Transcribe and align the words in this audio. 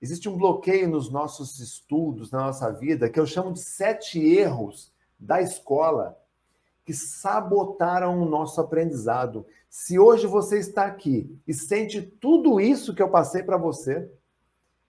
existe 0.00 0.28
um 0.28 0.36
bloqueio 0.36 0.88
nos 0.88 1.10
nossos 1.10 1.58
estudos, 1.60 2.30
na 2.30 2.40
nossa 2.40 2.70
vida, 2.72 3.08
que 3.10 3.18
eu 3.18 3.26
chamo 3.26 3.52
de 3.52 3.60
sete 3.60 4.18
erros 4.18 4.92
da 5.18 5.40
escola 5.40 6.18
que 6.88 6.94
sabotaram 6.94 8.18
o 8.18 8.24
nosso 8.24 8.62
aprendizado. 8.62 9.44
Se 9.68 9.98
hoje 9.98 10.26
você 10.26 10.58
está 10.58 10.86
aqui 10.86 11.38
e 11.46 11.52
sente 11.52 12.00
tudo 12.00 12.58
isso 12.58 12.94
que 12.94 13.02
eu 13.02 13.10
passei 13.10 13.42
para 13.42 13.58
você, 13.58 14.10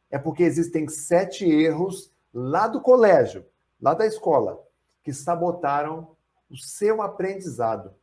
é 0.10 0.18
porque 0.18 0.44
existem 0.44 0.88
sete 0.88 1.44
erros 1.44 2.10
lá 2.34 2.70
do 2.70 2.80
colégio, 2.80 3.46
lá 3.82 3.94
da 3.94 4.06
escola, 4.06 4.64
que 5.04 5.12
sabotaram 5.12 6.16
o 6.50 6.56
seu 6.56 7.02
aprendizado. 7.02 7.94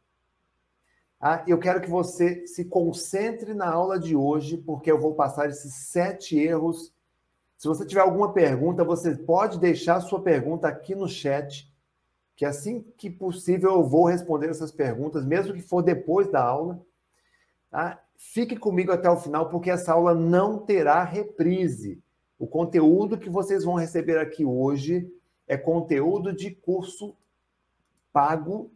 Ah, 1.19 1.43
eu 1.47 1.59
quero 1.59 1.81
que 1.81 1.89
você 1.89 2.47
se 2.47 2.67
concentre 2.67 3.55
na 3.55 3.71
aula 3.71 3.99
de 3.99 4.15
hoje, 4.15 4.59
porque 4.59 4.93
eu 4.93 5.01
vou 5.01 5.15
passar 5.15 5.49
esses 5.49 5.73
sete 5.73 6.39
erros. 6.39 6.93
Se 7.57 7.69
você 7.69 7.87
tiver 7.87 8.03
alguma 8.03 8.33
pergunta, 8.33 8.85
você 8.85 9.15
pode 9.15 9.59
deixar 9.59 10.01
sua 10.01 10.21
pergunta 10.21 10.69
aqui 10.69 10.95
no 10.95 11.09
chat, 11.09 11.73
que 12.35 12.45
assim 12.45 12.83
que 12.99 13.09
possível 13.09 13.71
eu 13.71 13.83
vou 13.83 14.05
responder 14.05 14.51
essas 14.51 14.71
perguntas, 14.71 15.25
mesmo 15.25 15.55
que 15.55 15.63
for 15.63 15.83
depois 15.83 16.31
da 16.31 16.43
aula. 16.43 16.85
Tá? 17.71 18.03
Fique 18.17 18.57
comigo 18.57 18.93
até 18.93 19.09
o 19.09 19.17
final, 19.17 19.49
porque 19.49 19.71
essa 19.71 19.93
aula 19.93 20.15
não 20.15 20.59
terá 20.59 21.03
reprise. 21.03 22.03
O 22.39 22.47
conteúdo 22.47 23.19
que 23.19 23.31
vocês 23.31 23.65
vão 23.65 23.75
receber 23.75 24.19
aqui 24.19 24.45
hoje 24.45 25.11
é 25.49 25.57
conteúdo 25.57 26.35
de 26.35 26.51
curso 26.51 27.17
pago 28.13 28.71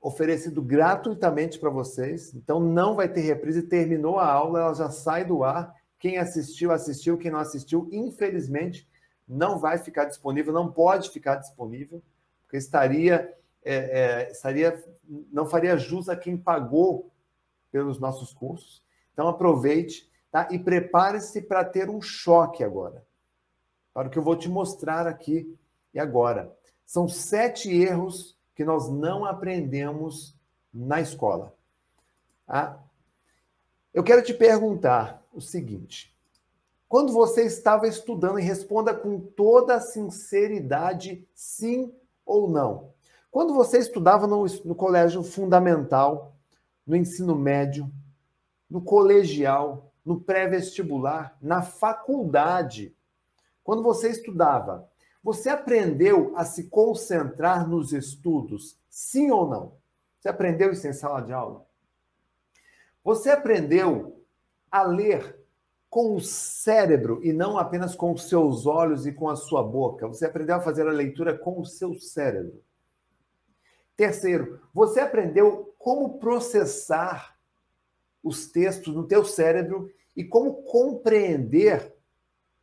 oferecido 0.00 0.60
gratuitamente 0.60 1.60
para 1.60 1.70
vocês. 1.70 2.34
Então 2.34 2.58
não 2.58 2.96
vai 2.96 3.08
ter 3.08 3.20
reprise. 3.20 3.62
Terminou 3.62 4.18
a 4.18 4.26
aula, 4.26 4.60
ela 4.60 4.74
já 4.74 4.90
sai 4.90 5.24
do 5.24 5.44
ar. 5.44 5.72
Quem 6.02 6.18
assistiu, 6.18 6.72
assistiu. 6.72 7.16
Quem 7.16 7.30
não 7.30 7.38
assistiu, 7.38 7.88
infelizmente, 7.92 8.88
não 9.28 9.60
vai 9.60 9.78
ficar 9.78 10.06
disponível, 10.06 10.52
não 10.52 10.68
pode 10.68 11.08
ficar 11.10 11.36
disponível, 11.36 12.02
porque 12.42 12.56
estaria, 12.56 13.32
é, 13.64 13.74
é, 13.74 14.32
estaria 14.32 14.84
não 15.32 15.46
faria 15.46 15.76
jus 15.76 16.08
a 16.08 16.16
quem 16.16 16.36
pagou 16.36 17.08
pelos 17.70 18.00
nossos 18.00 18.32
cursos. 18.32 18.84
Então 19.12 19.28
aproveite 19.28 20.10
tá? 20.32 20.48
e 20.50 20.58
prepare-se 20.58 21.40
para 21.40 21.64
ter 21.64 21.88
um 21.88 22.02
choque 22.02 22.64
agora, 22.64 23.06
para 23.94 24.08
o 24.08 24.10
que 24.10 24.18
eu 24.18 24.24
vou 24.24 24.34
te 24.34 24.48
mostrar 24.48 25.06
aqui 25.06 25.56
e 25.94 26.00
agora. 26.00 26.52
São 26.84 27.06
sete 27.06 27.72
erros 27.72 28.36
que 28.56 28.64
nós 28.64 28.90
não 28.90 29.24
aprendemos 29.24 30.36
na 30.74 31.00
escola. 31.00 31.54
Tá? 32.44 32.82
Eu 33.94 34.02
quero 34.02 34.20
te 34.20 34.34
perguntar 34.34 35.21
o 35.32 35.40
seguinte: 35.40 36.14
quando 36.88 37.12
você 37.12 37.44
estava 37.44 37.88
estudando, 37.88 38.38
e 38.38 38.42
responda 38.42 38.94
com 38.94 39.18
toda 39.18 39.80
sinceridade, 39.80 41.26
sim 41.34 41.92
ou 42.24 42.50
não. 42.50 42.92
Quando 43.30 43.54
você 43.54 43.78
estudava 43.78 44.26
no, 44.26 44.44
no 44.64 44.74
colégio 44.74 45.22
fundamental, 45.22 46.36
no 46.86 46.94
ensino 46.94 47.34
médio, 47.34 47.90
no 48.68 48.82
colegial, 48.82 49.90
no 50.04 50.20
pré-vestibular, 50.20 51.36
na 51.40 51.62
faculdade, 51.62 52.94
quando 53.64 53.82
você 53.82 54.10
estudava, 54.10 54.88
você 55.22 55.48
aprendeu 55.48 56.32
a 56.36 56.44
se 56.44 56.64
concentrar 56.64 57.68
nos 57.68 57.92
estudos, 57.92 58.76
sim 58.90 59.30
ou 59.30 59.48
não? 59.48 59.72
Você 60.20 60.28
aprendeu 60.28 60.72
isso 60.72 60.86
em 60.86 60.92
sala 60.92 61.22
de 61.22 61.32
aula? 61.32 61.64
Você 63.02 63.30
aprendeu 63.30 64.21
a 64.72 64.82
ler 64.82 65.38
com 65.90 66.16
o 66.16 66.20
cérebro 66.22 67.20
e 67.22 67.34
não 67.34 67.58
apenas 67.58 67.94
com 67.94 68.12
os 68.12 68.26
seus 68.26 68.66
olhos 68.66 69.06
e 69.06 69.12
com 69.12 69.28
a 69.28 69.36
sua 69.36 69.62
boca. 69.62 70.08
Você 70.08 70.24
aprendeu 70.24 70.56
a 70.56 70.60
fazer 70.60 70.88
a 70.88 70.92
leitura 70.92 71.36
com 71.36 71.60
o 71.60 71.66
seu 71.66 71.94
cérebro. 71.94 72.64
Terceiro, 73.94 74.58
você 74.72 75.00
aprendeu 75.00 75.74
como 75.78 76.18
processar 76.18 77.36
os 78.24 78.50
textos 78.50 78.94
no 78.94 79.06
teu 79.06 79.22
cérebro 79.22 79.90
e 80.16 80.24
como 80.24 80.62
compreender 80.62 81.94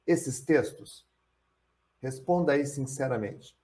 esses 0.08 0.42
textos. 0.42 1.08
Responda 2.02 2.54
aí 2.54 2.66
sinceramente. 2.66 3.56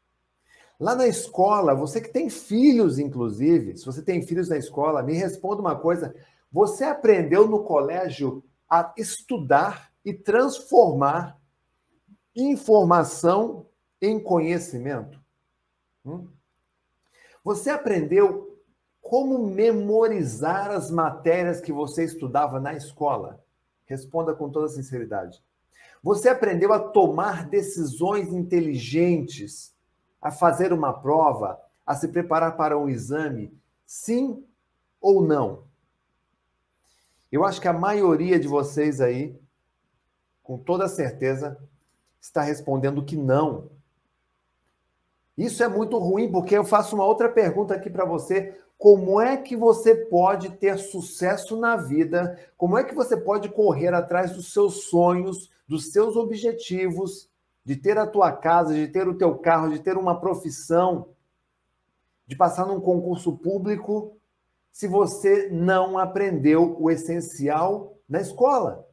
Lá 0.80 0.94
na 0.94 1.08
escola, 1.08 1.74
você 1.74 2.02
que 2.02 2.10
tem 2.10 2.30
filhos, 2.30 3.00
inclusive, 3.00 3.78
se 3.78 3.86
você 3.86 4.02
tem 4.02 4.22
filhos 4.22 4.50
na 4.50 4.58
escola, 4.58 5.02
me 5.02 5.14
responda 5.14 5.62
uma 5.62 5.76
coisa. 5.76 6.14
Você 6.52 6.84
aprendeu 6.84 7.48
no 7.48 7.64
colégio 7.64 8.44
a 8.70 8.94
estudar 8.98 9.92
e 10.04 10.14
transformar 10.14 11.40
informação 12.36 13.68
em 14.02 14.20
conhecimento? 14.20 15.20
Hum? 16.06 16.28
Você 17.44 17.70
aprendeu 17.70 18.60
como 19.02 19.48
memorizar 19.48 20.72
as 20.72 20.90
matérias 20.90 21.62
que 21.62 21.72
você 21.72 22.04
estudava 22.04 22.60
na 22.60 22.74
escola? 22.74 23.44
Responda 23.86 24.34
com 24.34 24.50
toda 24.50 24.68
sinceridade. 24.68 25.44
Você 26.02 26.30
aprendeu 26.30 26.74
a 26.74 26.80
tomar 26.80 27.48
decisões 27.48 28.30
inteligentes, 28.30 29.76
a 30.22 30.32
fazer 30.32 30.74
uma 30.74 30.94
prova, 30.94 31.60
a 31.86 31.96
se 31.96 32.08
preparar 32.08 32.58
para 32.58 32.78
um 32.78 32.90
exame? 32.90 33.56
Sim 33.86 34.44
ou 35.00 35.24
não? 35.24 35.64
Eu 37.36 37.44
acho 37.44 37.60
que 37.60 37.68
a 37.68 37.74
maioria 37.74 38.40
de 38.40 38.48
vocês 38.48 39.02
aí, 39.02 39.38
com 40.42 40.58
toda 40.58 40.88
certeza, 40.88 41.60
está 42.22 42.42
respondendo 42.42 43.04
que 43.04 43.18
não. 43.18 43.72
Isso 45.38 45.62
é 45.62 45.68
muito 45.68 45.98
ruim, 45.98 46.32
porque 46.32 46.58
eu 46.58 46.64
faço 46.64 46.96
uma 46.96 47.04
outra 47.04 47.28
pergunta 47.28 47.74
aqui 47.74 47.90
para 47.90 48.06
você. 48.06 48.58
Como 48.78 49.20
é 49.20 49.36
que 49.36 49.54
você 49.54 49.94
pode 49.94 50.52
ter 50.52 50.78
sucesso 50.78 51.60
na 51.60 51.76
vida? 51.76 52.40
Como 52.56 52.78
é 52.78 52.86
que 52.86 52.96
você 52.96 53.18
pode 53.18 53.50
correr 53.50 53.94
atrás 53.94 54.32
dos 54.32 54.54
seus 54.54 54.86
sonhos, 54.86 55.52
dos 55.68 55.92
seus 55.92 56.16
objetivos, 56.16 57.30
de 57.66 57.76
ter 57.76 57.98
a 57.98 58.08
tua 58.08 58.32
casa, 58.32 58.74
de 58.74 58.88
ter 58.88 59.10
o 59.10 59.18
teu 59.18 59.38
carro, 59.40 59.74
de 59.74 59.80
ter 59.80 59.98
uma 59.98 60.22
profissão, 60.22 61.10
de 62.26 62.38
passar 62.38 62.66
num 62.66 62.80
concurso 62.80 63.36
público, 63.36 64.15
se 64.76 64.90
você 64.90 65.48
não 65.50 65.98
aprendeu 65.98 66.76
o 66.78 66.92
essencial 66.92 67.98
na 68.10 68.20
escola? 68.20 68.86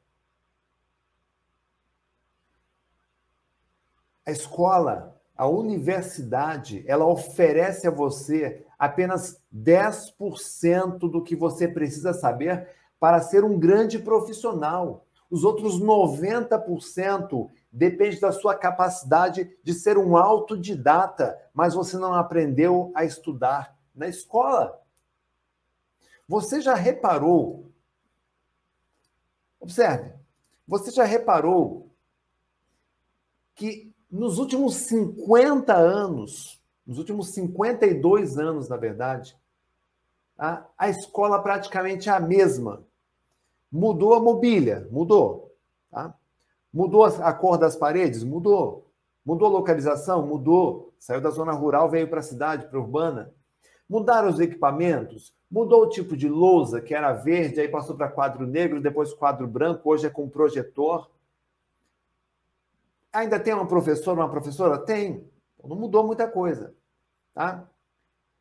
A 4.25 4.31
escola, 4.31 5.21
a 5.37 5.48
universidade, 5.48 6.84
ela 6.87 7.04
oferece 7.04 7.88
a 7.88 7.91
você 7.91 8.65
apenas 8.78 9.42
10% 9.53 10.98
do 10.98 11.21
que 11.21 11.34
você 11.34 11.66
precisa 11.66 12.15
saber 12.15 12.69
para 13.00 13.21
ser 13.21 13.42
um 13.42 13.59
grande 13.59 13.98
profissional. 13.98 15.04
Os 15.28 15.42
outros 15.42 15.82
90% 15.82 17.50
depende 17.72 18.21
da 18.21 18.31
sua 18.31 18.54
capacidade 18.54 19.50
de 19.65 19.75
ser 19.75 19.98
um 19.98 20.16
autodidata, 20.16 21.37
mas 21.53 21.75
você 21.75 21.98
não 21.98 22.15
aprendeu 22.15 22.92
a 22.94 23.04
estudar 23.04 23.76
na 23.92 24.06
escola. 24.06 24.81
Você 26.28 26.60
já 26.60 26.75
reparou? 26.75 27.71
Observe, 29.60 30.12
você 30.66 30.91
já 30.91 31.05
reparou 31.05 31.91
que 33.55 33.93
nos 34.10 34.38
últimos 34.38 34.75
50 34.75 35.75
anos, 35.75 36.60
nos 36.87 36.99
últimos 36.99 37.28
52 37.31 38.38
anos, 38.38 38.69
na 38.69 38.77
verdade, 38.77 39.37
a, 40.37 40.65
a 40.77 40.88
escola 40.88 41.41
praticamente 41.43 42.09
é 42.09 42.12
a 42.12 42.21
mesma. 42.21 42.84
Mudou 43.71 44.15
a 44.15 44.21
mobília? 44.21 44.89
Mudou. 44.91 45.54
Tá? 45.91 46.15
Mudou 46.72 47.04
a 47.04 47.33
cor 47.33 47.57
das 47.57 47.77
paredes? 47.77 48.25
Mudou. 48.25 48.86
Mudou 49.25 49.48
a 49.48 49.51
localização? 49.51 50.27
Mudou. 50.27 50.92
Saiu 50.98 51.21
da 51.21 51.30
zona 51.30 51.53
rural, 51.53 51.89
veio 51.89 52.09
para 52.09 52.21
a 52.21 52.25
cidade, 52.25 52.66
para 52.66 52.78
a 52.78 52.83
urbana. 52.83 53.33
Mudaram 53.92 54.30
os 54.30 54.41
equipamentos? 54.41 55.34
Mudou 55.50 55.83
o 55.83 55.89
tipo 55.91 56.16
de 56.16 56.27
lousa, 56.27 56.80
que 56.80 56.94
era 56.94 57.12
verde, 57.12 57.60
aí 57.60 57.68
passou 57.68 57.94
para 57.94 58.09
quadro 58.09 58.47
negro, 58.47 58.80
depois 58.80 59.12
quadro 59.12 59.47
branco, 59.47 59.91
hoje 59.91 60.06
é 60.06 60.09
com 60.09 60.30
projetor. 60.30 61.10
Ainda 63.12 63.39
tem 63.39 63.53
uma 63.53 63.68
professora, 63.68 64.18
uma 64.18 64.30
professora? 64.30 64.78
Tem. 64.78 65.30
Não 65.62 65.77
mudou 65.77 66.06
muita 66.06 66.27
coisa. 66.27 66.72
Tá? 67.34 67.68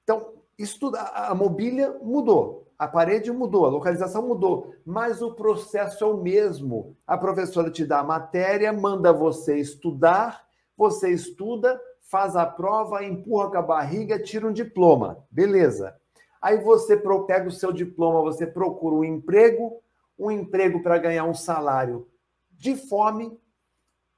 Então, 0.06 0.36
isso 0.58 0.80
tudo, 0.80 0.96
a 0.96 1.36
mobília 1.36 2.00
mudou. 2.02 2.72
A 2.80 2.88
parede 2.88 3.30
mudou, 3.30 3.66
a 3.66 3.70
localização 3.70 4.26
mudou, 4.26 4.74
mas 4.86 5.22
o 5.22 5.34
processo 5.34 6.02
é 6.02 6.08
o 6.08 6.16
mesmo. 6.16 6.96
A 7.06 7.18
professora 7.18 7.70
te 7.70 7.86
dá 7.86 8.00
a 8.00 8.06
matéria, 8.06 8.72
manda 8.72 9.12
você 9.12 9.58
estudar, 9.58 10.48
você 10.78 11.12
estuda, 11.12 11.78
faz 12.12 12.36
a 12.36 12.46
prova, 12.46 13.06
empurra 13.06 13.50
com 13.50 13.58
a 13.58 13.62
barriga, 13.62 14.22
tira 14.22 14.46
um 14.46 14.52
diploma. 14.52 15.26
Beleza. 15.32 15.98
Aí 16.42 16.62
você 16.62 16.98
pega 16.98 17.48
o 17.48 17.52
seu 17.52 17.72
diploma, 17.72 18.22
você 18.22 18.46
procura 18.46 18.96
um 18.96 19.04
emprego, 19.06 19.82
um 20.20 20.30
emprego 20.30 20.84
para 20.84 20.98
ganhar 20.98 21.24
um 21.24 21.34
salário 21.34 22.10
de 22.52 22.76
fome 22.76 23.40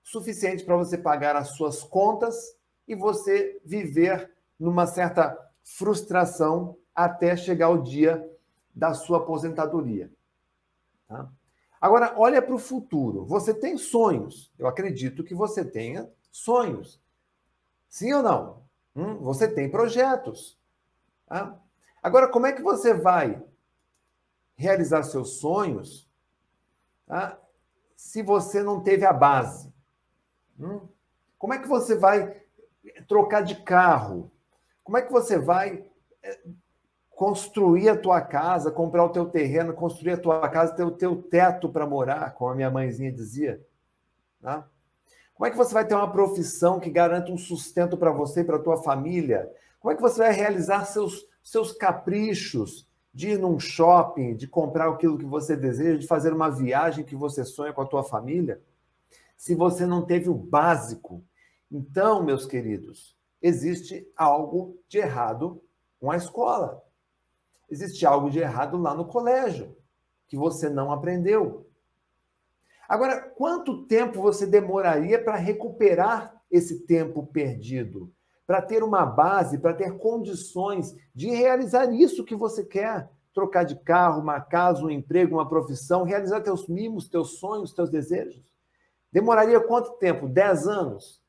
suficiente 0.02 0.66
para 0.66 0.76
você 0.76 0.98
pagar 0.98 1.36
as 1.36 1.50
suas 1.50 1.84
contas 1.84 2.58
e 2.88 2.96
você 2.96 3.62
viver 3.64 4.32
numa 4.60 4.88
certa 4.88 5.38
frustração 5.64 6.76
até 6.96 7.38
chegar 7.38 7.70
o 7.70 7.84
dia 7.84 8.28
da 8.74 8.96
sua 8.96 9.20
aposentadoria. 9.20 10.12
Tá? 11.08 11.30
Agora, 11.80 12.16
olha 12.18 12.42
para 12.42 12.56
o 12.56 12.60
futuro. 12.60 13.24
Você 13.26 13.54
tem 13.54 13.78
sonhos. 13.78 14.52
Eu 14.58 14.66
acredito 14.66 15.24
que 15.24 15.36
você 15.36 15.64
tenha 15.64 16.10
sonhos. 16.32 17.03
Sim 17.94 18.12
ou 18.12 18.24
não? 18.24 18.64
Hum, 18.96 19.18
você 19.18 19.48
tem 19.48 19.70
projetos. 19.70 20.58
Tá? 21.28 21.56
Agora, 22.02 22.28
como 22.28 22.48
é 22.48 22.52
que 22.52 22.64
você 22.64 22.92
vai 22.92 23.40
realizar 24.56 25.04
seus 25.04 25.38
sonhos 25.38 26.10
tá? 27.06 27.40
se 27.96 28.24
você 28.24 28.64
não 28.64 28.82
teve 28.82 29.06
a 29.06 29.14
base? 29.14 29.72
Hum? 30.60 30.88
Como 31.38 31.54
é 31.54 31.60
que 31.60 31.68
você 31.68 31.96
vai 31.96 32.42
trocar 33.08 33.42
de 33.42 33.62
carro? 33.62 34.32
Como 34.84 34.98
é 34.98 35.04
que 35.04 35.12
você 35.12 35.38
vai 35.38 35.86
eh, 36.24 36.42
construir 37.12 37.90
a 37.90 37.98
tua 37.98 38.22
casa, 38.22 38.72
comprar 38.72 39.06
o 39.06 39.12
teu 39.12 39.28
terreno, 39.28 39.72
construir 39.72 40.14
a 40.14 40.20
tua 40.20 40.50
casa, 40.50 40.74
ter 40.74 40.84
o 40.84 40.98
teu 40.98 41.22
teto 41.22 41.70
para 41.70 41.86
morar, 41.86 42.34
como 42.34 42.50
a 42.50 42.56
minha 42.56 42.72
mãezinha 42.72 43.12
dizia? 43.12 43.64
Tá? 44.42 44.68
Como 45.34 45.48
é 45.48 45.52
que 45.52 45.58
você 45.58 45.74
vai 45.74 45.86
ter 45.86 45.96
uma 45.96 46.12
profissão 46.12 46.80
que 46.80 46.90
garanta 46.90 47.32
um 47.32 47.38
sustento 47.38 47.98
para 47.98 48.12
você 48.12 48.42
e 48.42 48.44
para 48.44 48.58
a 48.58 48.62
tua 48.62 48.78
família? 48.78 49.52
Como 49.80 49.92
é 49.92 49.96
que 49.96 50.02
você 50.02 50.20
vai 50.20 50.32
realizar 50.32 50.86
seus, 50.86 51.28
seus 51.44 51.72
caprichos 51.72 52.88
de 53.14 53.32
ir 53.32 53.40
num 53.40 53.60
shopping, 53.60 54.36
de 54.36 54.48
comprar 54.48 54.90
aquilo 54.90 55.18
que 55.18 55.26
você 55.26 55.56
deseja, 55.56 56.00
de 56.00 56.08
fazer 56.08 56.34
uma 56.34 56.50
viagem 56.50 57.04
que 57.04 57.16
você 57.16 57.44
sonha 57.44 57.74
com 57.74 57.82
a 57.82 57.88
tua 57.88 58.04
família? 58.04 58.62
Se 59.36 59.56
você 59.56 59.86
não 59.86 60.06
teve 60.06 60.30
o 60.30 60.36
básico. 60.36 61.24
Então, 61.70 62.24
meus 62.24 62.46
queridos, 62.46 63.18
existe 63.42 64.08
algo 64.16 64.78
de 64.88 65.00
errado 65.00 65.62
com 66.00 66.12
a 66.12 66.16
escola. 66.16 66.82
Existe 67.70 68.06
algo 68.06 68.30
de 68.30 68.40
errado 68.40 68.78
lá 68.78 68.94
no 68.94 69.06
colégio 69.06 69.76
que 70.28 70.38
você 70.38 70.70
não 70.70 70.92
aprendeu. 70.92 71.68
Agora, 72.94 73.20
quanto 73.22 73.88
tempo 73.88 74.22
você 74.22 74.46
demoraria 74.46 75.20
para 75.20 75.36
recuperar 75.36 76.40
esse 76.52 76.86
tempo 76.86 77.26
perdido? 77.26 78.14
Para 78.46 78.62
ter 78.62 78.84
uma 78.84 79.04
base, 79.04 79.58
para 79.58 79.74
ter 79.74 79.98
condições 79.98 80.96
de 81.12 81.28
realizar 81.32 81.92
isso 81.92 82.24
que 82.24 82.36
você 82.36 82.64
quer? 82.64 83.10
Trocar 83.34 83.64
de 83.64 83.78
carro, 83.78 84.22
uma 84.22 84.40
casa, 84.40 84.84
um 84.84 84.92
emprego, 84.92 85.38
uma 85.38 85.50
profissão, 85.50 86.04
realizar 86.04 86.42
teus 86.42 86.68
mimos, 86.68 87.10
teus 87.10 87.40
sonhos, 87.40 87.74
teus 87.74 87.90
desejos? 87.90 88.46
Demoraria 89.12 89.60
quanto 89.60 89.94
tempo? 89.94 90.30
Dez 90.30 90.68
anos? 90.68 91.20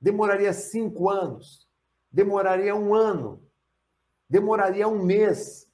Demoraria 0.00 0.52
cinco 0.52 1.08
anos? 1.08 1.68
Demoraria 2.10 2.74
um 2.74 2.92
ano? 2.96 3.40
Demoraria 4.28 4.88
um 4.88 5.00
mês? 5.00 5.70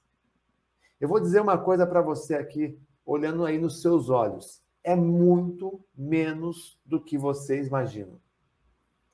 Eu 1.01 1.09
vou 1.09 1.21
dizer 1.21 1.41
uma 1.41 1.57
coisa 1.57 1.87
para 1.87 2.03
você 2.03 2.35
aqui, 2.35 2.79
olhando 3.03 3.47
aí 3.47 3.57
nos 3.57 3.81
seus 3.81 4.11
olhos 4.11 4.66
é 4.87 4.94
muito 4.94 5.85
menos 5.99 6.79
do 6.87 7.00
que 7.00 7.19
vocês 7.19 7.67
imaginam. 7.67 8.21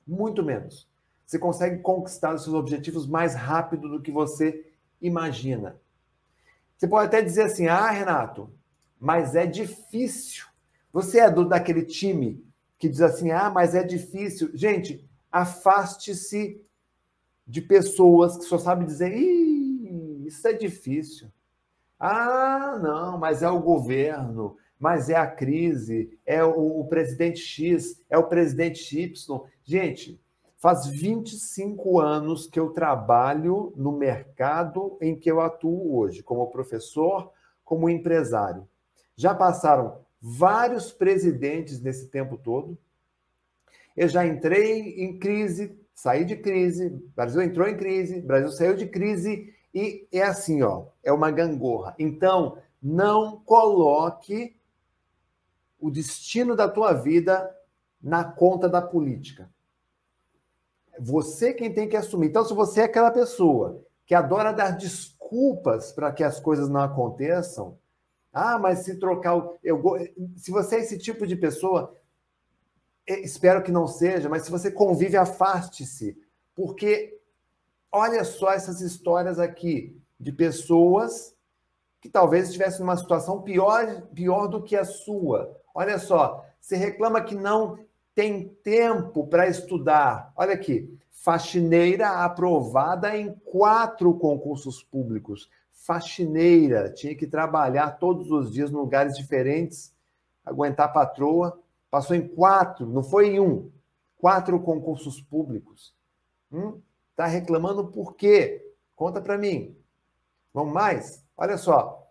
Muito 0.05 0.43
menos. 0.43 0.87
Você 1.25 1.39
consegue 1.39 1.81
conquistar 1.81 2.35
os 2.35 2.43
seus 2.43 2.53
objetivos 2.53 3.07
mais 3.07 3.33
rápido 3.33 3.89
do 3.89 3.99
que 3.99 4.11
você 4.11 4.71
imagina. 5.01 5.81
Você 6.77 6.87
pode 6.87 7.07
até 7.07 7.23
dizer 7.23 7.45
assim: 7.45 7.65
ah, 7.65 7.89
Renato, 7.89 8.53
mas 8.99 9.35
é 9.35 9.47
difícil. 9.47 10.45
Você 10.91 11.19
é 11.19 11.31
do, 11.31 11.43
daquele 11.43 11.83
time 11.83 12.45
que 12.77 12.87
diz 12.87 13.01
assim: 13.01 13.31
ah, 13.31 13.49
mas 13.49 13.73
é 13.73 13.83
difícil. 13.83 14.51
Gente, 14.53 15.09
afaste-se 15.31 16.63
de 17.47 17.61
pessoas 17.61 18.37
que 18.37 18.43
só 18.43 18.59
sabem 18.59 18.85
dizer: 18.85 19.11
isso 19.11 20.47
é 20.47 20.53
difícil. 20.53 21.31
Ah, 21.99 22.79
não, 22.79 23.17
mas 23.17 23.41
é 23.41 23.49
o 23.49 23.59
governo 23.59 24.55
mas 24.83 25.09
é 25.09 25.15
a 25.15 25.25
crise, 25.25 26.19
é 26.25 26.43
o, 26.43 26.81
o 26.81 26.87
presidente 26.89 27.39
X, 27.39 28.03
é 28.09 28.17
o 28.17 28.27
presidente 28.27 28.99
Y. 28.99 29.41
Gente, 29.63 30.19
faz 30.57 30.85
25 30.87 32.01
anos 32.01 32.47
que 32.47 32.59
eu 32.59 32.71
trabalho 32.71 33.71
no 33.77 33.93
mercado 33.93 34.97
em 34.99 35.17
que 35.17 35.31
eu 35.31 35.39
atuo 35.39 35.95
hoje, 35.95 36.21
como 36.21 36.51
professor, 36.51 37.31
como 37.63 37.89
empresário. 37.89 38.67
Já 39.15 39.33
passaram 39.33 39.99
vários 40.21 40.91
presidentes 40.91 41.79
nesse 41.79 42.09
tempo 42.09 42.37
todo. 42.37 42.77
Eu 43.95 44.09
já 44.09 44.27
entrei 44.27 45.01
em 45.01 45.17
crise, 45.17 45.79
saí 45.95 46.25
de 46.25 46.35
crise, 46.35 46.89
Brasil 47.15 47.41
entrou 47.41 47.69
em 47.69 47.77
crise, 47.77 48.19
Brasil 48.19 48.51
saiu 48.51 48.75
de 48.75 48.87
crise 48.87 49.53
e 49.73 50.05
é 50.11 50.23
assim, 50.23 50.61
ó, 50.61 50.87
é 51.01 51.13
uma 51.13 51.31
gangorra. 51.31 51.95
Então, 51.97 52.57
não 52.81 53.37
coloque 53.45 54.53
o 55.83 55.91
destino 55.91 56.55
da 56.55 56.69
tua 56.69 56.93
vida 56.93 57.53
na 58.01 58.23
conta 58.23 58.69
da 58.69 58.81
política. 58.81 59.51
Você 60.97 61.53
quem 61.53 61.73
tem 61.73 61.89
que 61.89 61.97
assumir. 61.97 62.27
Então, 62.27 62.45
se 62.45 62.53
você 62.53 62.81
é 62.81 62.83
aquela 62.85 63.11
pessoa 63.11 63.83
que 64.05 64.15
adora 64.15 64.53
dar 64.53 64.77
desculpas 64.77 65.91
para 65.91 66.09
que 66.13 66.23
as 66.23 66.39
coisas 66.39 66.69
não 66.69 66.79
aconteçam, 66.79 67.77
ah, 68.31 68.57
mas 68.57 68.79
se 68.79 68.97
trocar 68.97 69.35
o. 69.35 69.59
Eu, 69.61 69.83
se 70.37 70.51
você 70.51 70.77
é 70.77 70.79
esse 70.79 70.97
tipo 70.97 71.27
de 71.27 71.35
pessoa, 71.35 71.93
espero 73.05 73.61
que 73.61 73.71
não 73.71 73.85
seja, 73.85 74.29
mas 74.29 74.43
se 74.43 74.51
você 74.51 74.71
convive, 74.71 75.17
afaste-se. 75.17 76.17
Porque 76.55 77.19
olha 77.91 78.23
só 78.23 78.53
essas 78.53 78.79
histórias 78.79 79.37
aqui 79.37 80.01
de 80.17 80.31
pessoas 80.31 81.35
que 81.99 82.09
talvez 82.09 82.47
estivessem 82.47 82.79
numa 82.79 82.95
situação 82.95 83.41
pior, 83.41 84.01
pior 84.13 84.47
do 84.47 84.63
que 84.63 84.77
a 84.77 84.85
sua. 84.85 85.61
Olha 85.73 85.97
só, 85.97 86.45
você 86.59 86.75
reclama 86.75 87.21
que 87.21 87.35
não 87.35 87.79
tem 88.13 88.49
tempo 88.63 89.25
para 89.27 89.47
estudar. 89.47 90.31
Olha 90.35 90.53
aqui, 90.53 90.97
faxineira 91.11 92.23
aprovada 92.23 93.17
em 93.17 93.33
quatro 93.45 94.13
concursos 94.15 94.83
públicos. 94.83 95.49
Faxineira, 95.71 96.89
tinha 96.91 97.15
que 97.15 97.27
trabalhar 97.27 97.91
todos 97.91 98.31
os 98.31 98.51
dias 98.51 98.69
em 98.69 98.75
lugares 98.75 99.17
diferentes, 99.17 99.93
aguentar 100.45 100.93
patroa. 100.93 101.59
Passou 101.89 102.15
em 102.15 102.27
quatro, 102.27 102.87
não 102.87 103.03
foi 103.03 103.35
em 103.35 103.39
um, 103.39 103.69
quatro 104.17 104.59
concursos 104.59 105.21
públicos. 105.21 105.93
Hum? 106.51 106.79
Tá 107.15 107.25
reclamando 107.25 107.87
por 107.87 108.15
quê? 108.15 108.73
Conta 108.95 109.21
para 109.21 109.37
mim. 109.37 109.75
Vamos 110.53 110.73
mais? 110.73 111.23
Olha 111.35 111.57
só. 111.57 112.07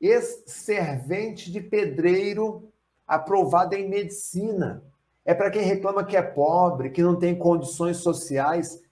Ex-servente 0.00 1.50
de 1.52 1.60
pedreiro 1.60 2.71
aprovada 3.06 3.76
em 3.76 3.88
medicina. 3.88 4.82
É 5.24 5.34
para 5.34 5.50
quem 5.50 5.62
reclama 5.62 6.04
que 6.04 6.16
é 6.16 6.22
pobre, 6.22 6.90
que 6.90 7.02
não 7.02 7.16
tem 7.16 7.36
condições 7.38 7.98
sociais. 7.98 8.82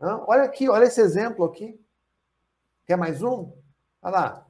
Olha 0.00 0.44
aqui, 0.44 0.68
olha 0.68 0.84
esse 0.84 1.00
exemplo 1.00 1.44
aqui. 1.44 1.78
Quer 2.86 2.96
mais 2.96 3.22
um? 3.22 3.52
Olha 4.02 4.12
lá. 4.12 4.46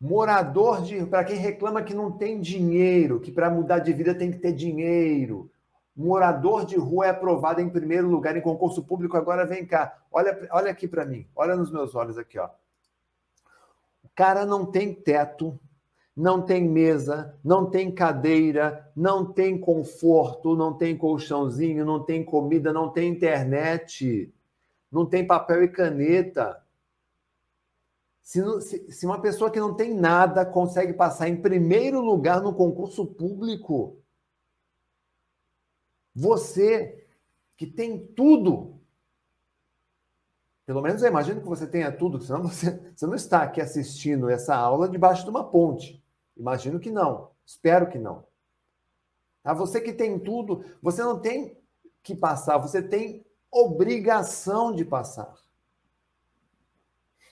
Morador 0.00 0.82
de. 0.82 1.04
Para 1.06 1.24
quem 1.24 1.36
reclama 1.36 1.82
que 1.82 1.94
não 1.94 2.12
tem 2.12 2.40
dinheiro, 2.40 3.20
que 3.20 3.32
para 3.32 3.50
mudar 3.50 3.78
de 3.78 3.92
vida 3.92 4.14
tem 4.14 4.30
que 4.30 4.38
ter 4.38 4.52
dinheiro. 4.52 5.50
Morador 5.96 6.64
de 6.64 6.76
rua 6.76 7.06
é 7.06 7.10
aprovado 7.10 7.60
em 7.60 7.70
primeiro 7.70 8.08
lugar 8.08 8.36
em 8.36 8.40
concurso 8.40 8.82
público. 8.84 9.16
Agora 9.16 9.46
vem 9.46 9.64
cá. 9.64 9.96
Olha, 10.10 10.48
olha 10.50 10.70
aqui 10.70 10.88
para 10.88 11.04
mim. 11.04 11.26
Olha 11.34 11.56
nos 11.56 11.70
meus 11.70 11.94
olhos 11.94 12.18
aqui, 12.18 12.38
ó. 12.38 12.48
O 14.02 14.08
cara 14.14 14.44
não 14.44 14.66
tem 14.66 14.92
teto, 14.92 15.58
não 16.16 16.42
tem 16.42 16.68
mesa, 16.68 17.36
não 17.42 17.68
tem 17.68 17.92
cadeira, 17.92 18.90
não 18.94 19.32
tem 19.32 19.58
conforto, 19.58 20.54
não 20.54 20.72
tem 20.72 20.96
colchãozinho, 20.96 21.84
não 21.84 22.04
tem 22.04 22.24
comida, 22.24 22.72
não 22.72 22.88
tem 22.88 23.10
internet, 23.10 24.32
não 24.90 25.04
tem 25.04 25.26
papel 25.26 25.64
e 25.64 25.68
caneta. 25.68 26.62
Se, 28.22 28.40
se, 28.60 28.92
se, 28.92 29.04
uma 29.04 29.20
pessoa 29.20 29.50
que 29.50 29.58
não 29.58 29.74
tem 29.74 29.92
nada 29.92 30.46
consegue 30.46 30.92
passar 30.92 31.28
em 31.28 31.36
primeiro 31.36 32.00
lugar 32.00 32.40
no 32.40 32.54
concurso 32.54 33.04
público, 33.04 33.98
você 36.14 37.06
que 37.56 37.66
tem 37.66 37.98
tudo, 37.98 38.80
pelo 40.64 40.80
menos 40.80 41.02
eu 41.02 41.08
imagino 41.08 41.40
que 41.40 41.48
você 41.48 41.66
tenha 41.66 41.90
tudo, 41.90 42.20
senão 42.20 42.42
você, 42.48 42.92
você 42.94 43.06
não 43.06 43.14
está 43.16 43.42
aqui 43.42 43.60
assistindo 43.60 44.30
essa 44.30 44.54
aula 44.54 44.88
debaixo 44.88 45.24
de 45.24 45.30
uma 45.30 45.44
ponte. 45.44 46.03
Imagino 46.36 46.80
que 46.80 46.90
não. 46.90 47.30
Espero 47.44 47.88
que 47.88 47.98
não. 47.98 48.24
Tá? 49.42 49.52
Você 49.54 49.80
que 49.80 49.92
tem 49.92 50.18
tudo, 50.18 50.64
você 50.82 51.02
não 51.02 51.20
tem 51.20 51.56
que 52.02 52.14
passar, 52.14 52.58
você 52.58 52.82
tem 52.82 53.24
obrigação 53.50 54.74
de 54.74 54.84
passar. 54.84 55.34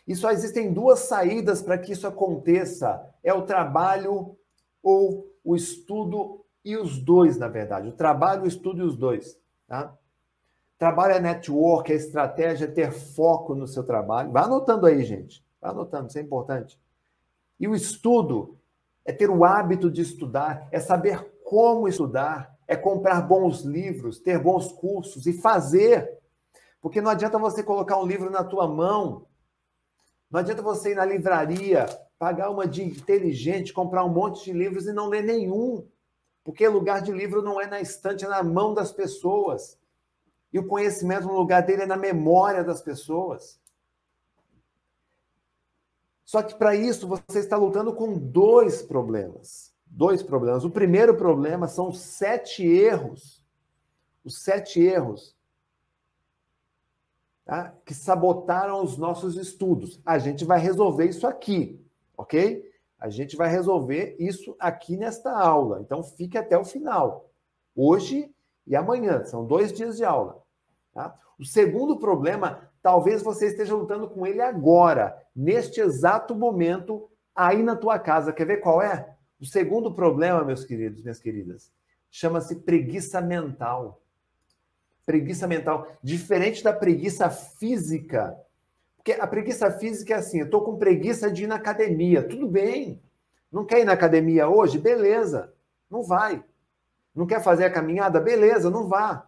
E 0.07 0.15
só 0.15 0.31
existem 0.31 0.73
duas 0.73 1.01
saídas 1.01 1.63
para 1.63 1.79
que 1.79 1.93
isso 1.93 2.07
aconteça: 2.07 3.09
é 3.23 3.33
o 3.33 3.43
trabalho 3.43 4.37
ou 4.83 5.33
o 5.45 5.57
estudo 5.57 6.45
e 6.65 6.77
os 6.77 6.99
dois, 6.99 7.37
na 7.37 7.49
verdade, 7.49 7.89
o 7.89 7.93
trabalho, 7.93 8.43
o 8.43 8.49
estudo 8.49 8.83
e 8.83 8.85
os 8.85 8.97
dois, 8.97 9.39
tá? 9.67 9.97
Trabalho 10.79 11.15
é 11.15 11.21
network, 11.21 11.93
é 11.93 11.95
estratégia, 11.95 12.65
é 12.65 12.69
ter 12.71 12.93
foco 12.93 13.55
no 13.55 13.69
seu 13.69 13.85
trabalho. 13.85 14.33
Vai 14.33 14.43
anotando 14.43 14.87
aí, 14.87 15.05
gente. 15.05 15.45
Vai 15.61 15.71
anotando, 15.71 16.09
isso 16.09 16.19
é 16.19 16.23
importante. 16.23 16.81
E 17.59 17.69
o 17.69 17.75
estudo 17.75 18.59
é 19.05 19.13
ter 19.13 19.31
o 19.31 19.45
hábito 19.45 19.91
de 19.91 20.03
estudar, 20.03 20.69
é 20.71 20.79
saber 20.79 21.33
como 21.45 21.89
estudar, 21.89 22.57
é 22.67 22.77
comprar 22.77 23.21
bons 23.23 23.63
livros, 23.63 24.19
ter 24.19 24.39
bons 24.39 24.73
cursos 24.73 25.27
e 25.27 25.33
fazer. 25.33 26.19
Porque 26.81 27.01
não 27.01 27.11
adianta 27.11 27.39
você 27.39 27.63
colocar 27.63 27.99
um 27.99 28.07
livro 28.07 28.31
na 28.31 28.43
tua 28.43 28.67
mão, 28.67 29.27
não 30.31 30.41
adianta 30.41 30.63
você 30.63 30.93
ir 30.93 30.95
na 30.95 31.05
livraria, 31.05 31.87
pagar 32.19 32.51
uma 32.51 32.67
de 32.67 32.83
inteligente, 32.83 33.73
comprar 33.73 34.05
um 34.05 34.09
monte 34.09 34.45
de 34.45 34.53
livros 34.53 34.87
e 34.87 34.93
não 34.93 35.09
ler 35.09 35.23
nenhum. 35.23 35.87
Porque 36.43 36.67
lugar 36.67 37.03
de 37.03 37.13
livro 37.13 37.43
não 37.43 37.61
é 37.61 37.67
na 37.67 37.81
estante, 37.81 38.25
é 38.25 38.29
na 38.29 38.43
mão 38.43 38.73
das 38.73 38.91
pessoas. 38.93 39.79
E 40.53 40.59
o 40.59 40.67
conhecimento 40.67 41.27
no 41.27 41.35
lugar 41.35 41.63
dele 41.63 41.83
é 41.83 41.87
na 41.87 41.97
memória 41.97 42.65
das 42.65 42.81
pessoas. 42.81 43.61
Só 46.33 46.43
que 46.43 46.55
para 46.55 46.75
isso 46.75 47.07
você 47.07 47.41
está 47.41 47.59
lutando 47.59 47.93
com 47.93 48.17
dois 48.17 48.81
problemas. 48.81 49.71
Dois 49.85 50.23
problemas. 50.23 50.65
O 50.65 50.71
primeiro 50.71 51.15
problema 51.15 51.69
são 51.69 51.91
os 51.91 52.01
sete 52.01 52.67
erros. 52.67 53.45
Os 54.25 54.43
sete 54.43 54.81
erros 54.81 55.37
tá? 57.45 57.75
que 57.85 57.93
sabotaram 57.93 58.83
os 58.83 58.97
nossos 58.97 59.37
estudos. 59.37 60.01
A 60.07 60.19
gente 60.19 60.43
vai 60.43 60.59
resolver 60.59 61.05
isso 61.05 61.27
aqui, 61.27 61.79
ok? 62.17 62.65
A 62.99 63.11
gente 63.11 63.37
vai 63.37 63.51
resolver 63.51 64.17
isso 64.19 64.57
aqui 64.59 64.97
nesta 64.97 65.31
aula. 65.39 65.83
Então 65.83 66.03
fique 66.03 66.39
até 66.39 66.57
o 66.57 66.65
final. 66.65 67.29
Hoje 67.77 68.35
e 68.67 68.75
amanhã. 68.75 69.23
São 69.27 69.45
dois 69.45 69.71
dias 69.71 69.99
de 69.99 70.05
aula. 70.07 70.43
Tá? 70.95 71.15
O 71.39 71.45
segundo 71.45 71.99
problema, 71.99 72.72
talvez 72.83 73.23
você 73.23 73.47
esteja 73.47 73.75
lutando 73.75 74.09
com 74.09 74.27
ele 74.27 74.41
agora, 74.41 75.17
neste 75.35 75.81
exato 75.81 76.35
momento, 76.35 77.09
aí 77.35 77.63
na 77.63 77.77
tua 77.77 77.99
casa. 77.99 78.33
Quer 78.33 78.47
ver 78.47 78.57
qual 78.59 78.83
é? 78.83 79.15
O 79.41 79.47
segundo 79.47 79.95
problema, 79.95 80.45
meus 80.45 80.65
queridos, 80.65 81.03
minhas 81.03 81.21
queridas, 81.21 81.71
chama-se 82.11 82.57
preguiça 82.57 83.21
mental. 83.21 84.03
Preguiça 85.07 85.47
mental, 85.47 85.89
diferente 86.03 86.63
da 86.63 86.73
preguiça 86.73 87.29
física. 87.31 88.37
Porque 88.97 89.13
a 89.13 89.27
preguiça 89.27 89.71
física 89.71 90.15
é 90.15 90.17
assim, 90.19 90.39
eu 90.39 90.45
estou 90.45 90.63
com 90.63 90.79
preguiça 90.79 91.31
de 91.31 91.45
ir 91.45 91.47
na 91.49 91.57
academia. 91.57 92.23
Tudo 92.23 92.47
bem. 92.47 93.03
Não 93.51 93.65
quer 93.65 93.81
ir 93.81 93.85
na 93.85 93.93
academia 93.93 94.49
hoje? 94.49 94.79
Beleza. 94.79 95.53
Não 95.91 96.05
vai. 96.05 96.43
Não 97.15 97.27
quer 97.27 97.43
fazer 97.43 97.65
a 97.65 97.71
caminhada? 97.71 98.21
Beleza, 98.21 98.71
não 98.71 98.87
vá. 98.87 99.27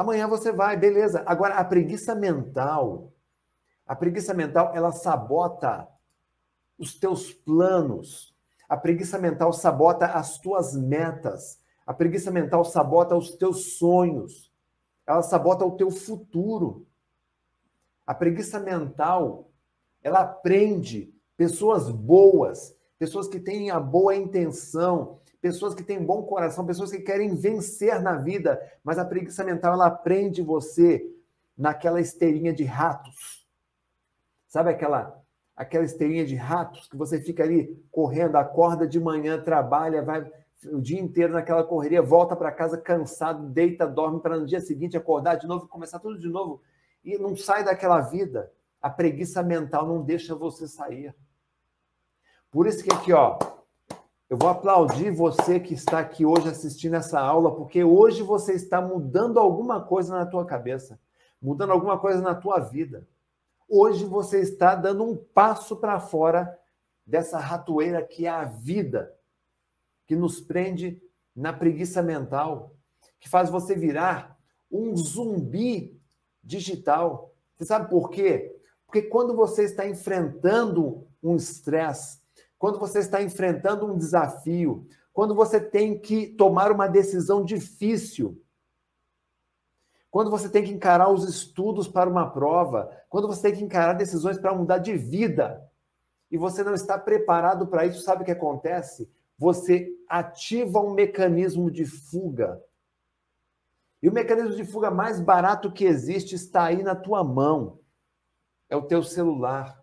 Amanhã 0.00 0.26
você 0.26 0.50
vai, 0.50 0.78
beleza. 0.78 1.22
Agora, 1.26 1.56
a 1.56 1.62
preguiça 1.62 2.14
mental, 2.14 3.12
a 3.86 3.94
preguiça 3.94 4.32
mental, 4.32 4.72
ela 4.74 4.92
sabota 4.92 5.86
os 6.78 6.98
teus 6.98 7.34
planos. 7.34 8.34
A 8.66 8.78
preguiça 8.78 9.18
mental 9.18 9.52
sabota 9.52 10.06
as 10.06 10.38
tuas 10.38 10.74
metas. 10.74 11.60
A 11.86 11.92
preguiça 11.92 12.30
mental 12.30 12.64
sabota 12.64 13.14
os 13.14 13.32
teus 13.32 13.76
sonhos. 13.76 14.50
Ela 15.06 15.20
sabota 15.20 15.66
o 15.66 15.76
teu 15.76 15.90
futuro. 15.90 16.86
A 18.06 18.14
preguiça 18.14 18.58
mental, 18.58 19.50
ela 20.02 20.24
prende 20.24 21.14
pessoas 21.36 21.90
boas, 21.90 22.74
pessoas 22.98 23.28
que 23.28 23.38
têm 23.38 23.70
a 23.70 23.78
boa 23.78 24.16
intenção, 24.16 25.19
pessoas 25.40 25.74
que 25.74 25.82
têm 25.82 26.04
bom 26.04 26.22
coração, 26.22 26.66
pessoas 26.66 26.90
que 26.90 27.00
querem 27.00 27.34
vencer 27.34 28.00
na 28.00 28.16
vida, 28.16 28.60
mas 28.84 28.98
a 28.98 29.04
preguiça 29.04 29.42
mental 29.42 29.72
ela 29.74 29.90
prende 29.90 30.42
você 30.42 31.04
naquela 31.56 32.00
esteirinha 32.00 32.52
de 32.52 32.64
ratos. 32.64 33.46
Sabe 34.46 34.70
aquela 34.70 35.18
aquela 35.56 35.84
esteirinha 35.84 36.24
de 36.24 36.34
ratos 36.34 36.88
que 36.88 36.96
você 36.96 37.20
fica 37.20 37.42
ali 37.42 37.78
correndo, 37.90 38.36
acorda 38.36 38.88
de 38.88 38.98
manhã, 38.98 39.38
trabalha, 39.38 40.02
vai 40.02 40.26
o 40.72 40.80
dia 40.80 40.98
inteiro 40.98 41.34
naquela 41.34 41.62
correria, 41.62 42.00
volta 42.00 42.34
para 42.34 42.50
casa 42.50 42.78
cansado, 42.78 43.46
deita, 43.48 43.86
dorme 43.86 44.20
para 44.20 44.38
no 44.38 44.46
dia 44.46 44.60
seguinte 44.60 44.96
acordar 44.96 45.36
de 45.36 45.46
novo, 45.46 45.68
começar 45.68 45.98
tudo 45.98 46.18
de 46.18 46.28
novo 46.28 46.62
e 47.04 47.18
não 47.18 47.36
sai 47.36 47.64
daquela 47.64 48.00
vida. 48.00 48.50
A 48.80 48.88
preguiça 48.88 49.42
mental 49.42 49.86
não 49.86 50.02
deixa 50.02 50.34
você 50.34 50.66
sair. 50.66 51.14
Por 52.50 52.66
isso 52.66 52.82
que 52.82 52.92
aqui, 52.92 53.12
ó, 53.12 53.38
eu 54.30 54.36
vou 54.36 54.48
aplaudir 54.48 55.10
você 55.10 55.58
que 55.58 55.74
está 55.74 55.98
aqui 55.98 56.24
hoje 56.24 56.48
assistindo 56.48 56.94
essa 56.94 57.18
aula, 57.18 57.52
porque 57.52 57.82
hoje 57.82 58.22
você 58.22 58.52
está 58.52 58.80
mudando 58.80 59.40
alguma 59.40 59.84
coisa 59.84 60.14
na 60.14 60.24
tua 60.24 60.46
cabeça, 60.46 61.00
mudando 61.42 61.72
alguma 61.72 61.98
coisa 61.98 62.20
na 62.22 62.32
tua 62.32 62.60
vida. 62.60 63.08
Hoje 63.68 64.04
você 64.04 64.40
está 64.40 64.76
dando 64.76 65.02
um 65.02 65.16
passo 65.16 65.76
para 65.78 65.98
fora 65.98 66.56
dessa 67.04 67.40
ratoeira 67.40 68.06
que 68.06 68.24
é 68.24 68.28
a 68.28 68.44
vida, 68.44 69.12
que 70.06 70.14
nos 70.14 70.40
prende 70.40 71.02
na 71.34 71.52
preguiça 71.52 72.00
mental, 72.00 72.76
que 73.18 73.28
faz 73.28 73.50
você 73.50 73.74
virar 73.74 74.38
um 74.70 74.96
zumbi 74.96 76.00
digital. 76.40 77.34
Você 77.58 77.64
sabe 77.64 77.90
por 77.90 78.10
quê? 78.10 78.56
Porque 78.86 79.02
quando 79.02 79.34
você 79.34 79.64
está 79.64 79.88
enfrentando 79.88 81.04
um 81.20 81.34
estresse, 81.34 82.19
quando 82.60 82.78
você 82.78 82.98
está 82.98 83.22
enfrentando 83.22 83.86
um 83.86 83.96
desafio, 83.96 84.86
quando 85.14 85.34
você 85.34 85.58
tem 85.58 85.98
que 85.98 86.26
tomar 86.26 86.70
uma 86.70 86.86
decisão 86.86 87.42
difícil, 87.42 88.38
quando 90.10 90.30
você 90.30 90.46
tem 90.46 90.62
que 90.62 90.70
encarar 90.70 91.08
os 91.08 91.26
estudos 91.26 91.88
para 91.88 92.10
uma 92.10 92.28
prova, 92.30 92.94
quando 93.08 93.26
você 93.26 93.44
tem 93.44 93.56
que 93.56 93.64
encarar 93.64 93.94
decisões 93.94 94.38
para 94.38 94.54
mudar 94.54 94.76
de 94.76 94.94
vida, 94.94 95.66
e 96.30 96.36
você 96.36 96.62
não 96.62 96.74
está 96.74 96.98
preparado 96.98 97.66
para 97.66 97.86
isso, 97.86 98.02
sabe 98.02 98.22
o 98.22 98.24
que 98.26 98.30
acontece? 98.30 99.10
Você 99.38 99.88
ativa 100.06 100.80
um 100.80 100.92
mecanismo 100.92 101.70
de 101.70 101.86
fuga. 101.86 102.62
E 104.02 104.08
o 104.08 104.12
mecanismo 104.12 104.54
de 104.54 104.66
fuga 104.66 104.90
mais 104.90 105.18
barato 105.18 105.72
que 105.72 105.86
existe 105.86 106.34
está 106.34 106.64
aí 106.64 106.82
na 106.82 106.94
tua 106.94 107.24
mão. 107.24 107.80
É 108.68 108.76
o 108.76 108.82
teu 108.82 109.02
celular. 109.02 109.79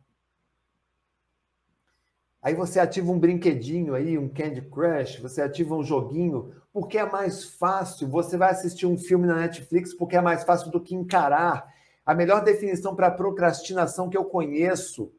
Aí 2.48 2.56
você 2.56 2.80
ativa 2.80 3.12
um 3.12 3.20
brinquedinho 3.20 3.94
aí, 3.94 4.18
um 4.18 4.30
Candy 4.30 4.62
Crush, 4.62 5.20
você 5.20 5.42
ativa 5.42 5.76
um 5.76 5.84
joguinho, 5.84 6.56
porque 6.72 6.98
é 6.98 7.06
mais 7.06 7.44
fácil. 7.44 8.08
Você 8.08 8.38
vai 8.38 8.52
assistir 8.52 8.86
um 8.86 8.98
filme 8.98 9.28
na 9.28 9.36
Netflix 9.36 9.94
porque 9.94 10.16
é 10.16 10.22
mais 10.22 10.46
fácil 10.46 10.72
do 10.72 10.80
que 10.80 10.96
encarar. 10.96 11.68
A 12.06 12.16
melhor 12.16 12.42
definição 12.46 12.96
para 12.96 13.12
procrastinação 13.12 14.10
que 14.10 14.16
eu 14.16 14.24
conheço 14.24 15.12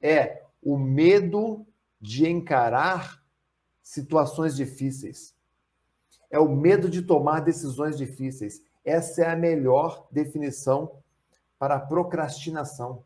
é 0.00 0.42
o 0.60 0.76
medo 0.76 1.64
de 2.00 2.28
encarar 2.28 3.22
situações 3.80 4.56
difíceis. 4.56 5.36
É 6.28 6.40
o 6.40 6.48
medo 6.48 6.90
de 6.90 7.02
tomar 7.02 7.38
decisões 7.38 7.96
difíceis. 7.96 8.60
Essa 8.84 9.22
é 9.22 9.30
a 9.30 9.36
melhor 9.36 10.08
definição 10.10 10.90
para 11.56 11.78
procrastinação. 11.78 13.04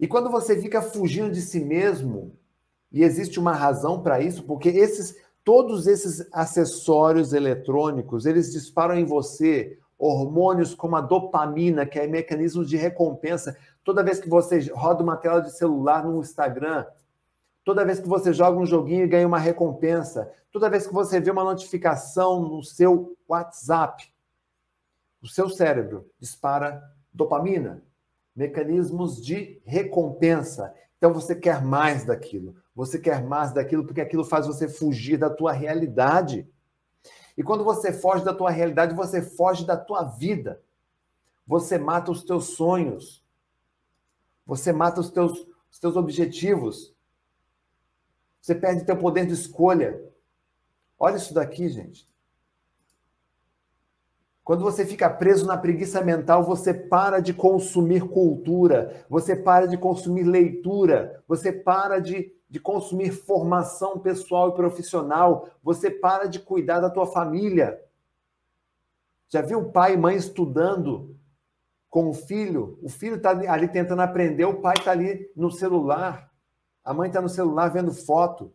E 0.00 0.08
quando 0.08 0.30
você 0.30 0.58
fica 0.58 0.80
fugindo 0.80 1.30
de 1.30 1.42
si 1.42 1.60
mesmo, 1.60 2.34
e 2.90 3.04
existe 3.04 3.38
uma 3.38 3.52
razão 3.52 4.02
para 4.02 4.18
isso, 4.18 4.42
porque 4.44 4.70
esses 4.70 5.14
todos 5.44 5.86
esses 5.86 6.26
acessórios 6.32 7.32
eletrônicos, 7.32 8.24
eles 8.24 8.50
disparam 8.50 8.94
em 8.94 9.04
você 9.04 9.78
hormônios 9.98 10.74
como 10.74 10.96
a 10.96 11.00
dopamina, 11.02 11.84
que 11.84 11.98
é 11.98 12.06
mecanismo 12.06 12.64
de 12.64 12.76
recompensa. 12.76 13.56
Toda 13.84 14.02
vez 14.02 14.18
que 14.18 14.28
você 14.28 14.58
roda 14.72 15.02
uma 15.02 15.16
tela 15.16 15.40
de 15.40 15.54
celular 15.54 16.04
no 16.04 16.20
Instagram, 16.20 16.86
toda 17.62 17.84
vez 17.84 18.00
que 18.00 18.08
você 18.08 18.32
joga 18.32 18.58
um 18.58 18.66
joguinho 18.66 19.04
e 19.04 19.08
ganha 19.08 19.26
uma 19.26 19.38
recompensa, 19.38 20.30
toda 20.50 20.70
vez 20.70 20.86
que 20.86 20.94
você 20.94 21.20
vê 21.20 21.30
uma 21.30 21.44
notificação 21.44 22.40
no 22.40 22.62
seu 22.62 23.16
WhatsApp, 23.28 24.10
o 25.22 25.28
seu 25.28 25.50
cérebro 25.50 26.06
dispara 26.18 26.82
dopamina 27.12 27.82
mecanismos 28.34 29.22
de 29.22 29.60
recompensa. 29.64 30.74
Então 30.98 31.12
você 31.12 31.34
quer 31.34 31.64
mais 31.64 32.04
daquilo. 32.04 32.54
Você 32.74 32.98
quer 32.98 33.22
mais 33.22 33.52
daquilo 33.52 33.84
porque 33.84 34.00
aquilo 34.00 34.24
faz 34.24 34.46
você 34.46 34.68
fugir 34.68 35.16
da 35.16 35.30
tua 35.30 35.52
realidade. 35.52 36.48
E 37.36 37.42
quando 37.42 37.64
você 37.64 37.92
foge 37.92 38.24
da 38.24 38.34
tua 38.34 38.50
realidade, 38.50 38.94
você 38.94 39.22
foge 39.22 39.64
da 39.64 39.76
tua 39.76 40.04
vida. 40.04 40.62
Você 41.46 41.78
mata 41.78 42.10
os 42.10 42.22
teus 42.22 42.56
sonhos. 42.56 43.24
Você 44.44 44.72
mata 44.72 45.00
os 45.00 45.10
teus, 45.10 45.46
os 45.70 45.78
teus 45.78 45.96
objetivos. 45.96 46.94
Você 48.40 48.54
perde 48.54 48.84
teu 48.84 48.96
poder 48.96 49.26
de 49.26 49.32
escolha. 49.32 50.02
Olha 50.98 51.16
isso 51.16 51.32
daqui, 51.32 51.68
gente. 51.68 52.09
Quando 54.50 54.64
você 54.64 54.84
fica 54.84 55.08
preso 55.08 55.46
na 55.46 55.56
preguiça 55.56 56.02
mental, 56.02 56.42
você 56.42 56.74
para 56.74 57.20
de 57.20 57.32
consumir 57.32 58.08
cultura, 58.08 59.06
você 59.08 59.36
para 59.36 59.68
de 59.68 59.78
consumir 59.78 60.24
leitura, 60.24 61.22
você 61.28 61.52
para 61.52 62.00
de, 62.00 62.34
de 62.48 62.58
consumir 62.58 63.12
formação 63.12 64.00
pessoal 64.00 64.48
e 64.48 64.54
profissional, 64.56 65.48
você 65.62 65.88
para 65.88 66.26
de 66.26 66.40
cuidar 66.40 66.80
da 66.80 66.90
tua 66.90 67.06
família. 67.06 67.80
Já 69.28 69.40
viu 69.40 69.70
pai 69.70 69.94
e 69.94 69.96
mãe 69.96 70.16
estudando 70.16 71.16
com 71.88 72.08
o 72.08 72.12
filho? 72.12 72.76
O 72.82 72.88
filho 72.88 73.18
está 73.18 73.30
ali 73.30 73.68
tentando 73.68 74.02
aprender, 74.02 74.46
o 74.46 74.60
pai 74.60 74.74
está 74.76 74.90
ali 74.90 75.30
no 75.36 75.52
celular, 75.52 76.28
a 76.84 76.92
mãe 76.92 77.06
está 77.06 77.22
no 77.22 77.28
celular 77.28 77.68
vendo 77.68 77.92
foto. 77.92 78.52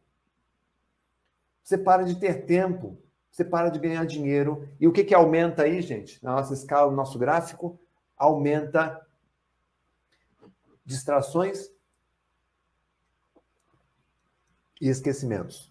Você 1.63 1.77
para 1.77 2.03
de 2.03 2.19
ter 2.19 2.45
tempo 2.45 2.97
você 3.35 3.43
para 3.43 3.67
de 3.67 3.79
ganhar 3.79 4.05
dinheiro. 4.05 4.65
E 4.79 4.87
o 4.87 4.93
que, 4.93 5.03
que 5.03 5.13
aumenta 5.13 5.63
aí, 5.63 5.81
gente? 5.81 6.23
Na 6.23 6.35
nossa 6.35 6.53
escala, 6.53 6.89
no 6.89 6.95
nosso 6.95 7.19
gráfico, 7.19 7.77
aumenta 8.17 9.05
distrações 10.85 11.69
e 14.79 14.87
esquecimentos. 14.87 15.69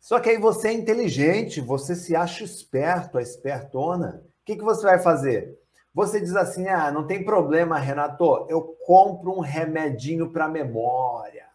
Só 0.00 0.18
que 0.18 0.30
aí 0.30 0.38
você 0.38 0.68
é 0.68 0.72
inteligente, 0.72 1.60
você 1.60 1.94
se 1.94 2.16
acha 2.16 2.44
esperto, 2.44 3.18
a 3.18 3.22
espertona. 3.22 4.24
O 4.40 4.44
que, 4.46 4.56
que 4.56 4.64
você 4.64 4.86
vai 4.86 4.98
fazer? 4.98 5.60
Você 5.92 6.18
diz 6.18 6.34
assim: 6.34 6.66
ah, 6.66 6.90
não 6.90 7.06
tem 7.06 7.22
problema, 7.22 7.78
Renato, 7.78 8.46
eu 8.48 8.62
compro 8.86 9.32
um 9.32 9.40
remedinho 9.40 10.32
para 10.32 10.48
memória 10.48 11.47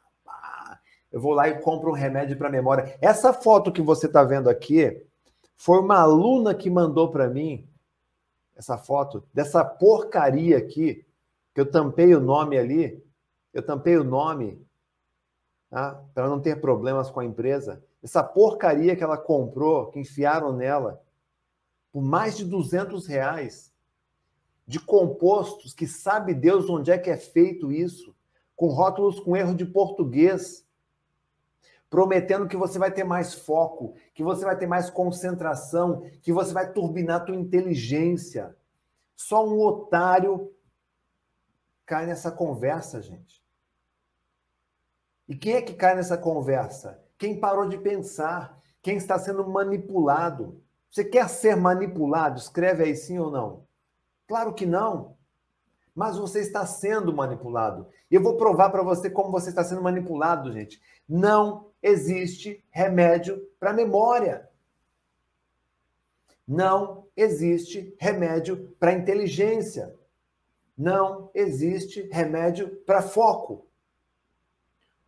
eu 1.14 1.22
vou 1.22 1.32
lá 1.32 1.48
e 1.48 1.62
compro 1.62 1.92
um 1.92 1.94
remédio 1.94 2.36
para 2.36 2.50
memória. 2.50 2.98
Essa 3.00 3.32
foto 3.32 3.72
que 3.72 3.84
você 3.84 4.08
está 4.08 4.24
vendo 4.24 4.50
aqui 4.50 5.06
foi 5.56 5.80
uma 5.80 6.00
aluna 6.00 6.56
que 6.56 6.72
mandou 6.72 7.12
para 7.12 7.30
mim 7.30 7.70
essa 8.56 8.80
foto 8.80 9.24
dessa 9.32 9.64
porcaria 9.64 10.58
aqui, 10.58 11.06
que 11.54 11.62
eu 11.62 11.70
tampei 11.70 12.16
o 12.16 12.20
nome 12.20 12.58
ali, 12.58 13.06
eu 13.54 13.64
tampei 13.64 13.96
o 13.96 14.04
nome, 14.04 14.60
tá? 15.70 16.04
para 16.16 16.28
não 16.28 16.40
ter 16.40 16.60
problemas 16.60 17.12
com 17.12 17.20
a 17.20 17.26
empresa. 17.26 17.84
Essa 18.02 18.24
porcaria 18.24 18.96
que 18.96 19.04
ela 19.04 19.18
comprou, 19.18 19.92
que 19.92 20.00
enfiaram 20.00 20.52
nela, 20.52 21.00
por 21.92 22.02
mais 22.02 22.36
de 22.36 22.44
200 22.44 23.06
reais, 23.06 23.72
de 24.66 24.80
compostos 24.80 25.76
que 25.76 25.86
sabe 25.86 26.34
Deus 26.34 26.68
onde 26.70 26.90
é 26.90 26.98
que 26.98 27.12
é 27.12 27.18
feito 27.18 27.72
isso, 27.72 28.16
com 28.56 28.68
rótulos 28.70 29.20
com 29.20 29.38
erro 29.38 29.54
de 29.54 29.66
português 29.66 30.64
prometendo 31.94 32.48
que 32.48 32.58
você 32.58 32.80
vai 32.80 32.92
ter 32.92 33.04
mais 33.04 33.36
foco, 33.36 33.94
que 34.16 34.24
você 34.24 34.44
vai 34.44 34.58
ter 34.58 34.66
mais 34.66 34.90
concentração, 34.90 36.02
que 36.24 36.34
você 36.34 36.52
vai 36.52 36.74
turbinar 36.74 37.18
a 37.18 37.24
tua 37.24 37.36
inteligência. 37.36 38.58
Só 39.16 39.48
um 39.48 39.60
otário 39.60 40.52
cai 41.86 42.08
nessa 42.08 42.32
conversa, 42.32 43.00
gente. 43.00 43.46
E 45.28 45.36
quem 45.36 45.54
é 45.54 45.62
que 45.62 45.76
cai 45.76 45.94
nessa 45.94 46.18
conversa? 46.18 47.00
Quem 47.16 47.40
parou 47.40 47.70
de 47.70 47.78
pensar, 47.78 48.60
quem 48.82 48.98
está 48.98 49.20
sendo 49.20 49.48
manipulado. 49.48 50.64
Você 50.90 51.04
quer 51.04 51.30
ser 51.30 51.56
manipulado? 51.56 52.40
Escreve 52.40 52.86
aí 52.86 52.96
sim 52.96 53.20
ou 53.20 53.30
não. 53.30 53.68
Claro 54.28 54.56
que 54.56 54.66
não. 54.66 55.16
Mas 55.94 56.18
você 56.18 56.40
está 56.40 56.66
sendo 56.66 57.16
manipulado. 57.16 57.86
E 58.10 58.16
eu 58.16 58.24
vou 58.24 58.36
provar 58.36 58.72
para 58.72 58.82
você 58.82 59.12
como 59.12 59.30
você 59.30 59.50
está 59.50 59.64
sendo 59.64 59.84
manipulado, 59.84 60.52
gente. 60.52 60.82
Não 61.08 61.72
existe 61.84 62.64
remédio 62.72 63.46
para 63.60 63.74
memória. 63.74 64.50
Não 66.48 67.08
existe 67.16 67.94
remédio 68.00 68.76
para 68.80 68.94
inteligência. 68.94 69.94
Não 70.78 71.30
existe 71.36 72.10
remédio 72.12 72.78
para 72.86 73.02
foco. 73.02 73.68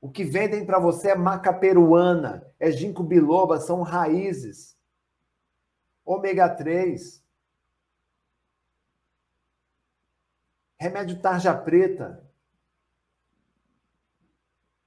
O 0.02 0.10
que 0.12 0.24
vendem 0.24 0.66
para 0.66 0.78
você 0.78 1.10
é 1.10 1.16
maca 1.16 1.52
peruana, 1.52 2.46
é 2.60 2.72
ginkgo 2.72 3.02
biloba, 3.02 3.60
são 3.60 3.82
raízes. 3.82 4.78
Ômega 6.06 6.48
3. 6.48 7.24
Remédio 10.78 11.20
tarja 11.20 11.56
preta. 11.56 12.25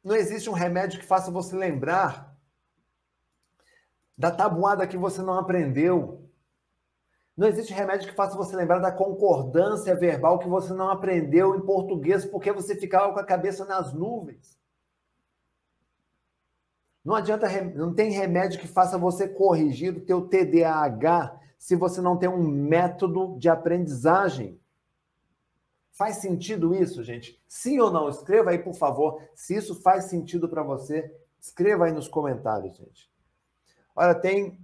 Não 0.08 0.16
existe 0.16 0.48
um 0.48 0.54
remédio 0.54 0.98
que 0.98 1.04
faça 1.04 1.30
você 1.30 1.54
lembrar 1.54 2.34
da 4.16 4.30
tabuada 4.30 4.86
que 4.86 4.96
você 4.96 5.20
não 5.20 5.34
aprendeu. 5.34 6.26
Não 7.36 7.46
existe 7.46 7.74
remédio 7.74 8.08
que 8.08 8.14
faça 8.14 8.34
você 8.34 8.56
lembrar 8.56 8.78
da 8.78 8.90
concordância 8.90 9.94
verbal 9.94 10.38
que 10.38 10.48
você 10.48 10.72
não 10.72 10.88
aprendeu 10.88 11.54
em 11.54 11.60
português 11.60 12.24
porque 12.24 12.50
você 12.50 12.74
ficava 12.74 13.12
com 13.12 13.20
a 13.20 13.24
cabeça 13.24 13.66
nas 13.66 13.92
nuvens. 13.92 14.58
Não 17.04 17.14
adianta, 17.14 17.46
não 17.74 17.94
tem 17.94 18.10
remédio 18.10 18.60
que 18.60 18.66
faça 18.66 18.96
você 18.96 19.28
corrigir 19.28 19.94
o 19.94 20.00
teu 20.00 20.26
TDAH 20.26 21.38
se 21.58 21.76
você 21.76 22.00
não 22.00 22.16
tem 22.16 22.30
um 22.30 22.48
método 22.48 23.38
de 23.38 23.50
aprendizagem. 23.50 24.58
Faz 25.98 26.18
sentido 26.18 26.76
isso, 26.76 27.02
gente? 27.02 27.42
Sim 27.48 27.80
ou 27.80 27.90
não? 27.90 28.08
Escreva 28.08 28.50
aí, 28.50 28.58
por 28.60 28.74
favor, 28.74 29.20
se 29.34 29.56
isso 29.56 29.74
faz 29.82 30.04
sentido 30.04 30.48
para 30.48 30.62
você. 30.62 31.12
Escreva 31.40 31.86
aí 31.86 31.92
nos 31.92 32.06
comentários, 32.06 32.76
gente. 32.76 33.10
Olha, 33.96 34.14
tem 34.14 34.56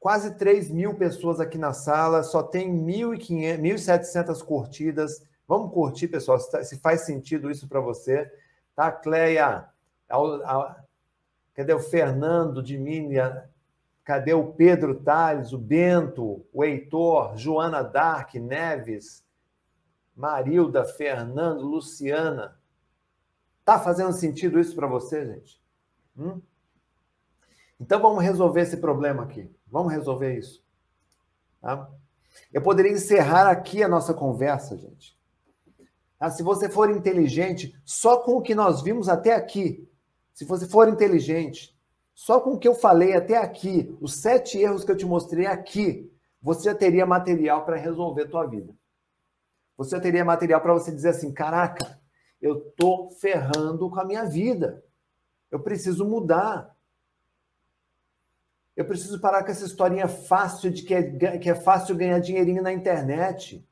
quase 0.00 0.34
3 0.34 0.68
mil 0.68 0.96
pessoas 0.96 1.38
aqui 1.38 1.56
na 1.56 1.72
sala, 1.72 2.24
só 2.24 2.42
tem 2.42 2.68
1.700 2.84 4.42
curtidas. 4.42 5.22
Vamos 5.46 5.72
curtir, 5.72 6.08
pessoal, 6.08 6.40
se 6.40 6.80
faz 6.80 7.02
sentido 7.02 7.48
isso 7.48 7.68
para 7.68 7.80
você. 7.80 8.28
Tá, 8.74 8.90
Cleia? 8.90 9.68
Cadê 11.54 11.72
o 11.72 11.78
Fernando 11.78 12.60
de 12.60 12.76
Minas? 12.76 13.44
Cadê 14.02 14.34
o 14.34 14.52
Pedro 14.52 14.96
Tales, 14.96 15.52
o 15.52 15.58
Bento, 15.58 16.44
o 16.52 16.64
Heitor, 16.64 17.36
Joana 17.36 17.84
Dark, 17.84 18.34
Neves, 18.34 19.22
Marilda, 20.20 20.84
Fernando, 20.84 21.62
Luciana. 21.62 22.54
Tá 23.64 23.78
fazendo 23.78 24.12
sentido 24.12 24.60
isso 24.60 24.74
para 24.76 24.86
você, 24.86 25.24
gente? 25.24 25.58
Hum? 26.16 26.42
Então 27.80 28.00
vamos 28.02 28.22
resolver 28.22 28.60
esse 28.60 28.76
problema 28.76 29.22
aqui. 29.22 29.50
Vamos 29.66 29.90
resolver 29.90 30.38
isso. 30.38 30.62
Tá? 31.62 31.90
Eu 32.52 32.60
poderia 32.60 32.92
encerrar 32.92 33.48
aqui 33.48 33.82
a 33.82 33.88
nossa 33.88 34.12
conversa, 34.12 34.76
gente. 34.76 35.18
Tá? 36.18 36.28
Se 36.28 36.42
você 36.42 36.68
for 36.68 36.90
inteligente, 36.90 37.74
só 37.82 38.18
com 38.18 38.32
o 38.32 38.42
que 38.42 38.54
nós 38.54 38.82
vimos 38.82 39.08
até 39.08 39.34
aqui, 39.34 39.88
se 40.34 40.44
você 40.44 40.66
for 40.66 40.86
inteligente, 40.86 41.74
só 42.14 42.38
com 42.38 42.50
o 42.50 42.58
que 42.58 42.68
eu 42.68 42.74
falei 42.74 43.14
até 43.14 43.38
aqui, 43.38 43.96
os 44.02 44.20
sete 44.20 44.58
erros 44.58 44.84
que 44.84 44.92
eu 44.92 44.96
te 44.96 45.06
mostrei 45.06 45.46
aqui, 45.46 46.12
você 46.42 46.64
já 46.64 46.74
teria 46.74 47.06
material 47.06 47.64
para 47.64 47.76
resolver 47.76 48.24
a 48.24 48.28
tua 48.28 48.46
vida 48.46 48.79
você 49.80 49.98
teria 49.98 50.22
material 50.22 50.60
para 50.60 50.74
você 50.74 50.92
dizer 50.92 51.08
assim: 51.08 51.32
caraca, 51.32 51.98
eu 52.38 52.60
tô 52.76 53.08
ferrando 53.18 53.88
com 53.88 53.98
a 53.98 54.04
minha 54.04 54.26
vida. 54.26 54.84
Eu 55.50 55.58
preciso 55.58 56.04
mudar. 56.04 56.76
Eu 58.76 58.84
preciso 58.84 59.18
parar 59.22 59.42
com 59.42 59.50
essa 59.50 59.64
historinha 59.64 60.06
fácil 60.06 60.70
de 60.70 60.82
que 60.82 60.92
é, 60.92 61.38
que 61.38 61.48
é 61.48 61.54
fácil 61.54 61.96
ganhar 61.96 62.18
dinheirinho 62.18 62.62
na 62.62 62.70
internet. 62.70 63.66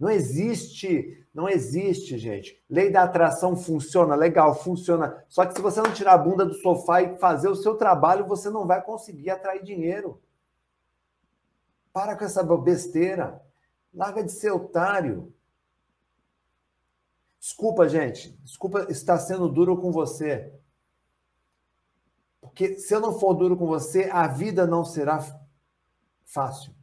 Não 0.00 0.08
existe, 0.08 1.26
não 1.32 1.46
existe, 1.46 2.16
gente. 2.16 2.58
Lei 2.68 2.90
da 2.90 3.02
atração 3.02 3.54
funciona, 3.54 4.14
legal, 4.14 4.54
funciona. 4.54 5.22
Só 5.28 5.44
que 5.44 5.52
se 5.52 5.60
você 5.60 5.82
não 5.82 5.92
tirar 5.92 6.14
a 6.14 6.18
bunda 6.18 6.46
do 6.46 6.54
sofá 6.54 7.02
e 7.02 7.18
fazer 7.18 7.50
o 7.50 7.54
seu 7.54 7.74
trabalho, 7.76 8.26
você 8.26 8.48
não 8.48 8.66
vai 8.66 8.82
conseguir 8.82 9.28
atrair 9.28 9.62
dinheiro. 9.62 10.22
Para 11.92 12.16
com 12.16 12.24
essa 12.24 12.42
besteira. 12.42 13.44
Larga 13.96 14.22
de 14.22 14.30
ser 14.30 14.52
otário. 14.52 15.32
Desculpa, 17.40 17.88
gente. 17.88 18.32
Desculpa 18.44 18.86
estar 18.90 19.18
sendo 19.18 19.48
duro 19.48 19.80
com 19.80 19.90
você. 19.90 20.52
Porque 22.42 22.78
se 22.78 22.94
eu 22.94 23.00
não 23.00 23.18
for 23.18 23.32
duro 23.32 23.56
com 23.56 23.66
você, 23.66 24.10
a 24.12 24.26
vida 24.28 24.66
não 24.66 24.84
será 24.84 25.20
fácil. 26.26 26.74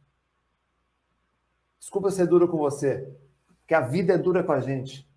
Desculpa 1.78 2.10
ser 2.10 2.26
duro 2.26 2.48
com 2.48 2.58
você. 2.58 3.08
Porque 3.60 3.74
a 3.74 3.80
vida 3.80 4.14
é 4.14 4.18
dura 4.18 4.42
com 4.42 4.52
a 4.52 4.60
gente. 4.60 5.08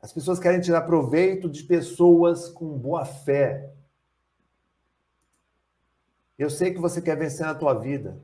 As 0.00 0.14
pessoas 0.14 0.38
querem 0.38 0.62
tirar 0.62 0.82
proveito 0.82 1.50
de 1.50 1.62
pessoas 1.64 2.48
com 2.48 2.78
boa 2.78 3.04
fé. 3.04 3.70
Eu 6.38 6.48
sei 6.48 6.72
que 6.72 6.80
você 6.80 7.02
quer 7.02 7.18
vencer 7.18 7.44
na 7.44 7.54
tua 7.54 7.74
vida. 7.74 8.18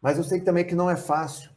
Mas 0.00 0.16
eu 0.16 0.24
sei 0.24 0.40
também 0.40 0.64
que 0.64 0.74
não 0.74 0.90
é 0.90 0.96
fácil. 0.96 1.50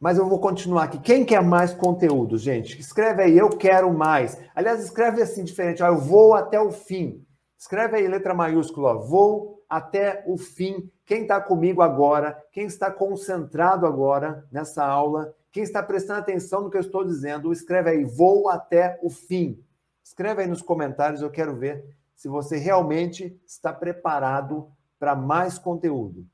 Mas 0.00 0.18
eu 0.18 0.28
vou 0.28 0.40
continuar 0.40 0.84
aqui. 0.84 0.98
Quem 0.98 1.24
quer 1.24 1.42
mais 1.42 1.72
conteúdo, 1.72 2.36
gente? 2.36 2.80
Escreve 2.80 3.22
aí, 3.22 3.38
eu 3.38 3.50
quero 3.50 3.92
mais. 3.92 4.36
Aliás, 4.54 4.82
escreve 4.82 5.22
assim, 5.22 5.44
diferente. 5.44 5.82
Ó, 5.82 5.86
eu 5.86 5.98
vou 5.98 6.34
até 6.34 6.60
o 6.60 6.72
fim. 6.72 7.24
Escreve 7.56 7.96
aí 7.96 8.08
letra 8.08 8.34
maiúscula, 8.34 8.94
vou 8.94 9.62
até 9.68 10.24
o 10.26 10.36
fim. 10.36 10.90
Quem 11.06 11.22
está 11.22 11.40
comigo 11.40 11.80
agora, 11.80 12.36
quem 12.50 12.66
está 12.66 12.90
concentrado 12.90 13.86
agora 13.86 14.44
nessa 14.50 14.84
aula, 14.84 15.32
quem 15.52 15.62
está 15.62 15.80
prestando 15.80 16.18
atenção 16.18 16.62
no 16.62 16.70
que 16.70 16.76
eu 16.76 16.80
estou 16.80 17.04
dizendo, 17.04 17.52
escreve 17.52 17.90
aí, 17.90 18.04
vou 18.04 18.48
até 18.48 18.98
o 19.02 19.08
fim. 19.08 19.62
Escreve 20.02 20.42
aí 20.42 20.48
nos 20.48 20.62
comentários, 20.62 21.22
eu 21.22 21.30
quero 21.30 21.54
ver 21.54 21.84
se 22.16 22.28
você 22.28 22.56
realmente 22.56 23.40
está 23.46 23.72
preparado 23.72 24.68
para 25.02 25.16
mais 25.16 25.58
conteúdo. 25.58 26.24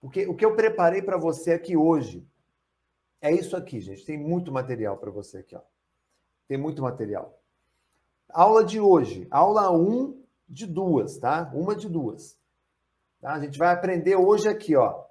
Porque 0.00 0.26
o 0.26 0.34
que 0.34 0.44
eu 0.44 0.56
preparei 0.56 1.00
para 1.00 1.16
você 1.16 1.52
aqui 1.52 1.76
hoje 1.76 2.26
é 3.20 3.32
isso 3.32 3.56
aqui, 3.56 3.80
gente. 3.80 4.04
Tem 4.04 4.18
muito 4.18 4.50
material 4.50 4.96
para 4.96 5.08
você 5.08 5.38
aqui, 5.38 5.54
ó. 5.54 5.60
Tem 6.48 6.58
muito 6.58 6.82
material. 6.82 7.40
Aula 8.28 8.64
de 8.64 8.80
hoje, 8.80 9.28
aula 9.30 9.70
1 9.70 10.20
de 10.48 10.66
duas, 10.66 11.16
tá? 11.18 11.48
Uma 11.54 11.76
de 11.76 11.88
duas. 11.88 12.36
Tá? 13.20 13.34
A 13.34 13.38
gente 13.38 13.56
vai 13.56 13.72
aprender 13.72 14.16
hoje 14.16 14.48
aqui, 14.48 14.74
ó, 14.74 15.04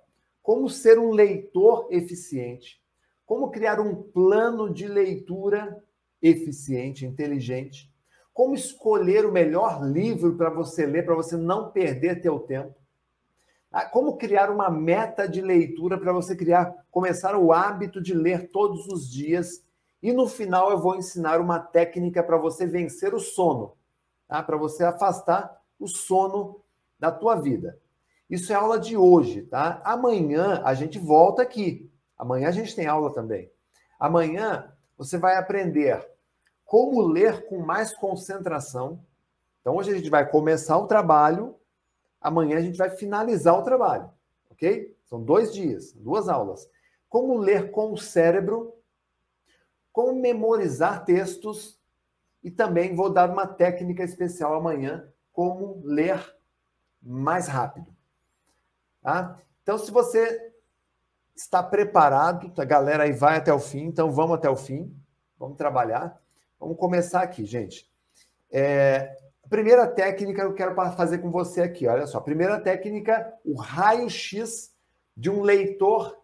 como 0.43 0.69
ser 0.69 0.99
um 0.99 1.11
leitor 1.11 1.87
eficiente, 1.89 2.83
como 3.25 3.51
criar 3.51 3.79
um 3.79 4.03
plano 4.03 4.69
de 4.69 4.85
leitura 4.85 5.81
eficiente, 6.21 7.05
inteligente, 7.05 7.89
como 8.35 8.53
escolher 8.53 9.25
o 9.25 9.31
melhor 9.31 9.81
livro 9.81 10.35
para 10.35 10.49
você 10.49 10.85
ler, 10.85 11.05
para 11.05 11.15
você 11.15 11.37
não 11.37 11.71
perder 11.71 12.21
teu 12.21 12.37
tempo, 12.37 12.75
tá? 13.71 13.85
como 13.85 14.17
criar 14.17 14.51
uma 14.51 14.69
meta 14.69 15.25
de 15.25 15.39
leitura 15.39 15.97
para 15.97 16.11
você 16.11 16.35
criar, 16.35 16.75
começar 16.91 17.37
o 17.37 17.53
hábito 17.53 18.01
de 18.01 18.13
ler 18.13 18.51
todos 18.51 18.89
os 18.89 19.09
dias. 19.09 19.63
E 20.03 20.11
no 20.11 20.27
final 20.27 20.69
eu 20.69 20.77
vou 20.77 20.97
ensinar 20.97 21.39
uma 21.39 21.59
técnica 21.59 22.21
para 22.21 22.35
você 22.35 22.67
vencer 22.67 23.15
o 23.15 23.21
sono 23.21 23.77
tá? 24.27 24.43
para 24.43 24.57
você 24.57 24.83
afastar 24.83 25.57
o 25.79 25.87
sono 25.87 26.61
da 26.99 27.13
tua 27.13 27.35
vida. 27.35 27.79
Isso 28.29 28.51
é 28.51 28.55
aula 28.55 28.77
de 28.77 28.97
hoje, 28.97 29.43
tá? 29.43 29.81
Amanhã 29.85 30.61
a 30.65 30.73
gente 30.73 30.99
volta 30.99 31.41
aqui. 31.41 31.89
Amanhã 32.17 32.49
a 32.49 32.51
gente 32.51 32.75
tem 32.75 32.85
aula 32.85 33.13
também. 33.13 33.49
Amanhã 33.97 34.73
você 34.97 35.17
vai 35.17 35.37
aprender 35.37 36.05
como 36.65 37.01
ler 37.01 37.45
com 37.47 37.59
mais 37.59 37.93
concentração. 37.93 38.99
Então 39.61 39.75
hoje 39.75 39.91
a 39.91 39.95
gente 39.95 40.09
vai 40.09 40.29
começar 40.29 40.77
o 40.77 40.87
trabalho, 40.87 41.55
amanhã 42.19 42.57
a 42.57 42.61
gente 42.61 42.77
vai 42.77 42.89
finalizar 42.89 43.57
o 43.57 43.63
trabalho, 43.63 44.09
ok? 44.49 44.95
São 45.05 45.21
dois 45.21 45.53
dias, 45.53 45.93
duas 45.93 46.27
aulas. 46.27 46.69
Como 47.07 47.37
ler 47.37 47.71
com 47.71 47.93
o 47.93 47.97
cérebro, 47.97 48.73
como 49.91 50.19
memorizar 50.19 51.05
textos 51.05 51.79
e 52.43 52.51
também 52.51 52.95
vou 52.95 53.09
dar 53.09 53.29
uma 53.29 53.47
técnica 53.47 54.03
especial 54.03 54.53
amanhã, 54.53 55.07
como 55.31 55.81
ler 55.83 56.35
mais 57.01 57.47
rápido. 57.47 57.95
Tá? 59.01 59.39
Então, 59.63 59.77
se 59.77 59.91
você 59.91 60.53
está 61.35 61.61
preparado, 61.61 62.51
a 62.59 62.65
galera 62.65 63.03
aí 63.03 63.11
vai 63.11 63.37
até 63.37 63.53
o 63.53 63.59
fim, 63.59 63.83
então 63.85 64.11
vamos 64.11 64.35
até 64.37 64.49
o 64.49 64.55
fim, 64.55 64.95
vamos 65.37 65.57
trabalhar. 65.57 66.21
Vamos 66.59 66.77
começar 66.77 67.21
aqui, 67.21 67.45
gente. 67.45 67.89
É, 68.51 69.17
primeira 69.49 69.87
técnica 69.87 70.41
que 70.41 70.47
eu 70.47 70.53
quero 70.53 70.75
fazer 70.95 71.19
com 71.19 71.29
você 71.29 71.61
aqui, 71.61 71.87
olha 71.87 72.07
só. 72.07 72.19
Primeira 72.19 72.59
técnica, 72.59 73.33
o 73.43 73.55
raio-x 73.55 74.73
de 75.15 75.29
um 75.29 75.41
leitor 75.41 76.17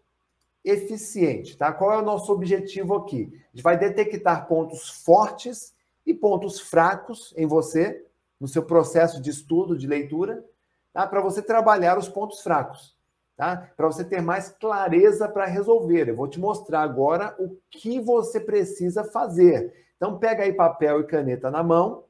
eficiente, 0.64 1.56
tá? 1.56 1.72
Qual 1.72 1.92
é 1.92 1.98
o 1.98 2.04
nosso 2.04 2.32
objetivo 2.32 2.94
aqui? 2.94 3.32
A 3.52 3.56
gente 3.56 3.62
vai 3.62 3.78
detectar 3.78 4.46
pontos 4.46 4.88
fortes 4.88 5.74
e 6.06 6.14
pontos 6.14 6.60
fracos 6.60 7.34
em 7.36 7.46
você, 7.46 8.04
no 8.40 8.48
seu 8.48 8.62
processo 8.62 9.20
de 9.20 9.30
estudo, 9.30 9.76
de 9.76 9.86
leitura, 9.86 10.44
tá? 10.92 11.06
para 11.06 11.20
você 11.20 11.42
trabalhar 11.42 11.98
os 11.98 12.08
pontos 12.08 12.42
fracos, 12.42 12.96
tá? 13.36 13.70
para 13.76 13.86
você 13.86 14.04
ter 14.04 14.20
mais 14.20 14.50
clareza 14.50 15.28
para 15.28 15.46
resolver. 15.46 16.08
Eu 16.08 16.16
vou 16.16 16.28
te 16.28 16.40
mostrar 16.40 16.82
agora 16.82 17.34
o 17.38 17.56
que 17.70 18.00
você 18.00 18.40
precisa 18.40 19.04
fazer. 19.04 19.72
Então, 20.02 20.18
pega 20.18 20.42
aí 20.42 20.52
papel 20.52 20.98
e 20.98 21.06
caneta 21.06 21.48
na 21.48 21.62
mão. 21.62 22.06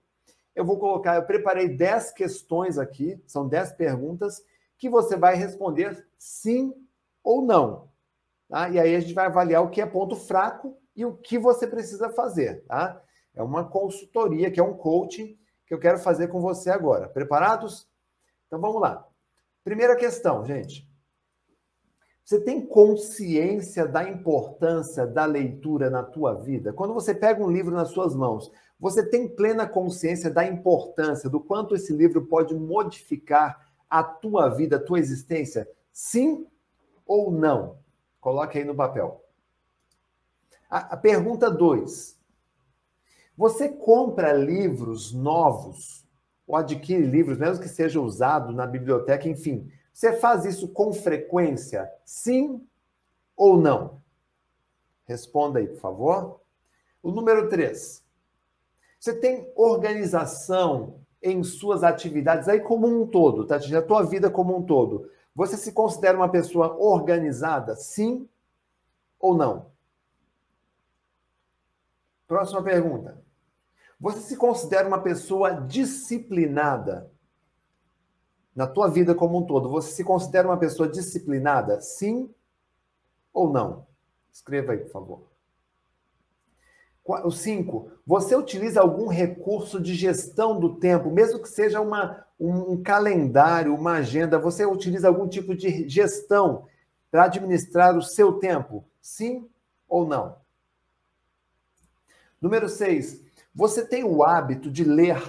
Eu 0.57 0.64
vou 0.64 0.78
colocar, 0.78 1.16
eu 1.16 1.26
preparei 1.26 1.68
10 1.68 2.12
questões 2.12 2.78
aqui, 2.78 3.22
são 3.26 3.46
10 3.46 3.74
perguntas, 3.74 4.42
que 4.78 4.88
você 4.88 5.14
vai 5.14 5.37
responder 5.37 6.09
sim 6.16 6.72
ou 7.22 7.42
não. 7.42 7.90
Tá? 8.48 8.70
E 8.70 8.81
aí 8.81 8.96
a 8.96 9.00
gente 9.00 9.12
vai 9.12 9.26
avaliar 9.26 9.62
o 9.62 9.68
que 9.68 9.83
é 9.83 9.85
ponto 9.85 10.16
fraco 10.16 10.74
e 10.96 11.05
o 11.05 11.14
que 11.14 11.38
você 11.38 11.66
precisa 11.66 12.09
fazer. 12.09 12.64
Tá? 12.64 12.98
É 13.35 13.42
uma 13.42 13.68
consultoria, 13.68 14.50
que 14.50 14.59
é 14.59 14.64
um 14.64 14.72
coaching 14.72 15.38
que 15.66 15.74
eu 15.74 15.78
quero 15.78 15.98
fazer 15.98 16.28
com 16.28 16.40
você 16.40 16.70
agora. 16.70 17.11
Preparados? 17.11 17.87
Então 18.46 18.59
vamos 18.59 18.81
lá. 18.81 19.07
Primeira 19.62 19.96
questão, 19.96 20.46
gente. 20.46 20.90
Você 22.24 22.40
tem 22.40 22.64
consciência 22.64 23.87
da 23.87 24.08
importância 24.08 25.06
da 25.06 25.24
leitura 25.24 25.90
na 25.90 26.02
tua 26.02 26.35
vida? 26.35 26.72
Quando 26.72 26.94
você 26.94 27.14
pega 27.14 27.42
um 27.42 27.50
livro 27.50 27.74
nas 27.74 27.88
suas 27.88 28.14
mãos, 28.14 28.50
você 28.78 29.04
tem 29.04 29.28
plena 29.28 29.66
consciência 29.66 30.30
da 30.30 30.46
importância, 30.46 31.28
do 31.28 31.40
quanto 31.40 31.74
esse 31.74 31.92
livro 31.92 32.26
pode 32.26 32.54
modificar 32.54 33.72
a 33.90 34.02
tua 34.02 34.48
vida, 34.48 34.76
a 34.76 34.82
tua 34.82 34.98
existência? 34.98 35.68
Sim 35.92 36.46
ou 37.06 37.30
não? 37.30 37.78
Coloque 38.20 38.58
aí 38.58 38.64
no 38.64 38.74
papel. 38.74 39.24
A, 40.70 40.94
a 40.94 40.96
pergunta 40.96 41.50
2. 41.50 42.18
Você 43.37 43.68
compra 43.68 44.32
livros 44.32 45.12
novos 45.12 46.06
ou 46.46 46.56
adquire 46.56 47.04
livros, 47.04 47.38
mesmo 47.38 47.62
que 47.62 47.68
seja 47.68 48.00
usado 48.00 48.52
na 48.52 48.66
biblioteca, 48.66 49.28
enfim. 49.28 49.70
Você 49.92 50.14
faz 50.14 50.44
isso 50.44 50.68
com 50.68 50.92
frequência? 50.92 51.90
Sim 52.05 52.66
ou 53.37 53.57
não? 53.57 54.00
Responda 55.05 55.59
aí, 55.59 55.66
por 55.66 55.78
favor. 55.78 56.40
O 57.02 57.11
número 57.11 57.48
3. 57.48 58.02
Você 58.98 59.14
tem 59.14 59.52
organização 59.57 61.00
em 61.20 61.42
suas 61.42 61.85
atividades 61.85 62.48
aí 62.48 62.61
como 62.61 62.87
um 62.87 63.07
todo, 63.07 63.46
tá? 63.46 63.57
A 63.57 63.83
tua 63.83 64.02
vida 64.02 64.31
como 64.31 64.57
um 64.57 64.62
todo. 64.62 65.11
Você 65.35 65.57
se 65.57 65.72
considera 65.72 66.16
uma 66.16 66.28
pessoa 66.28 66.76
organizada? 66.78 67.76
Sim 67.76 68.28
ou 69.18 69.37
não? 69.37 69.70
Próxima 72.26 72.62
pergunta. 72.62 73.22
Você 74.00 74.20
se 74.20 74.37
considera 74.37 74.88
uma 74.88 75.00
pessoa 75.00 75.52
disciplinada? 75.52 77.12
Na 78.55 78.67
tua 78.67 78.88
vida 78.88 79.15
como 79.15 79.38
um 79.38 79.47
todo, 79.47 79.69
você 79.69 79.91
se 79.91 80.05
considera 80.05 80.47
uma 80.47 80.59
pessoa 80.59 80.88
disciplinada? 80.88 81.81
Sim 81.81 82.29
ou 83.33 83.51
não? 83.51 83.87
Escreva 84.31 84.73
aí, 84.73 84.79
por 84.79 84.91
favor. 84.91 85.33
O 87.05 87.31
cinco, 87.31 87.91
você 88.07 88.37
utiliza 88.37 88.81
algum 88.81 89.09
recurso 89.09 89.81
de 89.81 89.95
gestão 89.95 90.61
do 90.61 90.77
tempo, 90.77 91.11
mesmo 91.11 91.41
que 91.41 91.49
seja 91.49 91.81
uma, 91.81 92.25
um, 92.38 92.73
um 92.73 92.83
calendário, 92.83 93.75
uma 93.75 93.95
agenda, 93.95 94.38
você 94.38 94.65
utiliza 94.65 95.09
algum 95.09 95.27
tipo 95.27 95.55
de 95.55 95.88
gestão 95.88 96.67
para 97.11 97.25
administrar 97.25 97.97
o 97.97 98.03
seu 98.03 98.35
tempo? 98.35 98.85
Sim 99.01 99.49
ou 99.88 100.07
não? 100.07 100.37
Número 102.41 102.69
6. 102.69 103.21
Você 103.55 103.85
tem 103.85 104.05
o 104.05 104.23
hábito 104.23 104.71
de 104.71 104.85
ler 104.85 105.21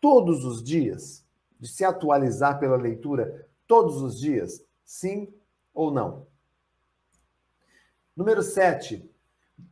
todos 0.00 0.44
os 0.44 0.62
dias? 0.62 1.21
De 1.62 1.68
se 1.68 1.84
atualizar 1.84 2.58
pela 2.58 2.76
leitura 2.76 3.48
todos 3.68 4.02
os 4.02 4.18
dias? 4.18 4.66
Sim 4.84 5.32
ou 5.72 5.92
não? 5.92 6.26
Número 8.16 8.42
7. 8.42 9.08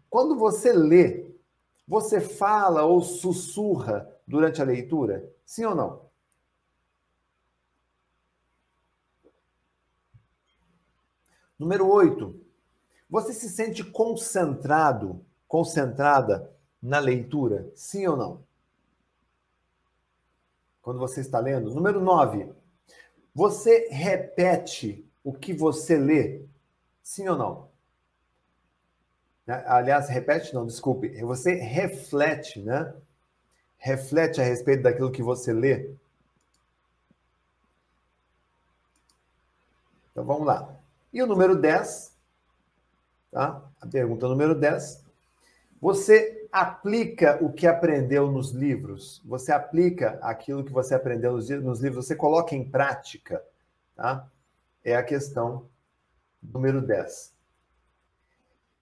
Quando 0.09 0.39
você 0.39 0.73
lê, 0.73 1.29
você 1.89 2.21
fala 2.21 2.85
ou 2.85 3.01
sussurra 3.01 4.09
durante 4.25 4.63
a 4.63 4.65
leitura? 4.65 5.29
Sim 5.45 5.65
ou 5.65 5.75
não? 5.75 6.09
Número 11.59 11.89
8. 11.89 12.41
Você 13.11 13.33
se 13.33 13.51
sente 13.51 13.83
concentrado, 13.83 15.27
concentrada 15.49 16.57
na 16.81 17.01
leitura? 17.01 17.69
Sim 17.75 18.07
ou 18.07 18.17
não? 18.17 18.50
Quando 20.83 20.99
você 20.99 21.21
está 21.21 21.39
lendo. 21.39 21.75
Número 21.75 22.01
9. 22.01 22.53
Você 23.35 23.89
repete 23.91 25.07
o 25.23 25.33
que 25.33 25.53
você 25.53 25.97
lê? 25.97 26.43
Sim 27.03 27.29
ou 27.29 27.37
não? 27.37 27.69
Né? 29.47 29.63
Aliás, 29.67 30.09
repete 30.09 30.55
não, 30.55 30.67
desculpe. 30.67 31.09
Você 31.23 31.55
reflete, 31.55 32.61
né? 32.61 32.95
Reflete 33.79 34.41
a 34.41 34.45
respeito 34.45 34.83
daquilo 34.83 35.11
que 35.11 35.23
você 35.23 35.53
lê. 35.53 35.91
Então 40.11 40.25
vamos 40.25 40.47
lá. 40.47 40.77
E 41.13 41.23
o 41.23 41.27
número 41.27 41.57
10, 41.57 42.17
tá? 43.31 43.63
A 43.81 43.87
pergunta 43.87 44.29
número 44.29 44.55
10. 44.55 45.05
Você 45.81 46.40
aplica 46.53 47.39
o 47.43 47.53
que 47.53 47.67
aprendeu 47.67 48.31
nos 48.31 48.51
livros? 48.51 49.23
Você 49.25 49.53
aplica 49.53 50.19
aquilo 50.23 50.65
que 50.65 50.73
você 50.73 50.95
aprendeu 50.95 51.33
nos, 51.33 51.81
livros? 51.81 52.07
Você 52.07 52.17
coloca 52.17 52.55
em 52.55 52.69
prática? 52.69 53.43
Tá? 53.95 54.27
É 54.85 54.97
a 54.97 55.03
questão 55.03 55.69
número 56.43 56.81
10. 56.81 57.35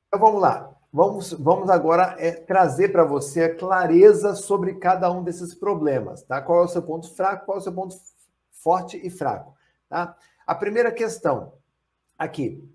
Então 0.09 0.21
vamos 0.21 0.41
lá. 0.41 0.75
Vamos, 0.91 1.33
vamos 1.35 1.69
agora 1.69 2.17
é, 2.19 2.33
trazer 2.33 2.91
para 2.91 3.05
você 3.05 3.45
a 3.45 3.55
clareza 3.55 4.35
sobre 4.35 4.77
cada 4.77 5.11
um 5.13 5.23
desses 5.23 5.55
problemas. 5.55 6.23
Tá? 6.23 6.41
Qual 6.41 6.63
é 6.63 6.65
o 6.65 6.69
seu 6.69 6.83
ponto 6.83 7.15
fraco, 7.15 7.45
qual 7.45 7.59
é 7.59 7.61
o 7.61 7.63
seu 7.63 7.73
ponto 7.73 7.95
forte 8.59 9.01
e 9.05 9.11
fraco. 9.11 9.55
Tá? 9.89 10.17
A 10.47 10.55
primeira 10.55 10.93
questão 10.93 11.55
aqui. 12.19 12.69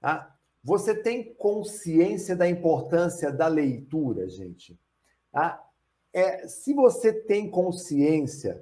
Tá? 0.00 0.35
Você 0.66 0.96
tem 0.96 1.32
consciência 1.34 2.34
da 2.34 2.48
importância 2.48 3.30
da 3.30 3.46
leitura, 3.46 4.28
gente? 4.28 4.76
Tá? 5.30 5.64
É, 6.12 6.48
se 6.48 6.74
você 6.74 7.12
tem 7.12 7.48
consciência, 7.48 8.60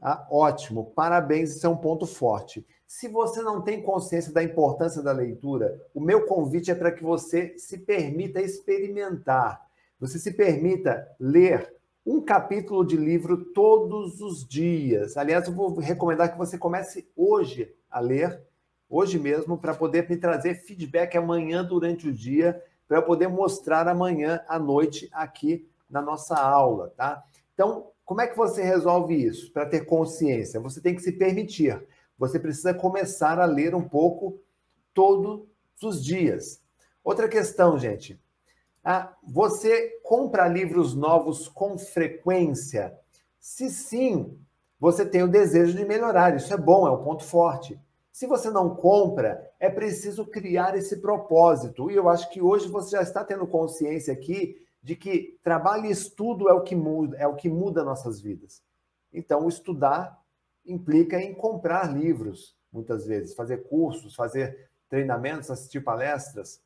tá? 0.00 0.26
ótimo, 0.30 0.86
parabéns, 0.96 1.54
isso 1.54 1.66
é 1.66 1.68
um 1.68 1.76
ponto 1.76 2.06
forte. 2.06 2.66
Se 2.86 3.08
você 3.08 3.42
não 3.42 3.60
tem 3.60 3.82
consciência 3.82 4.32
da 4.32 4.42
importância 4.42 5.02
da 5.02 5.12
leitura, 5.12 5.78
o 5.92 6.00
meu 6.00 6.24
convite 6.24 6.70
é 6.70 6.74
para 6.74 6.90
que 6.90 7.02
você 7.02 7.58
se 7.58 7.76
permita 7.76 8.40
experimentar. 8.40 9.60
Você 10.00 10.18
se 10.18 10.32
permita 10.32 11.06
ler 11.20 11.76
um 12.06 12.22
capítulo 12.22 12.86
de 12.86 12.96
livro 12.96 13.52
todos 13.52 14.22
os 14.22 14.48
dias. 14.48 15.14
Aliás, 15.18 15.46
eu 15.46 15.52
vou 15.52 15.78
recomendar 15.78 16.32
que 16.32 16.38
você 16.38 16.56
comece 16.56 17.06
hoje 17.14 17.70
a 17.90 18.00
ler, 18.00 18.47
hoje 18.88 19.18
mesmo, 19.18 19.58
para 19.58 19.74
poder 19.74 20.08
me 20.08 20.16
trazer 20.16 20.54
feedback 20.54 21.16
amanhã 21.16 21.64
durante 21.64 22.08
o 22.08 22.12
dia, 22.12 22.62
para 22.86 23.02
poder 23.02 23.28
mostrar 23.28 23.86
amanhã 23.86 24.40
à 24.48 24.58
noite 24.58 25.08
aqui 25.12 25.68
na 25.90 26.00
nossa 26.00 26.34
aula, 26.36 26.92
tá? 26.96 27.22
Então, 27.54 27.88
como 28.04 28.20
é 28.20 28.26
que 28.26 28.36
você 28.36 28.62
resolve 28.62 29.14
isso? 29.14 29.52
Para 29.52 29.66
ter 29.66 29.84
consciência, 29.84 30.60
você 30.60 30.80
tem 30.80 30.94
que 30.94 31.02
se 31.02 31.12
permitir 31.12 31.86
você 32.18 32.40
precisa 32.40 32.74
começar 32.74 33.38
a 33.38 33.44
ler 33.44 33.74
um 33.74 33.88
pouco 33.88 34.40
todos 34.92 35.46
os 35.82 36.04
dias. 36.04 36.60
Outra 37.04 37.28
questão, 37.28 37.78
gente. 37.78 38.20
Ah, 38.82 39.14
você 39.22 40.00
compra 40.02 40.48
livros 40.48 40.94
novos 40.94 41.46
com 41.46 41.78
frequência? 41.78 42.98
Se 43.38 43.70
sim, 43.70 44.36
você 44.80 45.06
tem 45.06 45.22
o 45.22 45.28
desejo 45.28 45.76
de 45.76 45.84
melhorar. 45.84 46.34
Isso 46.34 46.52
é 46.52 46.56
bom, 46.56 46.88
é 46.88 46.90
um 46.90 47.04
ponto 47.04 47.22
forte. 47.22 47.80
Se 48.18 48.26
você 48.26 48.50
não 48.50 48.74
compra, 48.74 49.48
é 49.60 49.70
preciso 49.70 50.26
criar 50.26 50.76
esse 50.76 50.96
propósito. 50.96 51.88
E 51.88 51.94
eu 51.94 52.08
acho 52.08 52.28
que 52.30 52.42
hoje 52.42 52.66
você 52.66 52.96
já 52.96 53.02
está 53.02 53.24
tendo 53.24 53.46
consciência 53.46 54.12
aqui 54.12 54.60
de 54.82 54.96
que 54.96 55.38
trabalho 55.40 55.86
e 55.86 55.92
estudo 55.92 56.48
é 56.48 56.52
o 56.52 56.64
que 56.64 56.74
muda, 56.74 57.16
é 57.16 57.28
o 57.28 57.36
que 57.36 57.48
muda 57.48 57.84
nossas 57.84 58.20
vidas. 58.20 58.60
Então, 59.12 59.46
estudar 59.46 60.20
implica 60.66 61.22
em 61.22 61.32
comprar 61.32 61.96
livros, 61.96 62.56
muitas 62.72 63.06
vezes, 63.06 63.36
fazer 63.36 63.68
cursos, 63.68 64.16
fazer 64.16 64.68
treinamentos, 64.88 65.48
assistir 65.48 65.84
palestras. 65.84 66.60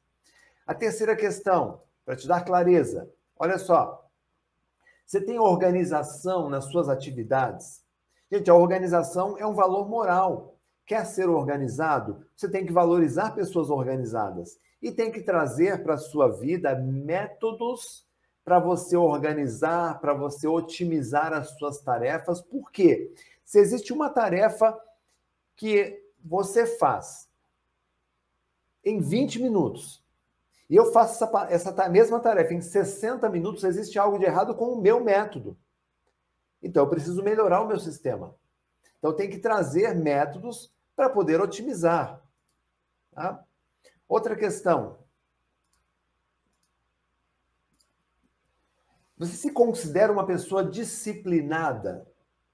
A 0.66 0.74
terceira 0.74 1.14
questão, 1.14 1.82
para 2.02 2.16
te 2.16 2.26
dar 2.26 2.46
clareza, 2.46 3.12
olha 3.38 3.58
só. 3.58 4.08
Você 5.04 5.20
tem 5.20 5.38
organização 5.38 6.48
nas 6.48 6.64
suas 6.72 6.88
atividades? 6.88 7.84
Gente, 8.30 8.48
a 8.48 8.54
organização 8.54 9.36
é 9.36 9.46
um 9.46 9.52
valor 9.52 9.86
moral. 9.86 10.51
Quer 10.84 11.06
ser 11.06 11.28
organizado? 11.28 12.26
Você 12.34 12.50
tem 12.50 12.66
que 12.66 12.72
valorizar 12.72 13.30
pessoas 13.32 13.70
organizadas 13.70 14.58
e 14.80 14.90
tem 14.90 15.12
que 15.12 15.22
trazer 15.22 15.82
para 15.82 15.94
a 15.94 15.98
sua 15.98 16.28
vida 16.28 16.74
métodos 16.74 18.06
para 18.44 18.58
você 18.58 18.96
organizar, 18.96 20.00
para 20.00 20.12
você 20.12 20.48
otimizar 20.48 21.32
as 21.32 21.50
suas 21.56 21.80
tarefas. 21.80 22.40
Por 22.40 22.70
quê? 22.72 23.14
Se 23.44 23.58
existe 23.60 23.92
uma 23.92 24.10
tarefa 24.10 24.76
que 25.54 26.02
você 26.24 26.66
faz 26.66 27.28
em 28.84 29.00
20 29.00 29.40
minutos 29.40 30.02
e 30.68 30.74
eu 30.74 30.90
faço 30.92 31.22
essa, 31.22 31.70
essa 31.70 31.88
mesma 31.88 32.18
tarefa 32.18 32.54
em 32.54 32.60
60 32.60 33.28
minutos, 33.28 33.62
existe 33.62 33.98
algo 33.98 34.18
de 34.18 34.24
errado 34.24 34.54
com 34.54 34.72
o 34.72 34.80
meu 34.80 35.04
método. 35.04 35.56
Então, 36.62 36.84
eu 36.84 36.88
preciso 36.88 37.22
melhorar 37.22 37.60
o 37.60 37.68
meu 37.68 37.78
sistema. 37.78 38.34
Então, 39.02 39.12
tem 39.12 39.28
que 39.28 39.38
trazer 39.38 39.96
métodos 39.96 40.72
para 40.94 41.10
poder 41.10 41.40
otimizar. 41.40 42.22
Tá? 43.10 43.44
Outra 44.08 44.36
questão. 44.36 44.96
Você 49.18 49.34
se 49.34 49.50
considera 49.50 50.12
uma 50.12 50.24
pessoa 50.24 50.64
disciplinada? 50.64 52.06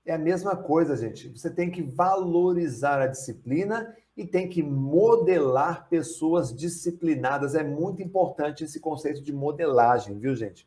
É 0.07 0.15
a 0.15 0.19
mesma 0.19 0.57
coisa, 0.57 0.97
gente. 0.97 1.29
Você 1.29 1.51
tem 1.51 1.71
que 1.71 1.83
valorizar 1.83 3.03
a 3.03 3.07
disciplina 3.07 3.95
e 4.17 4.27
tem 4.27 4.49
que 4.49 4.63
modelar 4.63 5.87
pessoas 5.91 6.55
disciplinadas. 6.55 7.55
É 7.55 7.63
muito 7.63 8.01
importante 8.01 8.65
esse 8.65 8.81
conceito 8.81 9.23
de 9.23 9.35
modelagem, 9.35 10.19
viu, 10.19 10.35
gente? 10.35 10.67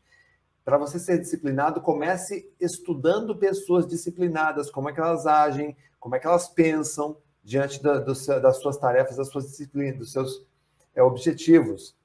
Para 0.64 0.78
você 0.78 0.98
ser 0.98 1.18
disciplinado, 1.18 1.80
comece 1.80 2.48
estudando 2.60 3.36
pessoas 3.36 3.86
disciplinadas, 3.86 4.70
como 4.70 4.88
é 4.88 4.92
que 4.92 5.00
elas 5.00 5.26
agem, 5.26 5.76
como 5.98 6.14
é 6.14 6.18
que 6.18 6.26
elas 6.26 6.48
pensam 6.48 7.16
diante 7.42 7.82
da, 7.82 7.98
do, 7.98 8.12
das 8.40 8.56
suas 8.58 8.76
tarefas, 8.76 9.16
das 9.16 9.28
suas 9.28 9.46
disciplinas, 9.46 9.98
dos 9.98 10.12
seus 10.12 10.46
é, 10.94 11.02
objetivos. 11.02 11.96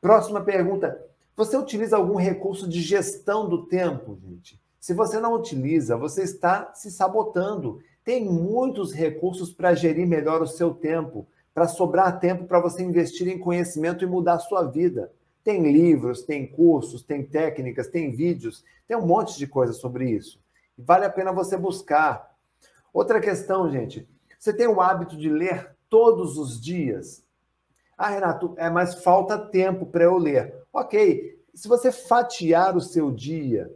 Próxima 0.00 0.40
pergunta: 0.40 1.04
você 1.36 1.56
utiliza 1.56 1.96
algum 1.96 2.16
recurso 2.16 2.68
de 2.68 2.80
gestão 2.80 3.48
do 3.48 3.66
tempo, 3.66 4.18
gente? 4.22 4.60
Se 4.80 4.94
você 4.94 5.18
não 5.18 5.34
utiliza, 5.34 5.96
você 5.96 6.22
está 6.22 6.72
se 6.74 6.90
sabotando. 6.90 7.80
Tem 8.04 8.24
muitos 8.24 8.92
recursos 8.92 9.52
para 9.52 9.74
gerir 9.74 10.06
melhor 10.06 10.40
o 10.40 10.46
seu 10.46 10.72
tempo, 10.72 11.26
para 11.52 11.68
sobrar 11.68 12.20
tempo 12.20 12.46
para 12.46 12.60
você 12.60 12.82
investir 12.82 13.28
em 13.28 13.38
conhecimento 13.38 14.04
e 14.04 14.06
mudar 14.06 14.34
a 14.34 14.38
sua 14.38 14.62
vida. 14.62 15.12
Tem 15.48 15.62
livros, 15.62 16.20
tem 16.20 16.46
cursos, 16.46 17.02
tem 17.02 17.24
técnicas, 17.24 17.88
tem 17.88 18.14
vídeos, 18.14 18.62
tem 18.86 18.94
um 18.94 19.06
monte 19.06 19.38
de 19.38 19.46
coisa 19.46 19.72
sobre 19.72 20.10
isso. 20.10 20.38
Vale 20.76 21.06
a 21.06 21.10
pena 21.10 21.32
você 21.32 21.56
buscar. 21.56 22.36
Outra 22.92 23.18
questão, 23.18 23.70
gente, 23.70 24.06
você 24.38 24.52
tem 24.52 24.66
o 24.66 24.78
hábito 24.78 25.16
de 25.16 25.30
ler 25.30 25.74
todos 25.88 26.36
os 26.36 26.60
dias? 26.60 27.24
Ah, 27.96 28.10
Renato, 28.10 28.52
é, 28.58 28.68
mas 28.68 29.02
falta 29.02 29.38
tempo 29.38 29.86
para 29.86 30.04
eu 30.04 30.18
ler. 30.18 30.54
Ok, 30.70 31.42
se 31.54 31.66
você 31.66 31.90
fatiar 31.90 32.76
o 32.76 32.80
seu 32.82 33.10
dia, 33.10 33.74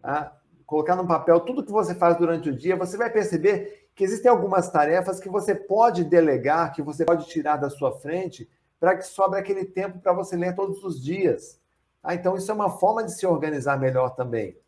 tá? 0.00 0.34
colocar 0.64 0.96
no 0.96 1.06
papel 1.06 1.40
tudo 1.40 1.62
que 1.62 1.70
você 1.70 1.94
faz 1.94 2.16
durante 2.16 2.48
o 2.48 2.56
dia, 2.56 2.74
você 2.74 2.96
vai 2.96 3.10
perceber 3.10 3.90
que 3.94 4.02
existem 4.02 4.30
algumas 4.30 4.70
tarefas 4.70 5.20
que 5.20 5.28
você 5.28 5.54
pode 5.54 6.04
delegar, 6.04 6.72
que 6.72 6.80
você 6.80 7.04
pode 7.04 7.26
tirar 7.26 7.58
da 7.58 7.68
sua 7.68 7.92
frente, 8.00 8.48
para 8.82 8.96
que 8.96 9.06
sobre 9.06 9.38
aquele 9.38 9.64
tempo 9.64 10.00
para 10.00 10.12
você 10.12 10.34
ler 10.34 10.56
todos 10.56 10.82
os 10.82 11.00
dias. 11.00 11.60
Ah, 12.02 12.16
então, 12.16 12.36
isso 12.36 12.50
é 12.50 12.54
uma 12.54 12.68
forma 12.68 13.04
de 13.04 13.12
se 13.12 13.24
organizar 13.24 13.78
melhor 13.78 14.16
também. 14.16 14.58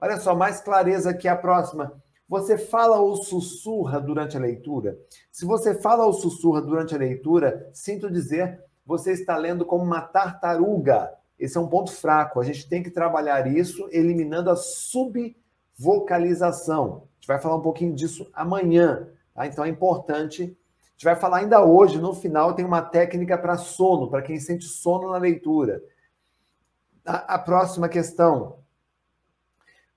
Olha 0.00 0.18
só, 0.18 0.34
mais 0.34 0.60
clareza 0.60 1.10
aqui 1.10 1.28
a 1.28 1.36
próxima. 1.36 2.02
Você 2.28 2.58
fala 2.58 2.98
ou 2.98 3.14
sussurra 3.14 4.00
durante 4.00 4.36
a 4.36 4.40
leitura? 4.40 4.98
Se 5.30 5.44
você 5.44 5.72
fala 5.72 6.04
ou 6.04 6.12
sussurra 6.12 6.60
durante 6.60 6.96
a 6.96 6.98
leitura, 6.98 7.70
sinto 7.72 8.10
dizer, 8.10 8.60
você 8.84 9.12
está 9.12 9.36
lendo 9.36 9.64
como 9.64 9.84
uma 9.84 10.00
tartaruga. 10.00 11.14
Esse 11.38 11.56
é 11.56 11.60
um 11.60 11.68
ponto 11.68 11.92
fraco. 11.92 12.40
A 12.40 12.44
gente 12.44 12.68
tem 12.68 12.82
que 12.82 12.90
trabalhar 12.90 13.46
isso 13.46 13.88
eliminando 13.92 14.50
a 14.50 14.56
subvocalização. 14.56 16.82
A 16.82 17.14
gente 17.14 17.28
vai 17.28 17.38
falar 17.38 17.54
um 17.54 17.62
pouquinho 17.62 17.94
disso 17.94 18.28
amanhã. 18.34 19.08
Tá? 19.32 19.46
Então 19.46 19.64
é 19.64 19.68
importante. 19.68 20.58
Gente 20.98 21.04
vai 21.04 21.14
falar 21.14 21.36
ainda 21.36 21.64
hoje, 21.64 22.00
no 22.00 22.12
final, 22.12 22.54
tem 22.54 22.64
uma 22.64 22.82
técnica 22.82 23.38
para 23.38 23.56
sono, 23.56 24.10
para 24.10 24.20
quem 24.20 24.40
sente 24.40 24.64
sono 24.64 25.12
na 25.12 25.16
leitura. 25.16 25.80
A, 27.06 27.36
a 27.36 27.38
próxima 27.38 27.88
questão. 27.88 28.58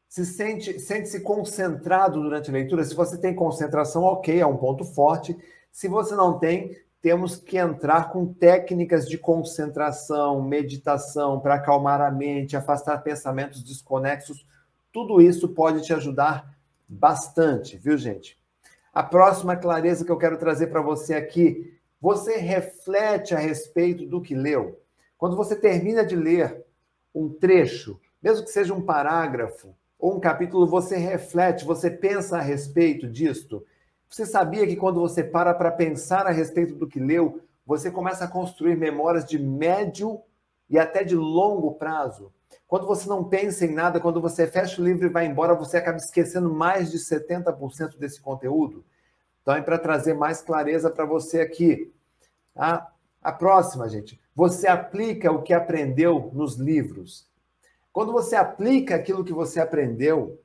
Se 0.07 0.23
sente, 0.23 0.79
sente-se 0.79 1.21
concentrado 1.21 2.21
durante 2.21 2.51
a 2.51 2.53
leitura. 2.53 2.85
Se 2.85 2.93
você 2.93 3.17
tem 3.17 3.33
concentração, 3.33 4.03
ok, 4.03 4.39
é 4.39 4.45
um 4.45 4.57
ponto 4.57 4.85
forte. 4.85 5.35
Se 5.71 5.87
você 5.87 6.13
não 6.13 6.37
tem, 6.37 6.77
temos 7.01 7.35
que 7.35 7.57
entrar 7.57 8.11
com 8.11 8.31
técnicas 8.31 9.09
de 9.09 9.17
concentração, 9.17 10.43
meditação, 10.43 11.39
para 11.39 11.55
acalmar 11.55 11.99
a 11.99 12.11
mente, 12.11 12.55
afastar 12.55 13.01
pensamentos 13.01 13.63
desconexos. 13.63 14.45
Tudo 14.93 15.19
isso 15.19 15.49
pode 15.49 15.81
te 15.81 15.95
ajudar 15.95 16.55
bastante, 16.87 17.75
viu, 17.75 17.97
gente? 17.97 18.39
A 18.93 19.01
próxima 19.01 19.55
clareza 19.55 20.03
que 20.03 20.11
eu 20.11 20.17
quero 20.17 20.37
trazer 20.37 20.67
para 20.67 20.81
você 20.81 21.13
aqui, 21.13 21.79
você 21.99 22.37
reflete 22.37 23.33
a 23.33 23.39
respeito 23.39 24.05
do 24.05 24.21
que 24.21 24.35
leu. 24.35 24.81
Quando 25.17 25.37
você 25.37 25.55
termina 25.55 26.03
de 26.03 26.15
ler 26.15 26.65
um 27.15 27.29
trecho, 27.29 27.99
mesmo 28.21 28.43
que 28.43 28.51
seja 28.51 28.73
um 28.73 28.81
parágrafo 28.81 29.73
ou 29.97 30.17
um 30.17 30.19
capítulo, 30.19 30.67
você 30.67 30.97
reflete, 30.97 31.63
você 31.63 31.89
pensa 31.89 32.37
a 32.37 32.41
respeito 32.41 33.07
disto. 33.07 33.65
Você 34.09 34.25
sabia 34.25 34.67
que 34.67 34.75
quando 34.75 34.99
você 34.99 35.23
para 35.23 35.53
para 35.53 35.71
pensar 35.71 36.27
a 36.27 36.31
respeito 36.31 36.75
do 36.75 36.87
que 36.87 36.99
leu, 36.99 37.41
você 37.65 37.89
começa 37.89 38.25
a 38.25 38.27
construir 38.27 38.75
memórias 38.75 39.23
de 39.23 39.39
médio 39.39 40.19
e 40.69 40.77
até 40.77 41.03
de 41.03 41.15
longo 41.15 41.75
prazo. 41.75 42.33
Quando 42.71 42.87
você 42.87 43.09
não 43.09 43.21
pensa 43.21 43.65
em 43.65 43.73
nada, 43.73 43.99
quando 43.99 44.21
você 44.21 44.47
fecha 44.47 44.81
o 44.81 44.85
livro 44.85 45.05
e 45.05 45.09
vai 45.09 45.25
embora, 45.25 45.53
você 45.53 45.75
acaba 45.75 45.97
esquecendo 45.97 46.49
mais 46.49 46.89
de 46.89 46.99
70% 46.99 47.97
desse 47.97 48.21
conteúdo. 48.21 48.85
Então, 49.41 49.53
é 49.53 49.61
para 49.61 49.77
trazer 49.77 50.13
mais 50.13 50.41
clareza 50.41 50.89
para 50.89 51.03
você 51.03 51.41
aqui. 51.41 51.93
A, 52.55 52.87
a 53.21 53.33
próxima, 53.33 53.89
gente. 53.89 54.17
Você 54.33 54.69
aplica 54.69 55.29
o 55.33 55.41
que 55.41 55.53
aprendeu 55.53 56.31
nos 56.33 56.55
livros. 56.55 57.27
Quando 57.91 58.13
você 58.13 58.37
aplica 58.37 58.95
aquilo 58.95 59.25
que 59.25 59.33
você 59.33 59.59
aprendeu, 59.59 60.39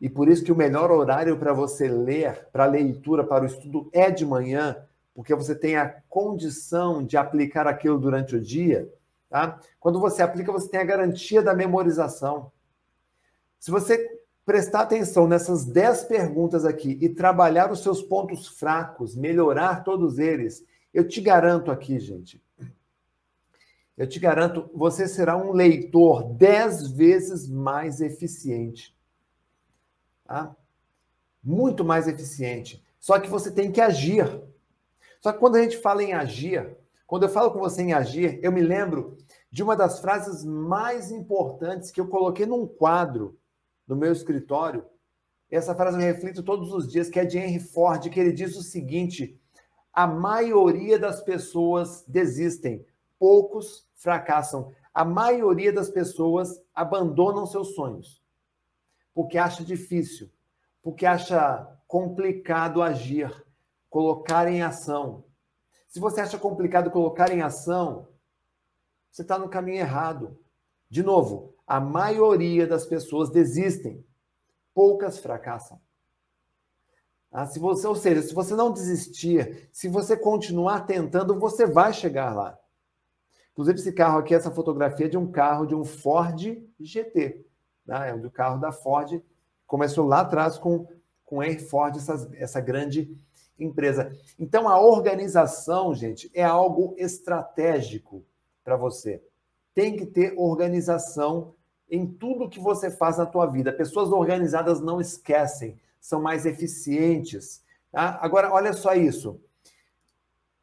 e 0.00 0.08
por 0.08 0.28
isso 0.28 0.42
que 0.42 0.50
o 0.50 0.56
melhor 0.56 0.90
horário 0.90 1.38
para 1.38 1.52
você 1.52 1.86
ler, 1.86 2.48
para 2.50 2.66
leitura, 2.66 3.22
para 3.22 3.44
o 3.44 3.46
estudo 3.46 3.88
é 3.92 4.10
de 4.10 4.26
manhã, 4.26 4.84
porque 5.14 5.32
você 5.32 5.54
tem 5.54 5.76
a 5.76 5.94
condição 6.08 7.04
de 7.04 7.16
aplicar 7.16 7.68
aquilo 7.68 8.00
durante 8.00 8.34
o 8.34 8.40
dia. 8.40 8.92
Tá? 9.34 9.58
Quando 9.80 9.98
você 9.98 10.22
aplica, 10.22 10.52
você 10.52 10.68
tem 10.68 10.78
a 10.78 10.84
garantia 10.84 11.42
da 11.42 11.52
memorização. 11.52 12.52
Se 13.58 13.68
você 13.68 14.20
prestar 14.46 14.82
atenção 14.82 15.26
nessas 15.26 15.64
10 15.64 16.04
perguntas 16.04 16.64
aqui 16.64 16.96
e 17.00 17.08
trabalhar 17.08 17.72
os 17.72 17.82
seus 17.82 18.00
pontos 18.00 18.46
fracos, 18.46 19.16
melhorar 19.16 19.82
todos 19.82 20.20
eles, 20.20 20.64
eu 20.92 21.08
te 21.08 21.20
garanto 21.20 21.72
aqui, 21.72 21.98
gente, 21.98 22.40
eu 23.98 24.08
te 24.08 24.20
garanto, 24.20 24.70
você 24.72 25.08
será 25.08 25.36
um 25.36 25.50
leitor 25.50 26.32
10 26.34 26.92
vezes 26.92 27.48
mais 27.48 28.00
eficiente. 28.00 28.96
Tá? 30.24 30.54
Muito 31.42 31.84
mais 31.84 32.06
eficiente. 32.06 32.84
Só 33.00 33.18
que 33.18 33.28
você 33.28 33.50
tem 33.50 33.72
que 33.72 33.80
agir. 33.80 34.24
Só 35.20 35.32
que 35.32 35.40
quando 35.40 35.56
a 35.56 35.62
gente 35.64 35.76
fala 35.78 36.04
em 36.04 36.12
agir, 36.12 36.78
quando 37.06 37.24
eu 37.24 37.28
falo 37.28 37.50
com 37.50 37.58
você 37.58 37.82
em 37.82 37.92
agir, 37.92 38.38
eu 38.42 38.50
me 38.50 38.62
lembro 38.62 39.16
de 39.54 39.62
uma 39.62 39.76
das 39.76 40.00
frases 40.00 40.44
mais 40.44 41.12
importantes 41.12 41.92
que 41.92 42.00
eu 42.00 42.08
coloquei 42.08 42.44
num 42.44 42.66
quadro 42.66 43.38
no 43.86 43.94
meu 43.94 44.10
escritório. 44.10 44.84
Essa 45.48 45.76
frase 45.76 45.96
eu 45.96 46.02
reflito 46.02 46.42
todos 46.42 46.72
os 46.72 46.90
dias, 46.90 47.08
que 47.08 47.20
é 47.20 47.24
de 47.24 47.38
Henry 47.38 47.60
Ford, 47.60 48.10
que 48.10 48.18
ele 48.18 48.32
diz 48.32 48.56
o 48.56 48.64
seguinte: 48.64 49.40
a 49.92 50.08
maioria 50.08 50.98
das 50.98 51.22
pessoas 51.22 52.04
desistem, 52.08 52.84
poucos 53.16 53.88
fracassam. 53.94 54.72
A 54.92 55.04
maioria 55.04 55.72
das 55.72 55.88
pessoas 55.88 56.60
abandonam 56.74 57.46
seus 57.46 57.76
sonhos 57.76 58.20
porque 59.14 59.38
acha 59.38 59.64
difícil, 59.64 60.28
porque 60.82 61.06
acha 61.06 61.64
complicado 61.86 62.82
agir, 62.82 63.32
colocar 63.88 64.48
em 64.48 64.62
ação. 64.62 65.22
Se 65.86 66.00
você 66.00 66.22
acha 66.22 66.38
complicado 66.38 66.90
colocar 66.90 67.30
em 67.30 67.40
ação, 67.40 68.08
você 69.14 69.22
está 69.22 69.38
no 69.38 69.48
caminho 69.48 69.78
errado. 69.78 70.36
De 70.90 71.00
novo, 71.00 71.54
a 71.64 71.78
maioria 71.78 72.66
das 72.66 72.84
pessoas 72.84 73.30
desistem, 73.30 74.04
poucas 74.74 75.20
fracassam. 75.20 75.80
Ah, 77.30 77.46
se 77.46 77.60
você, 77.60 77.86
ou 77.86 77.94
seja, 77.94 78.22
se 78.22 78.34
você 78.34 78.56
não 78.56 78.72
desistir, 78.72 79.68
se 79.70 79.86
você 79.86 80.16
continuar 80.16 80.80
tentando, 80.80 81.38
você 81.38 81.64
vai 81.64 81.92
chegar 81.92 82.34
lá. 82.34 82.58
Inclusive, 83.52 83.78
esse 83.78 83.92
carro 83.92 84.18
aqui, 84.18 84.34
essa 84.34 84.50
fotografia 84.50 85.06
é 85.06 85.08
de 85.08 85.16
um 85.16 85.30
carro 85.30 85.64
de 85.64 85.76
um 85.76 85.84
Ford 85.84 86.60
GT. 86.80 87.46
Né? 87.86 88.10
É 88.10 88.14
um 88.14 88.20
do 88.20 88.32
carro 88.32 88.58
da 88.58 88.72
Ford. 88.72 89.22
Começou 89.64 90.08
lá 90.08 90.22
atrás 90.22 90.58
com, 90.58 90.88
com 91.24 91.40
Henry 91.40 91.60
Ford, 91.60 91.96
essa, 91.96 92.28
essa 92.34 92.60
grande 92.60 93.16
empresa. 93.56 94.12
Então, 94.40 94.68
a 94.68 94.80
organização, 94.80 95.94
gente, 95.94 96.28
é 96.34 96.42
algo 96.42 96.96
estratégico 96.98 98.24
para 98.64 98.76
você. 98.76 99.22
Tem 99.74 99.96
que 99.96 100.06
ter 100.06 100.34
organização 100.36 101.54
em 101.90 102.06
tudo 102.06 102.48
que 102.48 102.58
você 102.58 102.90
faz 102.90 103.18
na 103.18 103.26
tua 103.26 103.46
vida. 103.46 103.72
Pessoas 103.72 104.10
organizadas 104.10 104.80
não 104.80 105.00
esquecem, 105.00 105.78
são 106.00 106.20
mais 106.20 106.46
eficientes. 106.46 107.62
Tá? 107.92 108.18
Agora, 108.22 108.52
olha 108.52 108.72
só 108.72 108.94
isso. 108.94 109.40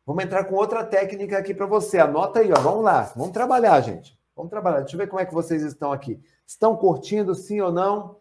Vamos 0.05 0.23
entrar 0.23 0.45
com 0.45 0.55
outra 0.55 0.83
técnica 0.83 1.37
aqui 1.37 1.53
para 1.53 1.67
você. 1.67 1.99
Anota 1.99 2.39
aí, 2.39 2.51
ó. 2.51 2.59
Vamos 2.59 2.83
lá. 2.83 3.03
Vamos 3.15 3.31
trabalhar, 3.31 3.79
gente. 3.81 4.19
Vamos 4.35 4.49
trabalhar. 4.49 4.81
Deixa 4.81 4.95
eu 4.95 4.97
ver 4.97 5.07
como 5.07 5.21
é 5.21 5.25
que 5.25 5.33
vocês 5.33 5.61
estão 5.61 5.91
aqui. 5.91 6.19
Estão 6.45 6.75
curtindo, 6.75 7.35
sim 7.35 7.61
ou 7.61 7.71
não? 7.71 8.17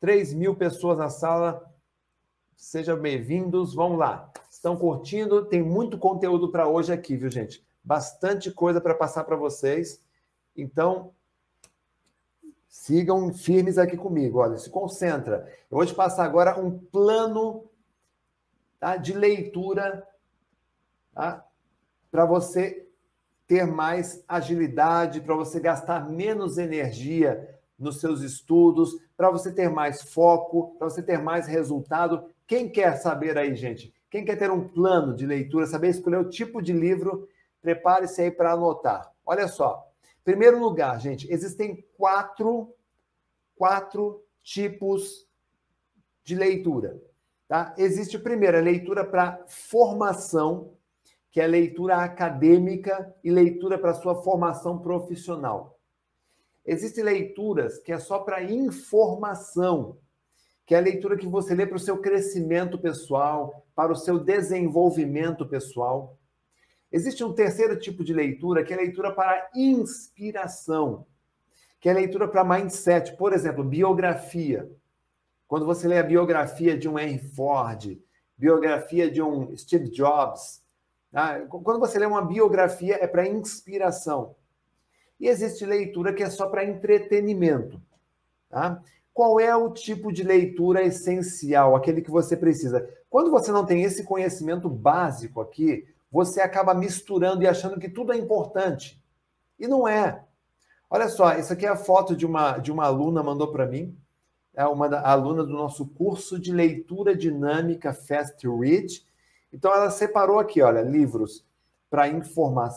3 0.00 0.32
mil 0.32 0.56
pessoas 0.56 0.96
na 0.96 1.10
sala. 1.10 1.62
Sejam 2.56 2.98
bem-vindos. 2.98 3.74
Vamos 3.74 3.98
lá. 3.98 4.32
Estão 4.50 4.76
curtindo? 4.76 5.44
Tem 5.44 5.62
muito 5.62 5.98
conteúdo 5.98 6.50
para 6.50 6.66
hoje 6.66 6.92
aqui, 6.92 7.14
viu, 7.16 7.30
gente? 7.30 7.64
Bastante 7.86 8.50
coisa 8.50 8.80
para 8.80 8.96
passar 8.96 9.22
para 9.22 9.36
vocês. 9.36 10.02
Então, 10.56 11.12
sigam 12.68 13.32
firmes 13.32 13.78
aqui 13.78 13.96
comigo. 13.96 14.40
Olha, 14.40 14.58
se 14.58 14.68
concentra. 14.68 15.48
Eu 15.70 15.76
vou 15.76 15.86
te 15.86 15.94
passar 15.94 16.24
agora 16.24 16.58
um 16.58 16.76
plano 16.76 17.64
tá, 18.80 18.96
de 18.96 19.12
leitura 19.12 20.04
tá, 21.14 21.46
para 22.10 22.26
você 22.26 22.88
ter 23.46 23.64
mais 23.64 24.24
agilidade, 24.26 25.20
para 25.20 25.36
você 25.36 25.60
gastar 25.60 26.10
menos 26.10 26.58
energia 26.58 27.56
nos 27.78 28.00
seus 28.00 28.20
estudos, 28.20 28.96
para 29.16 29.30
você 29.30 29.52
ter 29.52 29.70
mais 29.70 30.02
foco, 30.02 30.74
para 30.76 30.90
você 30.90 31.04
ter 31.04 31.18
mais 31.18 31.46
resultado. 31.46 32.28
Quem 32.48 32.68
quer 32.68 32.96
saber 32.96 33.38
aí, 33.38 33.54
gente? 33.54 33.94
Quem 34.10 34.24
quer 34.24 34.34
ter 34.34 34.50
um 34.50 34.66
plano 34.66 35.14
de 35.14 35.24
leitura, 35.24 35.66
saber 35.66 35.90
escolher 35.90 36.18
o 36.18 36.28
tipo 36.28 36.60
de 36.60 36.72
livro 36.72 37.28
Prepare-se 37.66 38.22
aí 38.22 38.30
para 38.30 38.52
anotar. 38.52 39.12
Olha 39.26 39.48
só. 39.48 39.90
Primeiro 40.22 40.56
lugar, 40.56 41.00
gente, 41.00 41.26
existem 41.32 41.84
quatro, 41.98 42.72
quatro 43.56 44.24
tipos 44.40 45.26
de 46.22 46.36
leitura. 46.36 47.02
Tá? 47.48 47.74
Existe, 47.76 48.20
primeiro, 48.20 48.56
a 48.56 48.60
leitura 48.60 49.04
para 49.04 49.44
formação, 49.48 50.74
que 51.28 51.40
é 51.40 51.46
leitura 51.48 51.96
acadêmica 51.96 53.12
e 53.24 53.32
leitura 53.32 53.76
para 53.76 53.94
sua 53.94 54.22
formação 54.22 54.78
profissional. 54.78 55.76
Existem 56.64 57.02
leituras 57.02 57.78
que 57.80 57.90
é 57.90 57.98
só 57.98 58.20
para 58.20 58.44
informação, 58.44 59.98
que 60.64 60.72
é 60.72 60.78
a 60.78 60.82
leitura 60.82 61.16
que 61.16 61.26
você 61.26 61.52
lê 61.52 61.66
para 61.66 61.78
o 61.78 61.80
seu 61.80 61.98
crescimento 62.00 62.78
pessoal, 62.78 63.66
para 63.74 63.90
o 63.90 63.96
seu 63.96 64.20
desenvolvimento 64.20 65.44
pessoal. 65.44 66.16
Existe 66.90 67.24
um 67.24 67.32
terceiro 67.32 67.78
tipo 67.78 68.04
de 68.04 68.12
leitura, 68.12 68.64
que 68.64 68.72
é 68.72 68.76
a 68.76 68.80
leitura 68.80 69.12
para 69.12 69.50
inspiração, 69.54 71.06
que 71.80 71.88
é 71.88 71.92
a 71.92 71.96
leitura 71.96 72.28
para 72.28 72.44
mindset. 72.44 73.16
Por 73.16 73.32
exemplo, 73.32 73.64
biografia. 73.64 74.70
Quando 75.48 75.66
você 75.66 75.86
lê 75.86 75.98
a 75.98 76.02
biografia 76.02 76.76
de 76.76 76.88
um 76.88 76.98
Henry 76.98 77.18
Ford, 77.18 77.98
biografia 78.36 79.10
de 79.10 79.22
um 79.22 79.56
Steve 79.56 79.90
Jobs, 79.90 80.62
tá? 81.12 81.40
quando 81.46 81.78
você 81.78 81.98
lê 81.98 82.06
uma 82.06 82.24
biografia 82.24 82.98
é 83.00 83.06
para 83.06 83.28
inspiração. 83.28 84.34
E 85.18 85.28
existe 85.28 85.64
leitura 85.64 86.12
que 86.12 86.22
é 86.22 86.30
só 86.30 86.48
para 86.48 86.64
entretenimento. 86.64 87.80
Tá? 88.48 88.82
Qual 89.12 89.40
é 89.40 89.54
o 89.56 89.72
tipo 89.72 90.12
de 90.12 90.22
leitura 90.22 90.82
essencial, 90.82 91.74
aquele 91.74 92.02
que 92.02 92.10
você 92.10 92.36
precisa? 92.36 92.86
Quando 93.08 93.30
você 93.30 93.50
não 93.50 93.64
tem 93.64 93.82
esse 93.82 94.04
conhecimento 94.04 94.68
básico 94.68 95.40
aqui, 95.40 95.86
você 96.16 96.40
acaba 96.40 96.72
misturando 96.72 97.42
e 97.42 97.46
achando 97.46 97.78
que 97.78 97.90
tudo 97.90 98.10
é 98.10 98.16
importante. 98.16 99.02
E 99.58 99.68
não 99.68 99.86
é. 99.86 100.24
Olha 100.88 101.10
só, 101.10 101.34
isso 101.34 101.52
aqui 101.52 101.66
é 101.66 101.68
a 101.68 101.76
foto 101.76 102.16
de 102.16 102.24
uma, 102.24 102.56
de 102.56 102.72
uma 102.72 102.86
aluna 102.86 103.22
mandou 103.22 103.52
para 103.52 103.66
mim. 103.66 103.94
É 104.54 104.64
uma 104.64 104.88
da, 104.88 105.06
aluna 105.06 105.44
do 105.44 105.52
nosso 105.52 105.86
curso 105.88 106.38
de 106.38 106.52
leitura 106.52 107.14
dinâmica 107.14 107.92
Fast 107.92 108.48
Read. 108.48 109.06
Então 109.52 109.70
ela 109.70 109.90
separou 109.90 110.38
aqui, 110.38 110.62
olha, 110.62 110.80
livros 110.80 111.44
para 111.90 112.04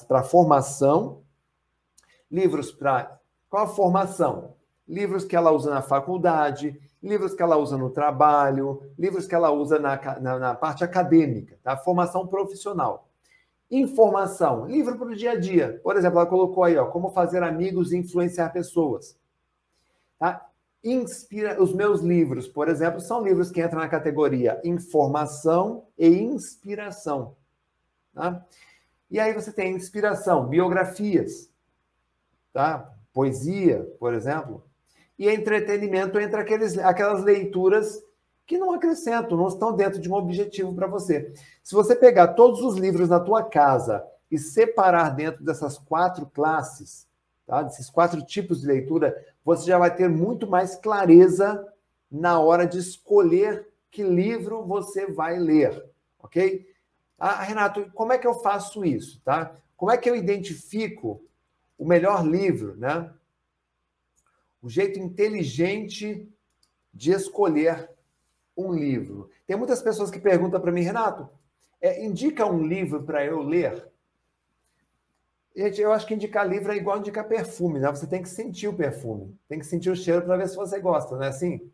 para 0.05 0.21
formação, 0.21 1.23
livros 2.29 2.73
para 2.73 3.19
qual 3.49 3.63
a 3.63 3.67
formação? 3.67 4.53
Livros 4.85 5.23
que 5.23 5.35
ela 5.35 5.51
usa 5.51 5.69
na 5.73 5.81
faculdade, 5.81 6.77
livros 7.01 7.33
que 7.33 7.41
ela 7.41 7.55
usa 7.55 7.77
no 7.77 7.89
trabalho, 7.89 8.83
livros 8.97 9.25
que 9.25 9.33
ela 9.33 9.49
usa 9.49 9.79
na, 9.79 10.19
na, 10.19 10.39
na 10.39 10.55
parte 10.55 10.83
acadêmica, 10.83 11.57
tá? 11.63 11.77
Formação 11.77 12.27
profissional. 12.27 13.08
Informação, 13.71 14.65
livro 14.65 14.97
para 14.97 15.07
o 15.07 15.15
dia 15.15 15.31
a 15.31 15.39
dia. 15.39 15.79
Por 15.83 15.95
exemplo, 15.95 16.17
ela 16.19 16.27
colocou 16.27 16.63
aí, 16.63 16.75
ó, 16.75 16.85
como 16.87 17.11
fazer 17.11 17.43
amigos 17.43 17.91
e 17.91 17.97
influenciar 17.97 18.49
pessoas. 18.49 19.15
Tá? 20.17 20.49
Inspira, 20.83 21.61
os 21.61 21.73
meus 21.73 22.01
livros, 22.01 22.47
por 22.47 22.67
exemplo, 22.67 22.99
são 22.99 23.23
livros 23.23 23.51
que 23.51 23.61
entram 23.61 23.79
na 23.79 23.87
categoria 23.87 24.59
informação 24.63 25.85
e 25.97 26.07
inspiração. 26.07 27.35
Tá? 28.13 28.43
E 29.11 29.19
aí 29.19 29.33
você 29.33 29.51
tem 29.51 29.75
inspiração, 29.75 30.47
biografias, 30.47 31.49
tá? 32.51 32.91
poesia, 33.13 33.83
por 33.99 34.13
exemplo. 34.13 34.63
E 35.17 35.29
entretenimento 35.29 36.19
entre 36.19 36.39
aqueles, 36.39 36.77
aquelas 36.77 37.23
leituras 37.23 38.01
que 38.49 38.57
não 38.57 38.73
acrescentam, 38.73 39.37
não 39.37 39.47
estão 39.47 39.75
dentro 39.75 40.01
de 40.01 40.09
um 40.09 40.15
objetivo 40.15 40.73
para 40.73 40.87
você. 40.87 41.31
Se 41.61 41.75
você 41.75 41.95
pegar 41.95 42.29
todos 42.29 42.61
os 42.61 42.77
livros 42.77 43.07
na 43.07 43.19
tua 43.19 43.43
casa 43.43 44.03
e 44.31 44.39
separar 44.39 45.11
dentro 45.11 45.43
dessas 45.43 45.77
quatro 45.77 46.25
classes, 46.25 47.07
tá? 47.45 47.61
desses 47.61 47.91
quatro 47.91 48.23
tipos 48.23 48.61
de 48.61 48.65
leitura, 48.65 49.15
você 49.45 49.67
já 49.67 49.77
vai 49.77 49.95
ter 49.95 50.09
muito 50.09 50.47
mais 50.47 50.75
clareza 50.75 51.63
na 52.09 52.39
hora 52.39 52.65
de 52.65 52.79
escolher 52.79 53.67
que 53.91 54.01
livro 54.01 54.65
você 54.65 55.05
vai 55.05 55.37
ler, 55.37 55.85
ok? 56.17 56.65
Ah, 57.19 57.43
Renato, 57.43 57.91
como 57.93 58.13
é 58.13 58.17
que 58.17 58.25
eu 58.25 58.33
faço 58.33 58.83
isso, 58.83 59.21
tá? 59.23 59.55
Como 59.77 59.91
é 59.91 59.97
que 59.97 60.09
eu 60.09 60.15
identifico 60.15 61.23
o 61.77 61.85
melhor 61.85 62.25
livro, 62.25 62.75
né? 62.77 63.13
O 64.59 64.67
jeito 64.67 64.97
inteligente 64.97 66.27
de 66.91 67.11
escolher 67.11 67.98
um 68.59 68.73
livro. 68.73 69.29
Tem 69.47 69.55
muitas 69.55 69.81
pessoas 69.81 70.11
que 70.11 70.19
perguntam 70.19 70.59
para 70.59 70.71
mim, 70.71 70.81
Renato, 70.81 71.29
é, 71.81 72.03
indica 72.03 72.45
um 72.45 72.65
livro 72.65 73.03
para 73.03 73.25
eu 73.25 73.41
ler? 73.41 73.87
Gente, 75.55 75.81
eu 75.81 75.91
acho 75.91 76.05
que 76.05 76.13
indicar 76.13 76.47
livro 76.47 76.71
é 76.71 76.75
igual 76.75 76.99
indicar 76.99 77.27
perfume, 77.27 77.79
né? 77.79 77.89
Você 77.89 78.07
tem 78.07 78.21
que 78.21 78.29
sentir 78.29 78.67
o 78.67 78.73
perfume, 78.73 79.37
tem 79.47 79.59
que 79.59 79.65
sentir 79.65 79.89
o 79.89 79.95
cheiro 79.95 80.21
para 80.21 80.37
ver 80.37 80.47
se 80.47 80.55
você 80.55 80.79
gosta, 80.79 81.15
não 81.15 81.23
é 81.23 81.29
assim? 81.29 81.71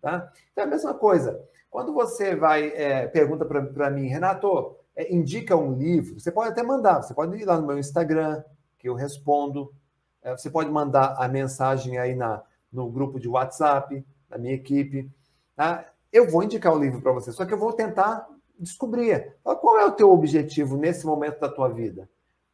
Tá? 0.00 0.30
Então 0.52 0.64
é 0.64 0.66
a 0.66 0.70
mesma 0.70 0.94
coisa. 0.94 1.42
Quando 1.70 1.92
você 1.92 2.36
vai, 2.36 2.68
é, 2.68 3.06
pergunta 3.08 3.44
para 3.44 3.90
mim, 3.90 4.06
Renato, 4.06 4.76
é, 4.94 5.12
indica 5.12 5.56
um 5.56 5.76
livro, 5.76 6.20
você 6.20 6.30
pode 6.30 6.50
até 6.50 6.62
mandar, 6.62 7.02
você 7.02 7.14
pode 7.14 7.36
ir 7.36 7.44
lá 7.44 7.58
no 7.60 7.66
meu 7.66 7.78
Instagram, 7.78 8.44
que 8.78 8.88
eu 8.88 8.94
respondo, 8.94 9.74
é, 10.22 10.36
você 10.36 10.50
pode 10.50 10.70
mandar 10.70 11.16
a 11.18 11.26
mensagem 11.26 11.98
aí 11.98 12.14
na, 12.14 12.42
no 12.72 12.88
grupo 12.90 13.18
de 13.18 13.28
WhatsApp 13.28 14.04
da 14.28 14.38
minha 14.38 14.54
equipe, 14.54 15.10
tá? 15.56 15.90
Eu 16.14 16.30
vou 16.30 16.44
indicar 16.44 16.72
o 16.72 16.76
um 16.76 16.80
livro 16.80 17.02
para 17.02 17.10
você, 17.10 17.32
só 17.32 17.44
que 17.44 17.52
eu 17.52 17.58
vou 17.58 17.72
tentar 17.72 18.24
descobrir 18.56 19.34
qual 19.42 19.80
é 19.80 19.84
o 19.84 19.90
teu 19.90 20.12
objetivo 20.12 20.76
nesse 20.76 21.04
momento 21.04 21.40
da 21.40 21.48
tua 21.48 21.68
vida, 21.68 22.08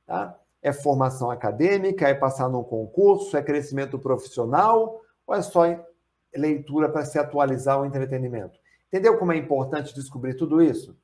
tá? 0.07 0.35
É 0.63 0.73
formação 0.73 1.31
acadêmica, 1.31 2.09
é 2.09 2.15
passar 2.15 2.49
num 2.49 2.65
concurso, 2.65 3.37
é 3.37 3.43
crescimento 3.43 3.99
profissional 3.99 5.03
ou 5.27 5.35
é 5.35 5.43
só 5.43 5.65
leitura 6.35 6.89
para 6.89 7.05
se 7.05 7.19
atualizar 7.19 7.79
o 7.79 7.85
entretenimento? 7.85 8.59
Entendeu 8.89 9.19
como 9.19 9.33
é 9.33 9.37
importante 9.37 9.95
descobrir 9.95 10.33
tudo 10.35 10.63
isso? 10.63 10.97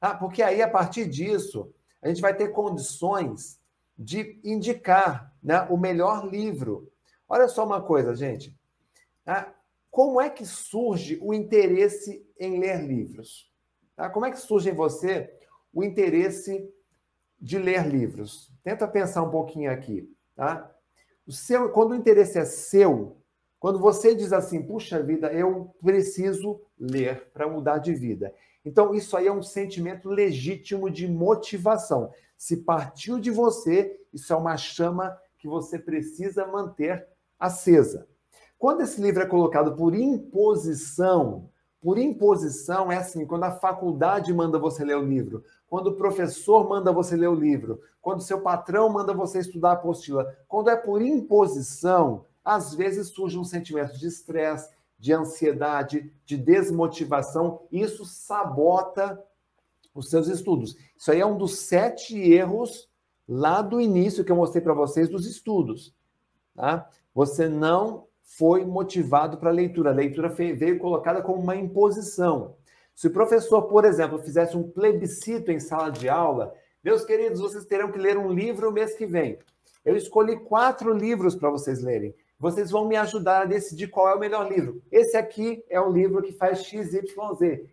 Ah, 0.00 0.14
porque 0.14 0.44
aí, 0.44 0.62
a 0.62 0.70
partir 0.70 1.06
disso, 1.06 1.74
a 2.00 2.06
gente 2.06 2.20
vai 2.20 2.34
ter 2.34 2.52
condições 2.52 3.58
de 3.98 4.40
indicar 4.44 5.34
né, 5.42 5.66
o 5.70 5.76
melhor 5.76 6.24
livro. 6.24 6.88
Olha 7.28 7.48
só 7.48 7.66
uma 7.66 7.82
coisa, 7.82 8.14
gente. 8.14 8.56
Ah, 9.26 9.48
como 9.96 10.20
é 10.20 10.28
que 10.28 10.44
surge 10.44 11.18
o 11.22 11.32
interesse 11.32 12.22
em 12.38 12.60
ler 12.60 12.82
livros? 12.82 13.50
Ah, 13.96 14.10
como 14.10 14.26
é 14.26 14.30
que 14.30 14.38
surge 14.38 14.68
em 14.68 14.74
você 14.74 15.32
o 15.72 15.82
interesse 15.82 16.70
de 17.40 17.58
ler 17.58 17.86
livros? 17.86 18.52
Tenta 18.62 18.86
pensar 18.86 19.22
um 19.22 19.30
pouquinho 19.30 19.72
aqui. 19.72 20.14
Tá? 20.34 20.70
O 21.26 21.32
seu, 21.32 21.70
quando 21.70 21.92
o 21.92 21.94
interesse 21.94 22.38
é 22.38 22.44
seu, 22.44 23.16
quando 23.58 23.78
você 23.78 24.14
diz 24.14 24.34
assim, 24.34 24.62
puxa 24.62 25.02
vida, 25.02 25.32
eu 25.32 25.74
preciso 25.82 26.60
ler 26.78 27.30
para 27.32 27.48
mudar 27.48 27.78
de 27.78 27.94
vida. 27.94 28.34
Então, 28.66 28.94
isso 28.94 29.16
aí 29.16 29.26
é 29.26 29.32
um 29.32 29.42
sentimento 29.42 30.10
legítimo 30.10 30.90
de 30.90 31.08
motivação. 31.08 32.12
Se 32.36 32.58
partiu 32.58 33.18
de 33.18 33.30
você, 33.30 33.98
isso 34.12 34.30
é 34.30 34.36
uma 34.36 34.58
chama 34.58 35.18
que 35.38 35.48
você 35.48 35.78
precisa 35.78 36.46
manter 36.46 37.08
acesa. 37.38 38.06
Quando 38.58 38.82
esse 38.82 39.00
livro 39.00 39.22
é 39.22 39.26
colocado 39.26 39.76
por 39.76 39.94
imposição, 39.94 41.48
por 41.80 41.98
imposição 41.98 42.90
é 42.90 42.96
assim, 42.96 43.26
quando 43.26 43.44
a 43.44 43.52
faculdade 43.52 44.32
manda 44.32 44.58
você 44.58 44.84
ler 44.84 44.96
o 44.96 45.04
livro, 45.04 45.44
quando 45.68 45.88
o 45.88 45.96
professor 45.96 46.68
manda 46.68 46.92
você 46.92 47.16
ler 47.16 47.28
o 47.28 47.34
livro, 47.34 47.80
quando 48.00 48.22
seu 48.22 48.40
patrão 48.40 48.88
manda 48.88 49.12
você 49.12 49.40
estudar 49.40 49.70
a 49.70 49.72
apostila, 49.74 50.26
quando 50.48 50.70
é 50.70 50.76
por 50.76 51.02
imposição, 51.02 52.24
às 52.44 52.74
vezes 52.74 53.08
surge 53.08 53.38
um 53.38 53.44
sentimento 53.44 53.98
de 53.98 54.06
estresse, 54.06 54.74
de 54.98 55.12
ansiedade, 55.12 56.12
de 56.24 56.36
desmotivação, 56.36 57.60
e 57.70 57.82
isso 57.82 58.04
sabota 58.04 59.22
os 59.94 60.08
seus 60.08 60.28
estudos. 60.28 60.76
Isso 60.96 61.10
aí 61.10 61.20
é 61.20 61.26
um 61.26 61.36
dos 61.36 61.58
sete 61.58 62.18
erros 62.18 62.88
lá 63.28 63.60
do 63.60 63.80
início 63.80 64.24
que 64.24 64.32
eu 64.32 64.36
mostrei 64.36 64.62
para 64.62 64.74
vocês 64.74 65.08
dos 65.08 65.26
estudos. 65.26 65.94
Tá? 66.54 66.88
Você 67.14 67.48
não 67.48 68.06
foi 68.36 68.64
motivado 68.64 69.38
para 69.38 69.50
a 69.50 69.52
leitura. 69.52 69.90
A 69.90 69.94
leitura 69.94 70.28
veio 70.28 70.78
colocada 70.78 71.22
como 71.22 71.40
uma 71.40 71.56
imposição. 71.56 72.56
Se 72.94 73.06
o 73.06 73.12
professor, 73.12 73.62
por 73.62 73.84
exemplo, 73.84 74.18
fizesse 74.18 74.56
um 74.56 74.68
plebiscito 74.68 75.50
em 75.50 75.60
sala 75.60 75.90
de 75.90 76.08
aula, 76.08 76.52
meus 76.82 77.04
queridos, 77.04 77.40
vocês 77.40 77.64
terão 77.64 77.90
que 77.92 77.98
ler 77.98 78.18
um 78.18 78.32
livro 78.32 78.68
o 78.68 78.72
mês 78.72 78.94
que 78.94 79.06
vem. 79.06 79.38
Eu 79.84 79.96
escolhi 79.96 80.36
quatro 80.40 80.92
livros 80.92 81.36
para 81.36 81.50
vocês 81.50 81.82
lerem 81.82 82.14
vocês 82.38 82.70
vão 82.70 82.86
me 82.86 82.96
ajudar 82.96 83.42
a 83.42 83.46
decidir 83.46 83.88
qual 83.88 84.08
é 84.08 84.14
o 84.14 84.18
melhor 84.18 84.50
livro. 84.50 84.82
Esse 84.92 85.16
aqui 85.16 85.64
é 85.70 85.80
um 85.80 85.90
livro 85.90 86.22
que 86.22 86.32
faz 86.32 86.64
XYZ. 86.64 87.00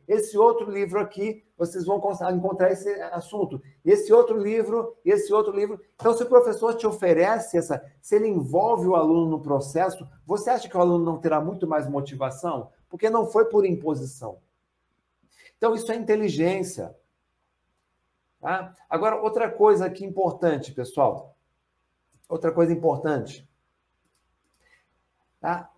Esse 0.07 0.37
outro 0.37 0.71
livro 0.71 0.99
aqui, 0.99 1.43
vocês 1.65 1.85
vão 1.85 2.01
encontrar 2.31 2.71
esse 2.71 2.89
assunto. 3.03 3.61
Esse 3.83 4.11
outro 4.11 4.37
livro, 4.37 4.95
esse 5.03 5.33
outro 5.33 5.55
livro. 5.55 5.79
Então, 5.95 6.13
se 6.13 6.23
o 6.23 6.29
professor 6.29 6.75
te 6.75 6.85
oferece 6.85 7.57
essa, 7.57 7.83
se 8.01 8.15
ele 8.15 8.27
envolve 8.27 8.87
o 8.87 8.95
aluno 8.95 9.29
no 9.29 9.41
processo, 9.41 10.07
você 10.25 10.49
acha 10.49 10.67
que 10.67 10.77
o 10.77 10.81
aluno 10.81 11.03
não 11.03 11.19
terá 11.19 11.39
muito 11.39 11.67
mais 11.67 11.87
motivação? 11.87 12.69
Porque 12.89 13.09
não 13.09 13.25
foi 13.25 13.45
por 13.45 13.65
imposição. 13.65 14.39
Então, 15.57 15.73
isso 15.73 15.91
é 15.91 15.95
inteligência. 15.95 16.95
Tá? 18.39 18.75
Agora, 18.89 19.21
outra 19.21 19.49
coisa 19.49 19.85
aqui 19.85 20.03
importante, 20.03 20.73
pessoal. 20.73 21.35
Outra 22.27 22.51
coisa 22.51 22.73
importante. 22.73 23.47
Tá? 25.39 25.69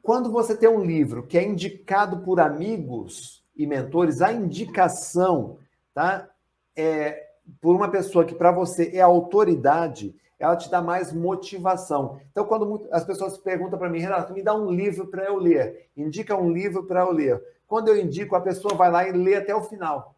Quando 0.00 0.30
você 0.30 0.56
tem 0.56 0.68
um 0.68 0.84
livro 0.84 1.26
que 1.26 1.36
é 1.36 1.42
indicado 1.44 2.20
por 2.20 2.40
amigos 2.40 3.41
e 3.56 3.66
mentores, 3.66 4.22
a 4.22 4.32
indicação 4.32 5.58
tá? 5.94 6.28
é, 6.76 7.30
por 7.60 7.74
uma 7.74 7.90
pessoa 7.90 8.24
que 8.24 8.34
para 8.34 8.50
você 8.52 8.90
é 8.94 9.00
autoridade, 9.00 10.14
ela 10.38 10.56
te 10.56 10.70
dá 10.70 10.82
mais 10.82 11.12
motivação. 11.12 12.20
Então, 12.30 12.44
quando 12.44 12.88
as 12.90 13.04
pessoas 13.04 13.38
perguntam 13.38 13.78
para 13.78 13.88
mim, 13.88 14.00
Renato, 14.00 14.32
me 14.32 14.42
dá 14.42 14.54
um 14.54 14.70
livro 14.70 15.06
para 15.06 15.24
eu 15.24 15.36
ler, 15.36 15.88
indica 15.96 16.36
um 16.36 16.50
livro 16.50 16.84
para 16.84 17.02
eu 17.02 17.12
ler. 17.12 17.42
Quando 17.66 17.88
eu 17.88 17.96
indico, 17.96 18.34
a 18.34 18.40
pessoa 18.40 18.74
vai 18.74 18.90
lá 18.90 19.08
e 19.08 19.12
lê 19.12 19.36
até 19.36 19.54
o 19.54 19.62
final. 19.62 20.16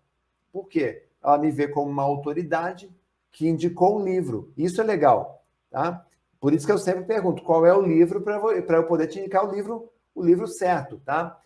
Por 0.53 0.67
quê? 0.67 1.05
Ela 1.23 1.39
me 1.39 1.51
vê 1.51 1.69
como 1.69 1.91
uma 1.91 2.03
autoridade 2.03 2.91
que 3.31 3.49
indicou 3.49 3.99
um 3.99 4.05
livro. 4.05 4.53
Isso 4.57 4.81
é 4.81 4.85
legal, 4.85 5.45
tá? 5.71 6.07
Por 6.41 6.53
isso 6.53 6.67
que 6.67 6.73
eu 6.73 6.79
sempre 6.79 7.05
pergunto 7.05 7.43
qual 7.43 7.67
é 7.67 7.75
o 7.75 7.83
livro 7.83 8.21
para 8.21 8.77
eu 8.77 8.87
poder 8.87 9.07
te 9.09 9.19
indicar 9.19 9.47
o 9.47 9.53
livro, 9.53 9.91
o 10.15 10.23
livro 10.23 10.47
certo, 10.47 11.01
tá? 11.05 11.39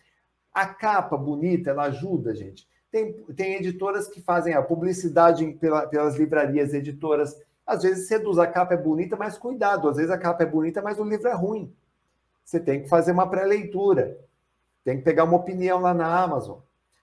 A 0.61 0.65
capa 0.65 1.15
bonita, 1.15 1.69
ela 1.69 1.83
ajuda, 1.83 2.35
gente. 2.35 2.67
Tem, 2.91 3.13
tem 3.35 3.55
editoras 3.55 4.07
que 4.07 4.21
fazem 4.21 4.53
a 4.53 4.61
publicidade 4.61 5.45
pela, 5.53 5.85
pelas 5.87 6.15
livrarias, 6.15 6.73
editoras. 6.73 7.39
Às 7.65 7.83
vezes 7.83 8.07
seduz, 8.07 8.37
a 8.37 8.47
capa 8.47 8.73
é 8.73 8.77
bonita, 8.77 9.15
mas 9.15 9.37
cuidado, 9.37 9.87
às 9.87 9.97
vezes 9.97 10.11
a 10.11 10.17
capa 10.17 10.43
é 10.43 10.47
bonita, 10.47 10.81
mas 10.81 10.99
o 10.99 11.03
livro 11.03 11.27
é 11.27 11.33
ruim. 11.33 11.73
Você 12.43 12.59
tem 12.59 12.81
que 12.81 12.89
fazer 12.89 13.11
uma 13.11 13.29
pré-leitura. 13.29 14.17
Tem 14.83 14.97
que 14.97 15.03
pegar 15.03 15.25
uma 15.25 15.37
opinião 15.37 15.79
lá 15.79 15.93
na 15.93 16.07
Amazon. 16.07 16.59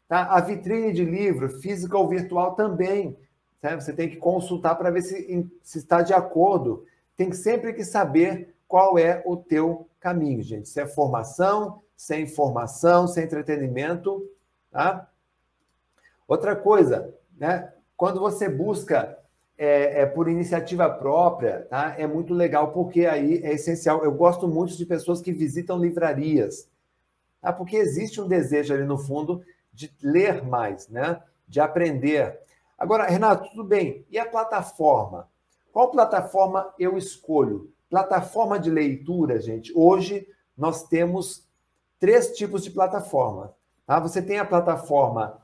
Tá? 0.08 0.24
A 0.24 0.40
vitrine 0.40 0.92
de 0.92 1.04
livro, 1.04 1.48
física 1.48 1.96
ou 1.96 2.08
virtual 2.08 2.54
também. 2.54 3.16
Certo? 3.60 3.82
Você 3.82 3.92
tem 3.92 4.08
que 4.08 4.16
consultar 4.16 4.74
para 4.74 4.90
ver 4.90 5.02
se, 5.02 5.48
se 5.62 5.78
está 5.78 6.02
de 6.02 6.12
acordo 6.12 6.84
tem 7.16 7.32
sempre 7.32 7.72
que 7.72 7.84
saber 7.84 8.54
qual 8.68 8.98
é 8.98 9.22
o 9.24 9.36
teu 9.36 9.88
caminho, 9.98 10.42
gente. 10.42 10.68
Se 10.68 10.80
é 10.80 10.86
formação, 10.86 11.80
se 11.96 12.14
é 12.14 12.20
informação, 12.20 13.08
se 13.08 13.20
é 13.20 13.24
entretenimento, 13.24 14.28
tá? 14.70 15.10
Outra 16.28 16.54
coisa, 16.54 17.14
né? 17.36 17.72
Quando 17.96 18.20
você 18.20 18.48
busca 18.48 19.18
é, 19.56 20.02
é, 20.02 20.06
por 20.06 20.28
iniciativa 20.28 20.88
própria, 20.90 21.66
tá? 21.70 21.94
É 21.98 22.06
muito 22.06 22.34
legal 22.34 22.72
porque 22.72 23.06
aí 23.06 23.38
é 23.42 23.54
essencial. 23.54 24.04
Eu 24.04 24.12
gosto 24.12 24.46
muito 24.46 24.76
de 24.76 24.84
pessoas 24.84 25.20
que 25.20 25.32
visitam 25.32 25.78
livrarias, 25.78 26.68
tá? 27.40 27.52
Porque 27.52 27.76
existe 27.76 28.20
um 28.20 28.28
desejo 28.28 28.74
ali 28.74 28.84
no 28.84 28.98
fundo 28.98 29.42
de 29.72 29.90
ler 30.02 30.44
mais, 30.44 30.88
né? 30.88 31.22
De 31.48 31.60
aprender. 31.60 32.38
Agora, 32.76 33.06
Renato, 33.06 33.48
tudo 33.48 33.64
bem. 33.64 34.04
E 34.10 34.18
a 34.18 34.26
plataforma? 34.26 35.28
Qual 35.72 35.90
plataforma 35.90 36.74
eu 36.78 36.98
escolho? 36.98 37.72
Plataforma 37.88 38.58
de 38.58 38.70
leitura, 38.70 39.40
gente. 39.40 39.72
Hoje 39.74 40.26
nós 40.56 40.84
temos 40.88 41.45
três 41.98 42.36
tipos 42.36 42.62
de 42.62 42.70
plataforma. 42.70 43.54
Tá? 43.86 44.00
Você 44.00 44.20
tem 44.20 44.38
a 44.38 44.44
plataforma 44.44 45.38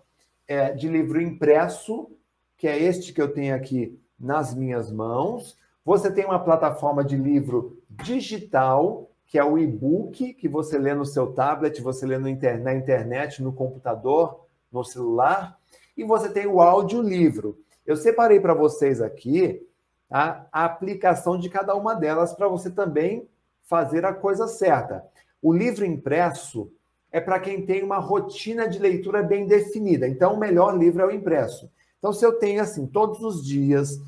é, 0.46 0.72
de 0.72 0.88
livro 0.88 1.20
impresso, 1.20 2.10
que 2.56 2.66
é 2.66 2.78
este 2.78 3.12
que 3.12 3.20
eu 3.20 3.32
tenho 3.32 3.54
aqui 3.54 3.98
nas 4.18 4.54
minhas 4.54 4.90
mãos. 4.90 5.58
Você 5.84 6.10
tem 6.10 6.24
uma 6.24 6.38
plataforma 6.38 7.04
de 7.04 7.16
livro 7.16 7.78
digital, 7.90 9.10
que 9.26 9.38
é 9.38 9.44
o 9.44 9.58
e-book, 9.58 10.34
que 10.34 10.48
você 10.48 10.78
lê 10.78 10.94
no 10.94 11.06
seu 11.06 11.32
tablet, 11.32 11.80
você 11.80 12.06
lê 12.06 12.16
inter 12.30 12.62
na 12.62 12.74
internet, 12.74 13.42
no 13.42 13.52
computador, 13.52 14.46
no 14.70 14.84
celular. 14.84 15.58
E 15.96 16.04
você 16.04 16.28
tem 16.28 16.46
o 16.46 16.60
audiolivro. 16.60 17.58
Eu 17.84 17.96
separei 17.96 18.38
para 18.38 18.54
vocês 18.54 19.00
aqui 19.00 19.66
tá? 20.08 20.46
a 20.52 20.64
aplicação 20.64 21.38
de 21.38 21.48
cada 21.48 21.74
uma 21.74 21.94
delas 21.94 22.32
para 22.32 22.46
você 22.46 22.70
também 22.70 23.28
fazer 23.62 24.04
a 24.04 24.12
coisa 24.12 24.46
certa. 24.46 25.04
O 25.42 25.52
livro 25.52 25.84
impresso 25.84 26.72
é 27.10 27.20
para 27.20 27.40
quem 27.40 27.66
tem 27.66 27.82
uma 27.82 27.98
rotina 27.98 28.68
de 28.68 28.78
leitura 28.78 29.22
bem 29.22 29.46
definida. 29.46 30.08
Então, 30.08 30.34
o 30.34 30.38
melhor 30.38 30.78
livro 30.78 31.02
é 31.02 31.06
o 31.06 31.10
impresso. 31.10 31.70
Então, 31.98 32.12
se 32.12 32.24
eu 32.24 32.38
tenho 32.38 32.62
assim, 32.62 32.86
todos 32.86 33.20
os 33.22 33.44
dias, 33.44 34.00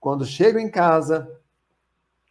quando 0.00 0.26
chego 0.26 0.58
em 0.58 0.70
casa, 0.70 1.30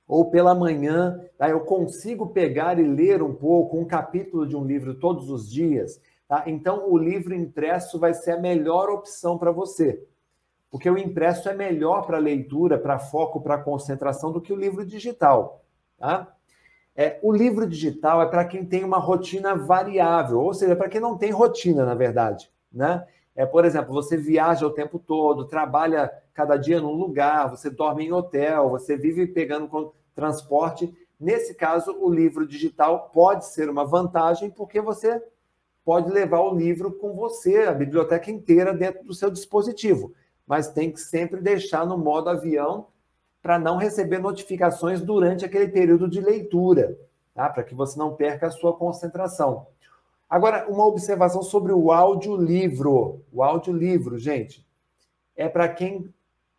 ou 0.08 0.30
pela 0.30 0.54
manhã, 0.54 1.20
tá? 1.38 1.50
eu 1.50 1.62
consigo 1.62 2.28
pegar 2.28 2.80
e 2.80 2.84
ler 2.84 3.24
um 3.24 3.34
pouco, 3.34 3.78
um 3.78 3.86
capítulo 3.86 4.46
de 4.48 4.56
um 4.56 4.64
livro 4.64 4.96
todos 4.96 5.30
os 5.30 5.50
dias, 5.50 6.00
tá? 6.28 6.44
então 6.46 6.90
o 6.90 6.98
livro 6.98 7.34
impresso 7.34 7.98
vai 8.00 8.14
ser 8.14 8.32
a 8.32 8.40
melhor 8.40 8.90
opção 8.90 9.38
para 9.38 9.52
você. 9.52 10.06
Porque 10.70 10.90
o 10.90 10.98
impresso 10.98 11.50
é 11.50 11.54
melhor 11.54 12.06
para 12.06 12.18
leitura, 12.18 12.78
para 12.78 13.00
foco, 13.00 13.42
para 13.42 13.58
concentração 13.58 14.32
do 14.32 14.42
que 14.42 14.52
o 14.52 14.58
livro 14.58 14.86
digital. 14.86 15.64
Tá? 15.98 16.35
É, 16.96 17.20
o 17.22 17.32
livro 17.32 17.68
digital 17.68 18.22
é 18.22 18.26
para 18.26 18.46
quem 18.46 18.66
tem 18.66 18.84
uma 18.84 18.98
rotina 18.98 19.54
variável, 19.54 20.40
ou 20.40 20.54
seja, 20.54 20.76
para 20.76 20.88
quem 20.88 21.02
não 21.02 21.18
tem 21.18 21.30
rotina, 21.30 21.86
na 21.86 21.94
verdade. 21.94 22.50
Né? 22.72 23.06
É, 23.36 23.46
por 23.46 23.66
exemplo, 23.66 23.94
você 23.94 24.16
viaja 24.16 24.66
o 24.66 24.72
tempo 24.72 24.98
todo, 24.98 25.46
trabalha 25.46 26.10
cada 26.34 26.56
dia 26.56 26.80
num 26.80 26.94
lugar, 26.94 27.50
você 27.50 27.70
dorme 27.70 28.06
em 28.06 28.14
hotel, 28.14 28.70
você 28.70 28.96
vive 28.96 29.28
pegando 29.28 29.94
transporte. 30.14 30.94
Nesse 31.20 31.54
caso, 31.54 31.98
o 32.00 32.10
livro 32.10 32.48
digital 32.48 33.10
pode 33.14 33.46
ser 33.46 33.70
uma 33.70 33.84
vantagem, 33.84 34.50
porque 34.50 34.80
você 34.80 35.22
pode 35.84 36.10
levar 36.10 36.40
o 36.40 36.56
livro 36.56 36.94
com 36.94 37.14
você, 37.14 37.64
a 37.64 37.74
biblioteca 37.74 38.32
inteira 38.32 38.74
dentro 38.74 39.04
do 39.04 39.14
seu 39.14 39.30
dispositivo. 39.30 40.14
Mas 40.48 40.70
tem 40.70 40.92
que 40.92 41.00
sempre 41.00 41.42
deixar 41.42 41.86
no 41.86 41.98
modo 41.98 42.30
avião 42.30 42.88
para 43.46 43.60
não 43.60 43.78
receber 43.78 44.18
notificações 44.18 45.02
durante 45.02 45.46
aquele 45.46 45.68
período 45.68 46.10
de 46.10 46.20
leitura, 46.20 46.98
tá? 47.32 47.48
para 47.48 47.62
que 47.62 47.76
você 47.76 47.96
não 47.96 48.16
perca 48.16 48.48
a 48.48 48.52
sua 48.52 48.74
concentração. 48.74 49.68
Agora, 50.28 50.66
uma 50.68 50.84
observação 50.84 51.44
sobre 51.44 51.72
o 51.72 51.92
audiolivro. 51.92 53.22
O 53.32 53.44
audiolivro, 53.44 54.18
gente, 54.18 54.66
é 55.38 55.48
para 55.48 55.70
quem, 55.70 56.12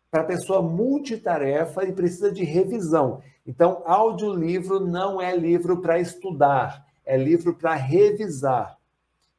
para 0.09 0.23
pessoa 0.23 0.61
multitarefa 0.61 1.83
e 1.83 1.91
precisa 1.91 2.31
de 2.31 2.45
revisão. 2.45 3.21
Então, 3.45 3.83
audiolivro 3.85 4.79
não 4.79 5.21
é 5.21 5.35
livro 5.35 5.81
para 5.81 5.99
estudar, 5.99 6.85
é 7.05 7.17
livro 7.17 7.53
para 7.53 7.75
revisar, 7.75 8.77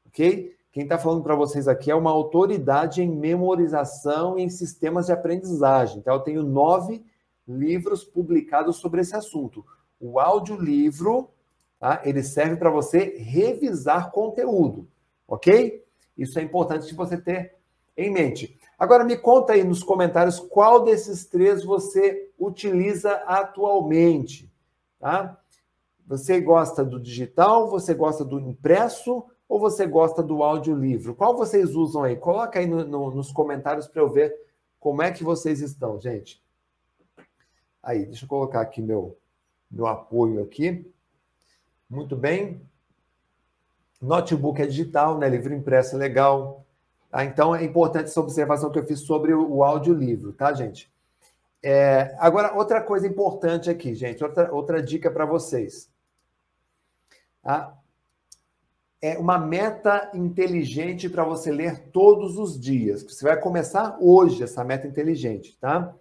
ok? 0.06 0.54
Quem 0.70 0.82
está 0.82 0.98
falando 0.98 1.22
para 1.22 1.34
vocês 1.34 1.66
aqui 1.66 1.90
é 1.90 1.94
uma 1.94 2.10
autoridade 2.10 3.02
em 3.02 3.08
memorização 3.08 4.38
e 4.38 4.42
em 4.42 4.50
sistemas 4.50 5.06
de 5.06 5.12
aprendizagem. 5.12 5.96
Então, 5.96 6.12
eu 6.12 6.20
tenho 6.20 6.42
nove 6.42 7.02
livros 7.48 8.04
publicados 8.04 8.76
sobre 8.76 9.00
esse 9.00 9.16
assunto. 9.16 9.64
O 9.98 10.20
audiolivro, 10.20 11.30
tá? 11.80 12.02
ele 12.04 12.22
serve 12.22 12.56
para 12.56 12.70
você 12.70 13.16
revisar 13.18 14.10
conteúdo, 14.10 14.86
ok? 15.26 15.84
Isso 16.16 16.38
é 16.38 16.42
importante 16.42 16.94
você 16.94 17.16
ter 17.16 17.56
em 17.96 18.10
mente. 18.10 18.58
Agora, 18.78 19.02
me 19.02 19.16
conta 19.16 19.54
aí 19.54 19.64
nos 19.64 19.82
comentários 19.82 20.38
qual 20.38 20.84
desses 20.84 21.26
três 21.26 21.64
você 21.64 22.30
utiliza 22.38 23.12
atualmente, 23.26 24.52
tá? 25.00 25.36
Você 26.06 26.40
gosta 26.40 26.84
do 26.84 26.98
digital, 26.98 27.68
você 27.68 27.92
gosta 27.92 28.24
do 28.24 28.38
impresso 28.38 29.24
ou 29.48 29.58
você 29.58 29.86
gosta 29.86 30.22
do 30.22 30.42
audiolivro? 30.42 31.14
Qual 31.14 31.36
vocês 31.36 31.74
usam 31.74 32.04
aí? 32.04 32.16
Coloca 32.16 32.58
aí 32.58 32.66
no, 32.66 32.84
no, 32.84 33.10
nos 33.10 33.32
comentários 33.32 33.88
para 33.88 34.00
eu 34.00 34.08
ver 34.08 34.34
como 34.78 35.02
é 35.02 35.10
que 35.10 35.24
vocês 35.24 35.60
estão, 35.60 36.00
gente. 36.00 36.42
Aí, 37.88 38.04
deixa 38.04 38.26
eu 38.26 38.28
colocar 38.28 38.60
aqui 38.60 38.82
meu, 38.82 39.16
meu 39.70 39.86
apoio 39.86 40.42
aqui. 40.42 40.86
Muito 41.88 42.14
bem. 42.14 42.60
Notebook 43.98 44.60
é 44.60 44.66
digital, 44.66 45.16
né? 45.16 45.26
Livro 45.26 45.54
impresso 45.54 45.96
é 45.96 45.98
legal. 45.98 46.66
Tá? 47.10 47.24
Então, 47.24 47.56
é 47.56 47.64
importante 47.64 48.04
essa 48.04 48.20
observação 48.20 48.70
que 48.70 48.78
eu 48.78 48.86
fiz 48.86 49.00
sobre 49.00 49.32
o, 49.32 49.54
o 49.54 49.64
audiolivro, 49.64 50.34
tá, 50.34 50.52
gente? 50.52 50.92
É, 51.62 52.14
agora, 52.18 52.54
outra 52.54 52.82
coisa 52.82 53.06
importante 53.06 53.70
aqui, 53.70 53.94
gente, 53.94 54.22
outra, 54.22 54.52
outra 54.52 54.82
dica 54.82 55.10
para 55.10 55.24
vocês. 55.24 55.90
Tá? 57.42 57.74
É 59.00 59.16
uma 59.16 59.38
meta 59.38 60.10
inteligente 60.12 61.08
para 61.08 61.24
você 61.24 61.50
ler 61.50 61.88
todos 61.88 62.36
os 62.36 62.60
dias. 62.60 63.02
Você 63.02 63.24
vai 63.24 63.40
começar 63.40 63.96
hoje 63.98 64.42
essa 64.42 64.62
meta 64.62 64.86
inteligente, 64.86 65.56
tá? 65.58 65.96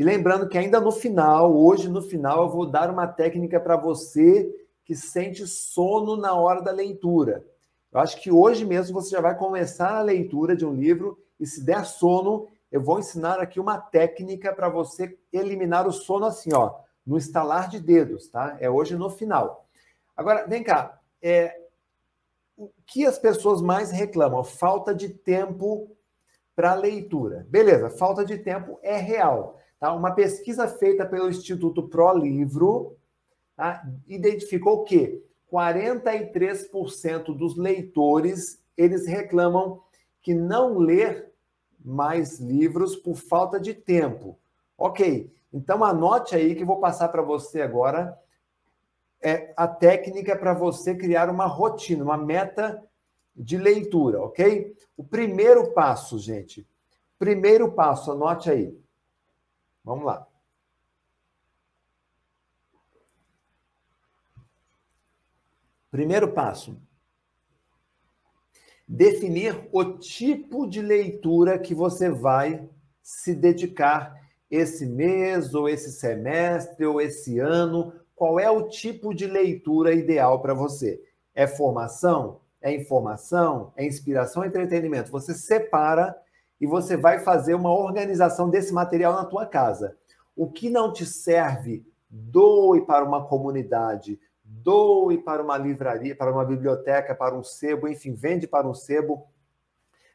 E 0.00 0.02
lembrando 0.02 0.48
que 0.48 0.56
ainda 0.56 0.80
no 0.80 0.90
final, 0.90 1.54
hoje 1.54 1.86
no 1.86 2.00
final, 2.00 2.44
eu 2.44 2.48
vou 2.48 2.64
dar 2.64 2.88
uma 2.88 3.06
técnica 3.06 3.60
para 3.60 3.76
você 3.76 4.50
que 4.82 4.96
sente 4.96 5.46
sono 5.46 6.16
na 6.16 6.32
hora 6.32 6.62
da 6.62 6.72
leitura. 6.72 7.44
Eu 7.92 8.00
acho 8.00 8.18
que 8.18 8.32
hoje 8.32 8.64
mesmo 8.64 8.98
você 8.98 9.10
já 9.10 9.20
vai 9.20 9.36
começar 9.36 9.98
a 9.98 10.00
leitura 10.00 10.56
de 10.56 10.64
um 10.64 10.72
livro 10.72 11.22
e 11.38 11.46
se 11.46 11.62
der 11.62 11.84
sono, 11.84 12.48
eu 12.72 12.80
vou 12.80 12.98
ensinar 12.98 13.40
aqui 13.40 13.60
uma 13.60 13.76
técnica 13.76 14.54
para 14.54 14.70
você 14.70 15.18
eliminar 15.30 15.86
o 15.86 15.92
sono 15.92 16.24
assim, 16.24 16.54
ó, 16.54 16.76
no 17.06 17.18
estalar 17.18 17.68
de 17.68 17.78
dedos, 17.78 18.26
tá? 18.28 18.56
É 18.58 18.70
hoje 18.70 18.96
no 18.96 19.10
final. 19.10 19.66
Agora, 20.16 20.46
vem 20.46 20.64
cá, 20.64 20.98
é, 21.20 21.60
o 22.56 22.70
que 22.86 23.04
as 23.04 23.18
pessoas 23.18 23.60
mais 23.60 23.90
reclamam? 23.90 24.42
Falta 24.44 24.94
de 24.94 25.10
tempo 25.10 25.94
para 26.56 26.72
leitura. 26.72 27.46
Beleza, 27.50 27.90
falta 27.90 28.24
de 28.24 28.38
tempo 28.38 28.78
é 28.82 28.96
real. 28.96 29.59
Tá? 29.80 29.94
Uma 29.94 30.12
pesquisa 30.12 30.68
feita 30.68 31.06
pelo 31.06 31.30
Instituto 31.30 31.88
Pro 31.88 32.12
Livro 32.12 32.98
tá? 33.56 33.82
identificou 34.06 34.84
que 34.84 35.24
43% 35.50 37.34
dos 37.34 37.56
leitores 37.56 38.62
eles 38.76 39.06
reclamam 39.06 39.82
que 40.22 40.34
não 40.34 40.78
ler 40.78 41.32
mais 41.82 42.38
livros 42.38 42.94
por 42.94 43.16
falta 43.16 43.58
de 43.58 43.72
tempo. 43.72 44.38
Ok, 44.76 45.32
então 45.52 45.82
anote 45.82 46.36
aí 46.36 46.54
que 46.54 46.64
vou 46.64 46.78
passar 46.78 47.08
para 47.08 47.22
você 47.22 47.62
agora 47.62 48.16
é 49.22 49.52
a 49.56 49.68
técnica 49.68 50.34
para 50.34 50.54
você 50.54 50.94
criar 50.94 51.28
uma 51.28 51.46
rotina, 51.46 52.02
uma 52.02 52.16
meta 52.16 52.82
de 53.36 53.58
leitura, 53.58 54.22
ok? 54.22 54.74
O 54.96 55.04
primeiro 55.04 55.72
passo, 55.72 56.18
gente. 56.18 56.66
Primeiro 57.18 57.70
passo, 57.72 58.12
anote 58.12 58.50
aí. 58.50 58.79
Vamos 59.84 60.04
lá. 60.04 60.26
Primeiro 65.90 66.32
passo: 66.32 66.80
definir 68.86 69.68
o 69.72 69.84
tipo 69.98 70.66
de 70.66 70.80
leitura 70.80 71.58
que 71.58 71.74
você 71.74 72.08
vai 72.08 72.68
se 73.02 73.34
dedicar 73.34 74.20
esse 74.50 74.84
mês, 74.86 75.54
ou 75.54 75.68
esse 75.68 75.92
semestre, 75.92 76.84
ou 76.84 77.00
esse 77.00 77.38
ano. 77.38 77.92
Qual 78.14 78.38
é 78.38 78.50
o 78.50 78.68
tipo 78.68 79.14
de 79.14 79.26
leitura 79.26 79.94
ideal 79.94 80.42
para 80.42 80.52
você? 80.52 81.02
É 81.34 81.46
formação? 81.46 82.40
É 82.60 82.74
informação? 82.74 83.72
É 83.76 83.86
inspiração? 83.86 84.44
Entretenimento? 84.44 85.10
Você 85.10 85.34
separa 85.34 86.16
e 86.60 86.66
você 86.66 86.96
vai 86.96 87.20
fazer 87.20 87.54
uma 87.54 87.72
organização 87.72 88.50
desse 88.50 88.72
material 88.72 89.14
na 89.14 89.24
tua 89.24 89.46
casa. 89.46 89.96
O 90.36 90.50
que 90.50 90.68
não 90.68 90.92
te 90.92 91.06
serve, 91.06 91.86
doe 92.08 92.82
para 92.82 93.04
uma 93.04 93.26
comunidade, 93.26 94.20
doe 94.44 95.18
para 95.18 95.42
uma 95.42 95.56
livraria, 95.56 96.14
para 96.14 96.32
uma 96.32 96.44
biblioteca, 96.44 97.14
para 97.14 97.36
um 97.36 97.42
sebo, 97.42 97.88
enfim, 97.88 98.14
vende 98.14 98.46
para 98.46 98.68
um 98.68 98.74
sebo. 98.74 99.26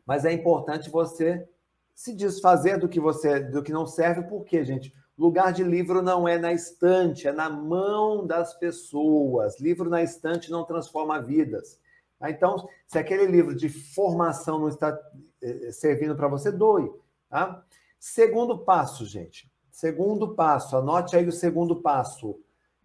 Mas 0.06 0.24
é 0.24 0.32
importante 0.32 0.90
você 0.90 1.48
se 1.96 2.14
desfazer 2.14 2.78
do 2.78 2.90
que 2.90 3.00
você 3.00 3.40
do 3.40 3.64
que 3.64 3.72
não 3.72 3.88
serve, 3.88 4.24
porque, 4.24 4.64
gente, 4.64 4.94
lugar 5.18 5.54
de 5.54 5.64
livro 5.64 6.02
não 6.02 6.28
é 6.28 6.38
na 6.38 6.52
estante, 6.52 7.28
é 7.28 7.32
na 7.32 7.50
mão 7.50 8.28
das 8.28 8.54
pessoas. 8.54 9.60
Livro 9.60 9.90
na 9.90 10.04
estante 10.04 10.52
não 10.52 10.66
transforma 10.66 11.22
vidas. 11.22 11.80
Tá? 12.20 12.30
Então, 12.30 12.68
se 12.88 12.98
aquele 12.98 13.26
livro 13.26 13.56
de 13.56 13.70
formação 13.70 14.60
não 14.60 14.70
está 14.70 14.98
eh, 15.42 15.72
servindo 15.72 16.16
para 16.16 16.28
você, 16.28 16.52
doe. 16.52 16.92
Tá? 17.30 17.64
Segundo 18.00 18.60
passo, 18.60 19.06
gente. 19.06 19.52
Segundo 19.72 20.36
passo, 20.36 20.78
anote 20.78 21.16
aí 21.16 21.28
o 21.28 21.32
segundo 21.32 21.82
passo. 21.82 22.40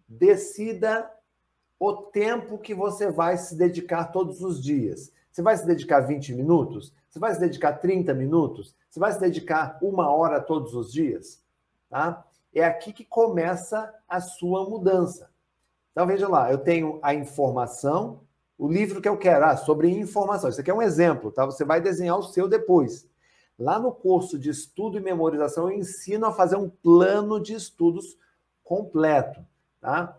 Decida 0.07 1.09
o 1.79 1.93
tempo 1.93 2.57
que 2.57 2.75
você 2.75 3.09
vai 3.09 3.37
se 3.37 3.55
dedicar 3.55 4.11
todos 4.11 4.41
os 4.41 4.61
dias. 4.61 5.11
Você 5.31 5.41
vai 5.41 5.55
se 5.55 5.65
dedicar 5.65 6.01
20 6.01 6.33
minutos? 6.33 6.93
Você 7.09 7.17
vai 7.17 7.33
se 7.33 7.39
dedicar 7.39 7.73
30 7.73 8.13
minutos? 8.13 8.75
Você 8.89 8.99
vai 8.99 9.11
se 9.13 9.19
dedicar 9.19 9.79
uma 9.81 10.13
hora 10.13 10.41
todos 10.41 10.75
os 10.75 10.91
dias? 10.91 11.41
Tá? 11.89 12.25
É 12.53 12.63
aqui 12.65 12.91
que 12.91 13.05
começa 13.05 13.93
a 14.07 14.19
sua 14.19 14.69
mudança. 14.69 15.31
Então, 15.91 16.05
veja 16.05 16.27
lá, 16.27 16.51
eu 16.51 16.57
tenho 16.57 16.99
a 17.01 17.13
informação, 17.13 18.21
o 18.61 18.71
livro 18.71 19.01
que 19.01 19.09
eu 19.09 19.17
quero, 19.17 19.43
ah, 19.43 19.57
sobre 19.57 19.89
informação. 19.89 20.47
Isso 20.47 20.61
aqui 20.61 20.69
é 20.69 20.73
um 20.73 20.83
exemplo, 20.83 21.31
tá? 21.31 21.43
Você 21.47 21.65
vai 21.65 21.81
desenhar 21.81 22.19
o 22.19 22.21
seu 22.21 22.47
depois. 22.47 23.09
Lá 23.57 23.79
no 23.79 23.91
curso 23.91 24.37
de 24.37 24.51
estudo 24.51 24.99
e 24.99 25.01
memorização, 25.01 25.67
eu 25.67 25.75
ensino 25.75 26.27
a 26.27 26.31
fazer 26.31 26.57
um 26.57 26.69
plano 26.69 27.41
de 27.41 27.55
estudos 27.55 28.19
completo, 28.63 29.43
tá? 29.79 30.15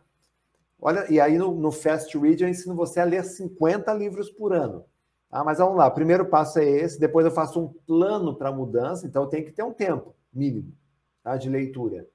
Olha, 0.81 1.07
e 1.09 1.21
aí 1.21 1.39
no, 1.39 1.55
no 1.55 1.71
Fast 1.71 2.19
Read 2.19 2.43
eu 2.43 2.49
ensino 2.49 2.75
você 2.75 2.99
a 2.99 3.05
ler 3.05 3.23
50 3.23 3.95
livros 3.95 4.29
por 4.29 4.53
ano. 4.53 4.85
Tá? 5.31 5.45
Mas 5.45 5.59
vamos 5.59 5.77
lá, 5.77 5.87
o 5.87 5.95
primeiro 5.95 6.27
passo 6.27 6.59
é 6.59 6.65
esse, 6.65 6.99
depois 6.99 7.25
eu 7.25 7.31
faço 7.31 7.61
um 7.61 7.69
plano 7.87 8.35
para 8.35 8.51
mudança, 8.51 9.07
então 9.07 9.29
tem 9.29 9.45
que 9.45 9.53
ter 9.53 9.63
um 9.63 9.73
tempo 9.73 10.17
mínimo 10.35 10.73
tá? 11.23 11.37
de 11.37 11.49
leitura. 11.49 12.09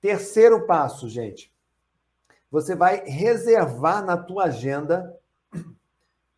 Terceiro 0.00 0.68
passo, 0.68 1.08
gente, 1.08 1.52
você 2.48 2.76
vai 2.76 3.04
reservar 3.04 4.04
na 4.04 4.16
tua 4.16 4.44
agenda 4.44 5.12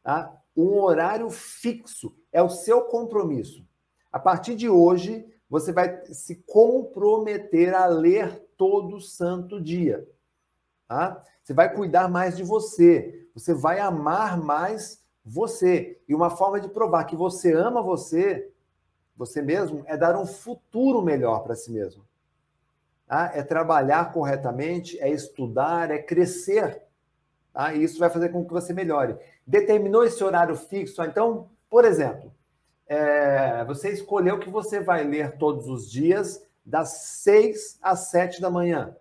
tá? 0.06 0.40
um 0.56 0.78
horário 0.78 1.28
fixo, 1.28 2.16
é 2.32 2.40
o 2.40 2.48
seu 2.48 2.82
compromisso. 2.82 3.66
A 4.12 4.20
partir 4.20 4.54
de 4.54 4.68
hoje, 4.68 5.26
você 5.50 5.72
vai 5.72 6.00
se 6.06 6.36
comprometer 6.46 7.74
a 7.74 7.86
ler 7.86 8.38
todo 8.56 9.00
santo 9.00 9.60
dia. 9.60 10.08
Tá? 10.86 11.20
Você 11.42 11.52
vai 11.52 11.74
cuidar 11.74 12.08
mais 12.08 12.36
de 12.36 12.44
você, 12.44 13.28
você 13.34 13.52
vai 13.52 13.80
amar 13.80 14.38
mais 14.40 15.04
você. 15.24 16.00
E 16.08 16.14
uma 16.14 16.30
forma 16.30 16.60
de 16.60 16.68
provar 16.68 17.02
que 17.04 17.16
você 17.16 17.52
ama 17.52 17.82
você, 17.82 18.48
você 19.16 19.42
mesmo, 19.42 19.82
é 19.86 19.96
dar 19.96 20.16
um 20.16 20.24
futuro 20.24 21.02
melhor 21.02 21.42
para 21.42 21.56
si 21.56 21.72
mesmo. 21.72 22.04
Tá? 23.08 23.32
É 23.34 23.42
trabalhar 23.42 24.12
corretamente, 24.12 25.00
é 25.00 25.10
estudar, 25.10 25.90
é 25.90 25.98
crescer. 25.98 26.85
Tá? 27.56 27.72
E 27.72 27.82
isso 27.82 27.98
vai 27.98 28.10
fazer 28.10 28.28
com 28.28 28.44
que 28.44 28.52
você 28.52 28.74
melhore. 28.74 29.16
Determinou 29.46 30.04
esse 30.04 30.22
horário 30.22 30.54
fixo, 30.54 31.02
então, 31.02 31.48
por 31.70 31.86
exemplo, 31.86 32.30
é, 32.86 33.64
você 33.64 33.88
escolheu 33.88 34.38
que 34.38 34.50
você 34.50 34.78
vai 34.78 35.04
ler 35.04 35.38
todos 35.38 35.66
os 35.66 35.90
dias, 35.90 36.44
das 36.62 37.22
6 37.22 37.78
às 37.80 38.10
7 38.10 38.42
da 38.42 38.50
manhã. 38.50 38.94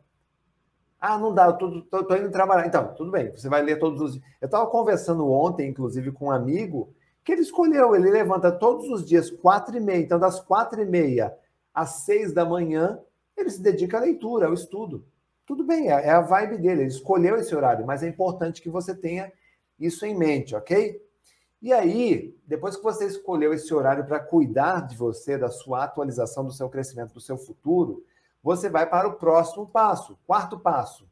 Ah, 1.01 1.17
não 1.17 1.33
dá, 1.33 1.47
eu 1.47 1.57
tô, 1.57 1.81
tô, 1.81 2.03
tô, 2.05 2.15
indo 2.15 2.31
trabalhar. 2.31 2.65
Então, 2.65 2.93
tudo 2.95 3.11
bem, 3.11 3.29
você 3.29 3.49
vai 3.49 3.61
ler 3.61 3.77
todos 3.77 3.99
os 3.99 4.13
dias. 4.13 4.25
Eu 4.39 4.45
estava 4.45 4.65
conversando 4.67 5.29
ontem, 5.29 5.67
inclusive, 5.67 6.13
com 6.13 6.27
um 6.27 6.31
amigo, 6.31 6.93
que 7.25 7.33
ele 7.33 7.41
escolheu, 7.41 7.93
ele 7.93 8.09
levanta 8.09 8.53
todos 8.53 8.89
os 8.89 9.05
dias, 9.05 9.29
quatro 9.29 9.75
e 9.75 9.81
meia. 9.81 9.99
Então, 9.99 10.17
das 10.17 10.39
quatro 10.39 10.81
e 10.81 10.85
meia 10.85 11.35
às 11.73 12.05
seis 12.05 12.31
da 12.31 12.45
manhã, 12.45 13.01
ele 13.35 13.49
se 13.49 13.61
dedica 13.61 13.97
à 13.97 14.01
leitura, 14.01 14.45
ao 14.47 14.53
estudo. 14.53 15.03
Tudo 15.45 15.63
bem, 15.63 15.91
é, 15.91 16.07
é 16.07 16.09
a 16.09 16.21
vibe 16.21 16.57
dele, 16.57 16.81
ele 16.81 16.89
escolheu 16.89 17.35
esse 17.35 17.55
horário, 17.55 17.85
mas 17.85 18.01
é 18.01 18.07
importante 18.07 18.61
que 18.61 18.69
você 18.69 18.95
tenha 18.95 19.31
isso 19.79 20.05
em 20.05 20.17
mente, 20.17 20.55
ok? 20.55 21.01
E 21.61 21.73
aí, 21.73 22.37
depois 22.45 22.75
que 22.75 22.83
você 22.83 23.05
escolheu 23.05 23.53
esse 23.53 23.73
horário 23.73 24.05
para 24.05 24.19
cuidar 24.19 24.81
de 24.81 24.95
você, 24.95 25.37
da 25.37 25.49
sua 25.49 25.83
atualização, 25.83 26.45
do 26.45 26.51
seu 26.51 26.69
crescimento, 26.69 27.13
do 27.13 27.21
seu 27.21 27.37
futuro, 27.37 28.03
você 28.41 28.69
vai 28.69 28.87
para 28.87 29.07
o 29.07 29.15
próximo 29.15 29.67
passo, 29.67 30.17
quarto 30.27 30.59
passo. 30.59 31.09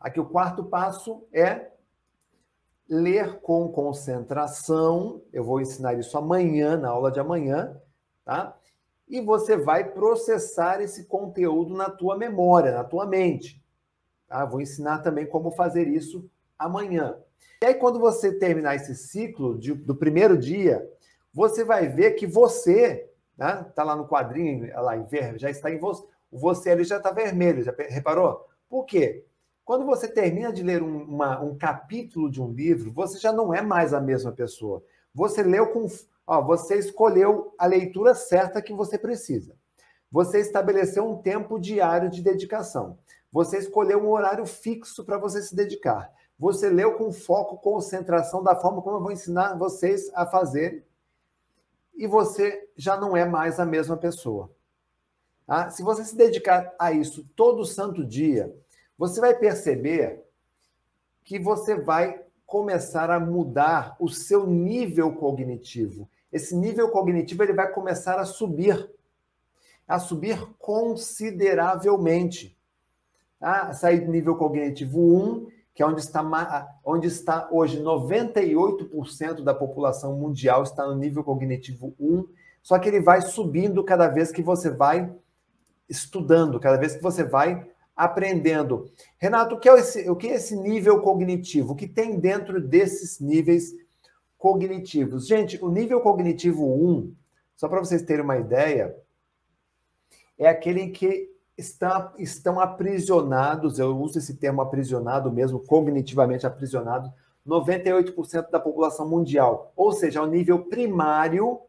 Aqui 0.00 0.18
o 0.18 0.26
quarto 0.26 0.64
passo 0.64 1.24
é 1.32 1.70
ler 2.88 3.40
com 3.40 3.68
concentração. 3.68 5.22
Eu 5.32 5.44
vou 5.44 5.60
ensinar 5.60 5.94
isso 5.94 6.18
amanhã, 6.18 6.76
na 6.76 6.88
aula 6.88 7.12
de 7.12 7.20
amanhã, 7.20 7.80
tá? 8.24 8.56
E 9.12 9.20
você 9.20 9.58
vai 9.58 9.92
processar 9.92 10.80
esse 10.80 11.04
conteúdo 11.04 11.74
na 11.74 11.90
tua 11.90 12.16
memória, 12.16 12.72
na 12.72 12.82
tua 12.82 13.06
mente. 13.06 13.62
Tá? 14.26 14.42
Vou 14.46 14.58
ensinar 14.58 15.00
também 15.00 15.26
como 15.26 15.50
fazer 15.50 15.86
isso 15.86 16.28
amanhã. 16.58 17.18
E 17.62 17.66
aí, 17.66 17.74
quando 17.74 18.00
você 18.00 18.32
terminar 18.32 18.74
esse 18.74 18.94
ciclo 18.94 19.58
de, 19.58 19.74
do 19.74 19.94
primeiro 19.94 20.38
dia, 20.38 20.90
você 21.30 21.62
vai 21.62 21.88
ver 21.88 22.12
que 22.12 22.26
você, 22.26 23.10
né? 23.36 23.66
Tá 23.74 23.84
lá 23.84 23.94
no 23.94 24.08
quadrinho, 24.08 24.72
lá 24.80 24.96
em 24.96 25.04
verde, 25.04 25.42
já 25.42 25.50
está 25.50 25.70
em 25.70 25.78
você. 25.78 26.02
O 26.30 26.38
você 26.38 26.70
ali 26.70 26.82
já 26.82 26.96
está 26.96 27.10
vermelho, 27.10 27.62
já 27.62 27.74
reparou? 27.90 28.48
Por 28.66 28.86
quê? 28.86 29.26
Quando 29.62 29.84
você 29.84 30.08
termina 30.08 30.50
de 30.50 30.62
ler 30.62 30.82
um, 30.82 31.02
uma, 31.02 31.38
um 31.40 31.56
capítulo 31.56 32.30
de 32.30 32.40
um 32.40 32.50
livro, 32.50 32.90
você 32.90 33.18
já 33.18 33.30
não 33.30 33.52
é 33.52 33.60
mais 33.60 33.92
a 33.92 34.00
mesma 34.00 34.32
pessoa. 34.32 34.82
Você 35.14 35.42
leu 35.42 35.68
com. 35.68 35.86
Ó, 36.26 36.40
você 36.42 36.76
escolheu 36.76 37.54
a 37.58 37.66
leitura 37.66 38.14
certa 38.14 38.62
que 38.62 38.72
você 38.72 38.98
precisa. 38.98 39.54
Você 40.10 40.40
estabeleceu 40.40 41.08
um 41.08 41.20
tempo 41.20 41.58
diário 41.58 42.10
de 42.10 42.22
dedicação. 42.22 42.98
Você 43.32 43.58
escolheu 43.58 43.98
um 43.98 44.10
horário 44.10 44.44
fixo 44.44 45.04
para 45.04 45.16
você 45.16 45.40
se 45.40 45.56
dedicar. 45.56 46.12
Você 46.38 46.68
leu 46.68 46.98
com 46.98 47.12
foco, 47.12 47.56
concentração, 47.56 48.42
da 48.42 48.54
forma 48.54 48.82
como 48.82 48.96
eu 48.96 49.02
vou 49.02 49.12
ensinar 49.12 49.56
vocês 49.56 50.10
a 50.14 50.26
fazer. 50.26 50.86
E 51.94 52.06
você 52.06 52.68
já 52.76 52.96
não 52.96 53.16
é 53.16 53.24
mais 53.24 53.58
a 53.58 53.64
mesma 53.64 53.96
pessoa. 53.96 54.50
Tá? 55.46 55.70
Se 55.70 55.82
você 55.82 56.04
se 56.04 56.16
dedicar 56.16 56.74
a 56.78 56.92
isso 56.92 57.26
todo 57.34 57.64
santo 57.64 58.04
dia, 58.04 58.54
você 58.98 59.20
vai 59.20 59.34
perceber 59.34 60.24
que 61.24 61.38
você 61.38 61.74
vai 61.74 62.22
começar 62.44 63.10
a 63.10 63.18
mudar 63.18 63.96
o 63.98 64.08
seu 64.08 64.46
nível 64.46 65.14
cognitivo. 65.14 66.08
Esse 66.32 66.56
nível 66.56 66.88
cognitivo 66.88 67.42
ele 67.42 67.52
vai 67.52 67.70
começar 67.70 68.18
a 68.18 68.24
subir, 68.24 68.90
a 69.86 69.98
subir 69.98 70.38
consideravelmente. 70.58 72.56
Tá? 73.38 73.72
Sair 73.74 74.00
do 74.00 74.10
nível 74.10 74.36
cognitivo 74.36 74.98
1, 75.00 75.48
que 75.74 75.82
é 75.82 75.86
onde 75.86 76.00
está, 76.00 76.78
onde 76.84 77.06
está 77.06 77.48
hoje 77.50 77.82
98% 77.82 79.42
da 79.42 79.52
população 79.54 80.16
mundial 80.16 80.62
está 80.62 80.86
no 80.86 80.94
nível 80.94 81.22
cognitivo 81.22 81.94
1, 82.00 82.26
só 82.62 82.78
que 82.78 82.88
ele 82.88 83.00
vai 83.00 83.20
subindo 83.20 83.82
cada 83.82 84.08
vez 84.08 84.30
que 84.30 84.42
você 84.42 84.70
vai 84.70 85.12
estudando, 85.88 86.60
cada 86.60 86.76
vez 86.76 86.94
que 86.94 87.02
você 87.02 87.24
vai 87.24 87.68
aprendendo. 87.96 88.90
Renato, 89.18 89.56
o 89.56 89.58
que 89.58 89.68
é 89.68 89.78
esse, 89.78 90.08
o 90.08 90.16
que 90.16 90.28
é 90.28 90.34
esse 90.34 90.56
nível 90.56 91.00
cognitivo? 91.00 91.72
O 91.72 91.76
que 91.76 91.86
tem 91.86 92.18
dentro 92.18 92.60
desses 92.60 93.20
níveis 93.20 93.72
cognitivos? 94.42 95.28
Gente, 95.28 95.56
o 95.64 95.68
nível 95.68 96.00
cognitivo 96.00 96.66
1, 96.66 97.14
só 97.54 97.68
para 97.68 97.78
vocês 97.78 98.02
terem 98.02 98.24
uma 98.24 98.36
ideia, 98.36 98.92
é 100.36 100.48
aquele 100.48 100.88
que 100.88 101.30
está, 101.56 102.12
estão 102.18 102.58
aprisionados, 102.58 103.78
eu 103.78 103.96
uso 103.96 104.18
esse 104.18 104.34
termo 104.34 104.60
aprisionado 104.60 105.30
mesmo, 105.30 105.60
cognitivamente 105.60 106.44
aprisionado, 106.44 107.12
98% 107.46 108.50
da 108.50 108.58
população 108.58 109.08
mundial. 109.08 109.72
Ou 109.76 109.92
seja, 109.92 110.18
é 110.18 110.22
o 110.22 110.26
nível 110.26 110.64
primário, 110.64 111.60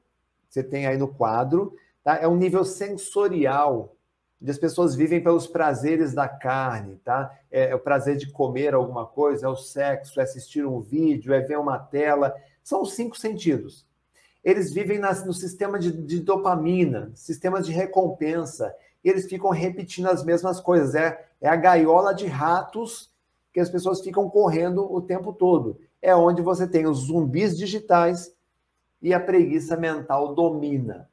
você 0.50 0.64
tem 0.64 0.88
aí 0.88 0.98
no 0.98 1.08
quadro, 1.08 1.76
tá? 2.04 2.18
é 2.18 2.28
um 2.28 2.36
nível 2.36 2.66
sensorial 2.66 3.96
onde 4.42 4.52
as 4.52 4.58
pessoas 4.58 4.96
vivem 4.96 5.24
pelos 5.24 5.46
prazeres 5.46 6.12
da 6.14 6.28
carne, 6.28 6.98
tá? 6.98 7.34
É, 7.50 7.70
é, 7.70 7.76
o 7.76 7.80
prazer 7.80 8.18
de 8.18 8.30
comer 8.30 8.74
alguma 8.74 9.06
coisa, 9.06 9.46
é 9.46 9.50
o 9.50 9.56
sexo, 9.56 10.20
é 10.20 10.24
assistir 10.24 10.66
um 10.66 10.82
vídeo, 10.82 11.34
é 11.34 11.40
ver 11.40 11.58
uma 11.58 11.80
tela. 11.80 12.36
São 12.64 12.82
os 12.82 12.94
cinco 12.94 13.18
sentidos. 13.18 13.86
Eles 14.44 14.74
vivem 14.74 15.00
nas, 15.00 15.26
no 15.26 15.34
sistema 15.34 15.80
de, 15.80 15.92
de 15.92 16.20
dopamina, 16.20 17.12
sistemas 17.14 17.66
de 17.66 17.72
recompensa. 17.72 18.74
E 19.04 19.10
eles 19.10 19.28
ficam 19.28 19.50
repetindo 19.50 20.08
as 20.08 20.24
mesmas 20.24 20.60
coisas. 20.60 20.96
É, 20.96 21.26
é 21.42 21.50
a 21.50 21.56
gaiola 21.56 22.14
de 22.14 22.26
ratos 22.26 23.12
que 23.54 23.60
as 23.60 23.70
pessoas 23.70 24.02
ficam 24.02 24.30
correndo 24.30 24.92
o 24.92 25.02
tempo 25.02 25.32
todo. 25.34 25.80
É 26.02 26.16
onde 26.16 26.42
você 26.42 26.68
tem 26.68 26.88
os 26.88 27.06
zumbis 27.06 27.58
digitais 27.58 28.34
e 29.02 29.14
a 29.14 29.20
preguiça 29.20 29.78
mental 29.78 30.34
domina. 30.34 31.10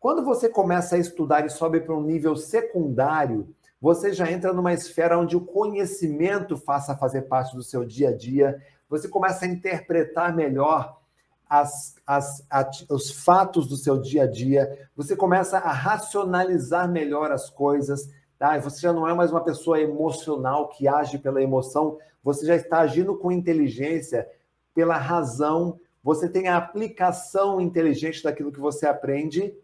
Quando 0.00 0.24
você 0.24 0.48
começa 0.48 0.96
a 0.96 0.98
estudar 0.98 1.46
e 1.46 1.50
sobe 1.50 1.80
para 1.80 1.94
um 1.94 2.02
nível 2.02 2.34
secundário, 2.34 3.54
você 3.80 4.12
já 4.12 4.30
entra 4.30 4.52
numa 4.52 4.72
esfera 4.72 5.18
onde 5.18 5.36
o 5.36 5.40
conhecimento 5.40 6.56
faça 6.56 6.96
fazer 6.96 7.22
parte 7.22 7.54
do 7.54 7.62
seu 7.62 7.84
dia 7.84 8.10
a 8.10 8.16
dia, 8.16 8.60
você 8.92 9.08
começa 9.08 9.44
a 9.44 9.48
interpretar 9.48 10.34
melhor 10.34 11.00
as, 11.48 11.96
as, 12.06 12.44
os 12.88 13.10
fatos 13.10 13.66
do 13.66 13.76
seu 13.76 13.98
dia 13.98 14.22
a 14.22 14.26
dia, 14.26 14.88
você 14.96 15.14
começa 15.16 15.58
a 15.58 15.72
racionalizar 15.72 16.88
melhor 16.90 17.30
as 17.30 17.50
coisas, 17.50 18.08
tá? 18.38 18.58
Você 18.58 18.80
já 18.80 18.92
não 18.92 19.08
é 19.08 19.12
mais 19.12 19.30
uma 19.30 19.44
pessoa 19.44 19.80
emocional 19.80 20.68
que 20.68 20.88
age 20.88 21.18
pela 21.18 21.42
emoção, 21.42 21.98
você 22.22 22.46
já 22.46 22.56
está 22.56 22.78
agindo 22.80 23.16
com 23.16 23.32
inteligência, 23.32 24.28
pela 24.74 24.96
razão, 24.96 25.78
você 26.02 26.28
tem 26.28 26.48
a 26.48 26.56
aplicação 26.56 27.60
inteligente 27.60 28.22
daquilo 28.22 28.52
que 28.52 28.60
você 28.60 28.86
aprende 28.86 29.54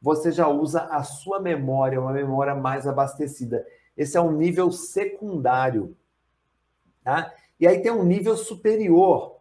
você 0.00 0.30
já 0.30 0.46
usa 0.46 0.82
a 0.82 1.02
sua 1.02 1.40
memória, 1.40 2.00
uma 2.00 2.12
memória 2.12 2.54
mais 2.54 2.86
abastecida. 2.86 3.66
Esse 3.96 4.16
é 4.16 4.20
um 4.20 4.30
nível 4.30 4.70
secundário. 4.70 5.96
Tá? 7.02 7.32
E 7.58 7.66
aí 7.66 7.80
tem 7.80 7.90
um 7.90 8.04
nível 8.04 8.36
superior, 8.36 9.36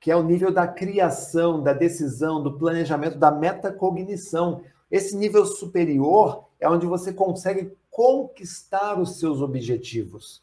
que 0.00 0.10
é 0.10 0.16
o 0.16 0.22
nível 0.22 0.52
da 0.52 0.66
criação, 0.66 1.62
da 1.62 1.72
decisão, 1.72 2.42
do 2.42 2.58
planejamento, 2.58 3.18
da 3.18 3.30
metacognição. 3.30 4.62
Esse 4.90 5.16
nível 5.16 5.44
superior 5.44 6.46
é 6.58 6.68
onde 6.68 6.86
você 6.86 7.12
consegue 7.12 7.72
conquistar 7.90 8.98
os 8.98 9.18
seus 9.18 9.42
objetivos. 9.42 10.42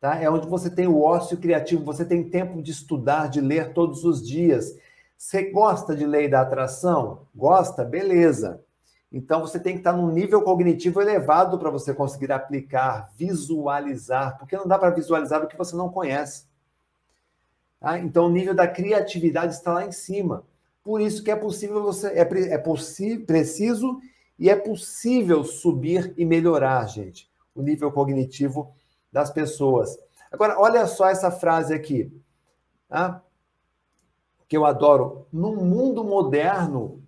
Tá? 0.00 0.16
É 0.16 0.30
onde 0.30 0.46
você 0.46 0.70
tem 0.70 0.86
o 0.86 1.02
ócio 1.02 1.36
criativo, 1.36 1.84
você 1.84 2.04
tem 2.04 2.30
tempo 2.30 2.62
de 2.62 2.70
estudar, 2.70 3.28
de 3.28 3.40
ler 3.40 3.74
todos 3.74 4.04
os 4.04 4.26
dias. 4.26 4.76
Você 5.16 5.50
gosta 5.50 5.94
de 5.94 6.06
lei 6.06 6.28
da 6.28 6.40
atração? 6.40 7.26
Gosta? 7.34 7.84
Beleza. 7.84 8.62
Então 9.12 9.40
você 9.40 9.58
tem 9.58 9.74
que 9.74 9.80
estar 9.80 9.92
num 9.92 10.10
nível 10.10 10.42
cognitivo 10.42 11.00
elevado 11.00 11.58
para 11.58 11.70
você 11.70 11.92
conseguir 11.92 12.30
aplicar, 12.30 13.10
visualizar, 13.16 14.38
porque 14.38 14.56
não 14.56 14.66
dá 14.66 14.78
para 14.78 14.90
visualizar 14.90 15.42
o 15.42 15.48
que 15.48 15.56
você 15.56 15.74
não 15.74 15.88
conhece. 15.88 16.46
Tá? 17.80 17.98
Então 17.98 18.26
o 18.26 18.30
nível 18.30 18.54
da 18.54 18.68
criatividade 18.68 19.54
está 19.54 19.72
lá 19.72 19.84
em 19.84 19.92
cima. 19.92 20.44
Por 20.82 21.00
isso 21.00 21.24
que 21.24 21.30
é 21.30 21.36
possível 21.36 21.82
você 21.82 22.08
é, 22.08 22.20
é 22.20 23.18
preciso 23.18 24.00
e 24.38 24.48
é 24.48 24.56
possível 24.56 25.44
subir 25.44 26.14
e 26.16 26.24
melhorar, 26.24 26.86
gente, 26.86 27.28
o 27.54 27.62
nível 27.62 27.90
cognitivo 27.90 28.72
das 29.12 29.30
pessoas. 29.30 29.98
Agora, 30.30 30.58
olha 30.58 30.86
só 30.86 31.08
essa 31.08 31.30
frase 31.30 31.74
aqui, 31.74 32.12
tá? 32.88 33.22
que 34.50 34.56
eu 34.56 34.66
adoro. 34.66 35.26
No 35.32 35.54
mundo 35.54 36.02
moderno, 36.02 36.99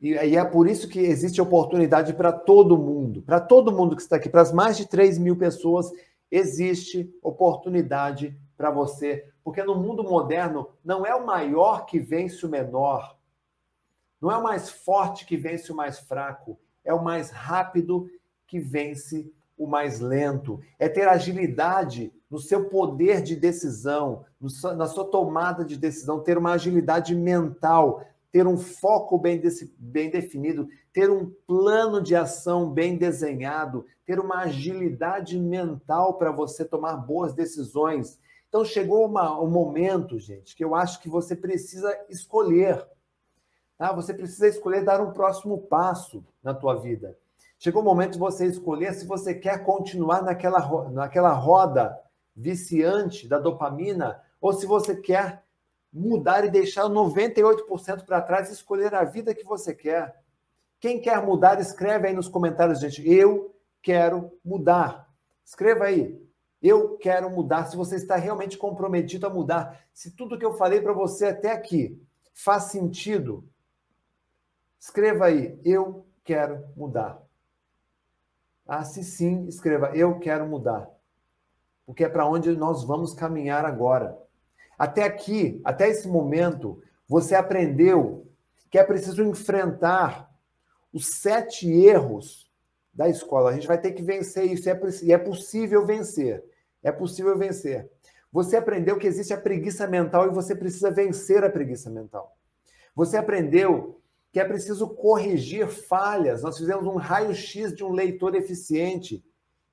e, 0.00 0.14
é 0.14 0.44
por 0.44 0.68
isso 0.68 0.88
que 0.88 1.00
existe 1.00 1.40
oportunidade 1.40 2.12
para 2.12 2.32
todo 2.32 2.78
mundo, 2.78 3.22
para 3.22 3.40
todo 3.40 3.72
mundo 3.72 3.96
que 3.96 4.02
está 4.02 4.16
aqui, 4.16 4.28
para 4.28 4.42
as 4.42 4.52
mais 4.52 4.76
de 4.76 4.86
3 4.86 5.18
mil 5.18 5.36
pessoas, 5.36 5.90
existe 6.30 7.12
oportunidade 7.22 8.38
para 8.56 8.70
você. 8.70 9.26
Porque 9.42 9.62
no 9.62 9.74
mundo 9.74 10.04
moderno, 10.04 10.68
não 10.84 11.04
é 11.04 11.14
o 11.14 11.26
maior 11.26 11.86
que 11.86 11.98
vence 11.98 12.44
o 12.44 12.48
menor, 12.48 13.16
não 14.20 14.30
é 14.30 14.36
o 14.36 14.42
mais 14.42 14.68
forte 14.68 15.24
que 15.24 15.36
vence 15.36 15.72
o 15.72 15.76
mais 15.76 15.98
fraco, 15.98 16.58
é 16.84 16.92
o 16.92 17.02
mais 17.02 17.30
rápido 17.30 18.08
que 18.46 18.60
vence 18.60 19.32
o 19.56 19.66
mais 19.66 20.00
lento. 20.00 20.60
É 20.78 20.88
ter 20.88 21.08
agilidade 21.08 22.12
no 22.30 22.38
seu 22.38 22.68
poder 22.68 23.22
de 23.22 23.34
decisão, 23.34 24.24
na 24.76 24.86
sua 24.86 25.04
tomada 25.04 25.64
de 25.64 25.76
decisão, 25.76 26.20
ter 26.20 26.36
uma 26.36 26.52
agilidade 26.52 27.14
mental, 27.14 28.04
ter 28.38 28.46
um 28.46 28.56
foco 28.56 29.18
bem, 29.18 29.42
bem 29.76 30.10
definido, 30.10 30.68
ter 30.92 31.10
um 31.10 31.28
plano 31.44 32.00
de 32.00 32.14
ação 32.14 32.70
bem 32.70 32.96
desenhado, 32.96 33.84
ter 34.06 34.20
uma 34.20 34.42
agilidade 34.42 35.36
mental 35.36 36.14
para 36.14 36.30
você 36.30 36.64
tomar 36.64 36.98
boas 36.98 37.34
decisões. 37.34 38.16
Então 38.48 38.64
chegou 38.64 39.04
uma, 39.06 39.40
um 39.40 39.50
momento, 39.50 40.20
gente, 40.20 40.54
que 40.54 40.62
eu 40.62 40.72
acho 40.76 41.02
que 41.02 41.08
você 41.08 41.34
precisa 41.34 41.92
escolher. 42.08 42.86
Tá? 43.76 43.92
Você 43.92 44.14
precisa 44.14 44.46
escolher 44.46 44.84
dar 44.84 45.00
um 45.00 45.12
próximo 45.12 45.58
passo 45.62 46.24
na 46.40 46.54
tua 46.54 46.76
vida. 46.76 47.18
Chegou 47.58 47.82
o 47.82 47.84
momento 47.84 48.12
de 48.12 48.20
você 48.20 48.46
escolher 48.46 48.94
se 48.94 49.04
você 49.04 49.34
quer 49.34 49.64
continuar 49.64 50.22
naquela, 50.22 50.88
naquela 50.90 51.32
roda 51.32 51.98
viciante 52.36 53.26
da 53.26 53.40
dopamina 53.40 54.22
ou 54.40 54.52
se 54.52 54.64
você 54.64 54.94
quer 54.94 55.42
mudar 55.92 56.44
e 56.44 56.50
deixar 56.50 56.84
98% 56.84 58.04
para 58.04 58.20
trás 58.20 58.48
e 58.48 58.52
escolher 58.52 58.94
a 58.94 59.04
vida 59.04 59.34
que 59.34 59.44
você 59.44 59.74
quer. 59.74 60.22
Quem 60.80 61.00
quer 61.00 61.24
mudar, 61.24 61.60
escreve 61.60 62.08
aí 62.08 62.14
nos 62.14 62.28
comentários, 62.28 62.80
gente. 62.80 63.06
Eu 63.08 63.54
quero 63.82 64.32
mudar. 64.44 65.08
Escreva 65.44 65.84
aí. 65.84 66.20
Eu 66.62 66.96
quero 66.98 67.30
mudar. 67.30 67.66
Se 67.66 67.76
você 67.76 67.96
está 67.96 68.16
realmente 68.16 68.56
comprometido 68.56 69.26
a 69.26 69.30
mudar, 69.30 69.80
se 69.92 70.10
tudo 70.10 70.38
que 70.38 70.44
eu 70.44 70.54
falei 70.54 70.80
para 70.80 70.92
você 70.92 71.26
até 71.26 71.52
aqui 71.52 72.00
faz 72.32 72.64
sentido, 72.64 73.48
escreva 74.78 75.26
aí. 75.26 75.58
Eu 75.64 76.06
quero 76.22 76.64
mudar. 76.76 77.20
Ah, 78.66 78.84
se 78.84 79.02
sim, 79.02 79.46
escreva. 79.46 79.96
Eu 79.96 80.18
quero 80.18 80.46
mudar. 80.46 80.88
Porque 81.86 82.04
é 82.04 82.08
para 82.08 82.28
onde 82.28 82.54
nós 82.54 82.84
vamos 82.84 83.14
caminhar 83.14 83.64
agora. 83.64 84.18
Até 84.78 85.02
aqui, 85.02 85.60
até 85.64 85.88
esse 85.88 86.06
momento, 86.06 86.80
você 87.08 87.34
aprendeu 87.34 88.26
que 88.70 88.78
é 88.78 88.84
preciso 88.84 89.22
enfrentar 89.22 90.30
os 90.92 91.06
sete 91.06 91.68
erros 91.68 92.50
da 92.94 93.08
escola. 93.08 93.50
A 93.50 93.54
gente 93.54 93.66
vai 93.66 93.80
ter 93.80 93.92
que 93.92 94.02
vencer 94.02 94.44
isso 94.44 94.68
e 95.02 95.12
é 95.12 95.18
possível 95.18 95.84
vencer. 95.84 96.44
É 96.82 96.92
possível 96.92 97.36
vencer. 97.36 97.90
Você 98.30 98.56
aprendeu 98.56 98.98
que 98.98 99.06
existe 99.06 99.32
a 99.32 99.40
preguiça 99.40 99.86
mental 99.86 100.26
e 100.26 100.34
você 100.34 100.54
precisa 100.54 100.90
vencer 100.90 101.42
a 101.42 101.50
preguiça 101.50 101.90
mental. 101.90 102.36
Você 102.94 103.16
aprendeu 103.16 104.00
que 104.30 104.38
é 104.38 104.44
preciso 104.44 104.88
corrigir 104.88 105.66
falhas. 105.66 106.42
Nós 106.42 106.58
fizemos 106.58 106.86
um 106.86 106.96
raio-x 106.96 107.74
de 107.74 107.82
um 107.82 107.92
leitor 107.92 108.34
eficiente. 108.34 109.24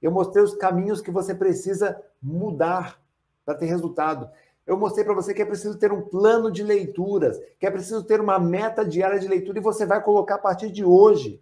Eu 0.01 0.12
mostrei 0.12 0.43
os 0.43 0.56
caminhos 0.56 1.01
que 1.01 1.12
você 1.12 1.36
precisa 1.36 2.01
mudar 2.22 2.99
para 3.43 3.56
ter 3.56 3.66
resultado. 3.66 4.30
Eu 4.66 4.78
mostrei 4.78 5.05
para 5.05 5.13
você 5.13 5.34
que 5.34 5.41
é 5.41 5.45
preciso 5.45 5.78
ter 5.78 5.91
um 5.91 6.01
plano 6.01 6.51
de 6.51 6.63
leituras, 6.63 7.39
que 7.59 7.68
é 7.68 7.72
preciso 7.72 8.03
ter 8.03 8.20
uma 8.20 8.39
meta 8.39 8.84
diária 8.84 9.20
de 9.20 9.28
leitura 9.28 9.59
e 9.59 9.61
você 9.61 9.86
vai 9.86 10.01
colocar 10.01 10.36
a 10.36 10.39
partir 10.39 10.72
de 10.72 10.84
hoje. 10.84 11.41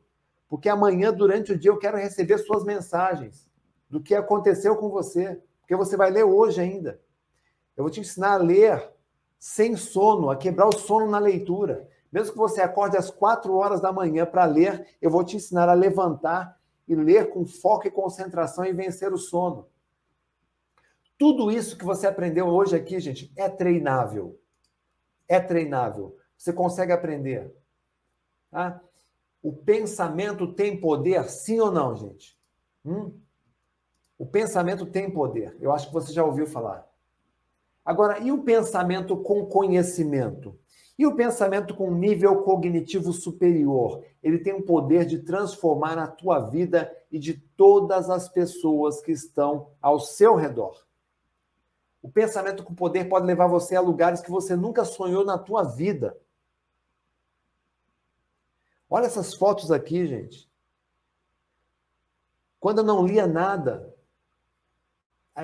Porque 0.50 0.68
amanhã, 0.68 1.12
durante 1.12 1.54
o 1.54 1.58
dia, 1.58 1.72
eu 1.72 1.78
quero 1.78 1.98
receber 1.98 2.38
suas 2.38 2.64
mensagens 2.64 3.48
do 3.90 4.02
que 4.02 4.14
aconteceu 4.14 4.76
com 4.76 4.90
você. 4.90 5.42
Porque 5.62 5.76
você 5.76 5.96
vai 5.96 6.12
ler 6.12 6.26
hoje 6.26 6.60
ainda. 6.60 7.00
Eu 7.78 7.84
vou 7.84 7.92
te 7.92 8.02
ensinar 8.02 8.34
a 8.34 8.38
ler 8.38 8.92
sem 9.40 9.76
sono, 9.76 10.30
a 10.30 10.36
quebrar 10.36 10.68
o 10.68 10.78
sono 10.78 11.10
na 11.10 11.18
leitura. 11.18 11.88
Mesmo 12.12 12.34
que 12.34 12.38
você 12.38 12.62
acorde 12.62 12.98
às 12.98 13.10
quatro 13.10 13.56
horas 13.56 13.82
da 13.82 13.92
manhã 13.92 14.26
para 14.26 14.46
ler, 14.46 14.86
eu 15.02 15.10
vou 15.10 15.24
te 15.24 15.38
ensinar 15.38 15.68
a 15.70 15.74
levantar 15.74 16.60
e 16.88 16.94
ler 16.94 17.30
com 17.30 17.46
foco 17.46 17.88
e 17.88 17.92
concentração 17.92 18.66
e 18.66 18.74
vencer 18.74 19.12
o 19.12 19.18
sono. 19.18 19.68
Tudo 21.24 21.50
isso 21.50 21.78
que 21.78 21.86
você 21.86 22.06
aprendeu 22.06 22.48
hoje 22.48 22.76
aqui, 22.76 23.00
gente, 23.00 23.32
é 23.38 23.48
treinável. 23.48 24.38
É 25.26 25.40
treinável. 25.40 26.18
Você 26.38 26.52
consegue 26.52 26.92
aprender. 26.92 27.56
Tá? 28.52 28.82
O 29.42 29.54
pensamento 29.54 30.54
tem 30.54 30.78
poder, 30.78 31.24
sim 31.30 31.62
ou 31.62 31.72
não, 31.72 31.96
gente? 31.96 32.38
Hum? 32.84 33.18
O 34.18 34.26
pensamento 34.26 34.86
tem 34.86 35.10
poder. 35.10 35.56
Eu 35.62 35.72
acho 35.72 35.88
que 35.88 35.94
você 35.94 36.12
já 36.12 36.26
ouviu 36.26 36.46
falar. 36.46 36.86
Agora, 37.86 38.20
e 38.20 38.30
o 38.30 38.44
pensamento 38.44 39.16
com 39.16 39.46
conhecimento? 39.46 40.60
E 41.00 41.08
o 41.08 41.16
pensamento 41.16 41.74
com 41.74 41.90
nível 41.90 42.44
cognitivo 42.44 43.14
superior? 43.14 44.04
Ele 44.22 44.40
tem 44.40 44.56
o 44.56 44.64
poder 44.66 45.06
de 45.06 45.20
transformar 45.20 45.98
a 45.98 46.06
tua 46.06 46.40
vida 46.40 46.94
e 47.10 47.18
de 47.18 47.36
todas 47.56 48.10
as 48.10 48.28
pessoas 48.28 49.00
que 49.00 49.14
estão 49.14 49.70
ao 49.82 50.02
seu 50.02 50.36
redor. 50.36 50.84
O 52.04 52.12
pensamento 52.12 52.66
com 52.66 52.76
poder 52.76 53.08
pode 53.08 53.26
levar 53.26 53.48
você 53.48 53.78
a 53.78 53.82
lugares 53.82 54.20
que 54.20 54.30
você 54.30 54.58
nunca 54.58 54.84
sonhou 54.84 55.24
na 55.24 55.38
tua 55.38 55.64
vida. 55.64 56.18
Olha 58.90 59.06
essas 59.06 59.34
fotos 59.34 59.72
aqui, 59.72 60.06
gente. 60.06 60.52
Quando 62.60 62.80
eu 62.80 62.84
não 62.84 63.08
lia 63.08 63.26
nada, 63.26 63.96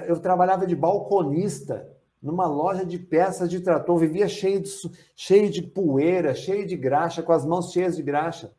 eu 0.05 0.19
trabalhava 0.19 0.67
de 0.67 0.75
balconista 0.75 1.89
numa 2.21 2.45
loja 2.45 2.85
de 2.85 2.99
peças 2.99 3.49
de 3.49 3.61
trator, 3.61 3.97
vivia 3.97 4.27
cheio 4.27 4.59
de, 4.59 4.69
cheio 5.15 5.49
de 5.49 5.63
poeira, 5.63 6.35
cheio 6.35 6.67
de 6.67 6.75
graxa, 6.75 7.23
com 7.23 7.31
as 7.31 7.45
mãos 7.45 7.71
cheias 7.71 7.95
de 7.95 8.03
graxa. 8.03 8.53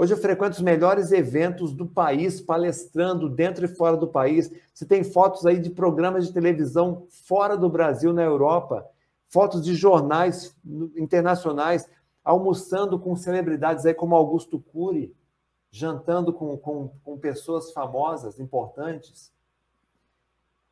Hoje 0.00 0.14
eu 0.14 0.16
frequento 0.16 0.56
os 0.56 0.62
melhores 0.62 1.12
eventos 1.12 1.74
do 1.74 1.86
país, 1.86 2.40
palestrando 2.40 3.28
dentro 3.28 3.66
e 3.66 3.68
fora 3.68 3.98
do 3.98 4.08
país. 4.08 4.50
Você 4.72 4.86
tem 4.86 5.04
fotos 5.04 5.44
aí 5.44 5.58
de 5.58 5.68
programas 5.68 6.26
de 6.26 6.32
televisão 6.32 7.06
fora 7.10 7.54
do 7.54 7.68
Brasil, 7.68 8.10
na 8.10 8.22
Europa, 8.22 8.88
fotos 9.28 9.62
de 9.62 9.74
jornais 9.74 10.56
internacionais, 10.96 11.86
almoçando 12.24 12.98
com 12.98 13.14
celebridades 13.14 13.84
aí 13.84 13.92
como 13.92 14.14
Augusto 14.14 14.58
Cury, 14.58 15.14
jantando 15.70 16.32
com, 16.32 16.56
com, 16.56 16.88
com 17.04 17.18
pessoas 17.18 17.70
famosas, 17.70 18.40
importantes. 18.40 19.30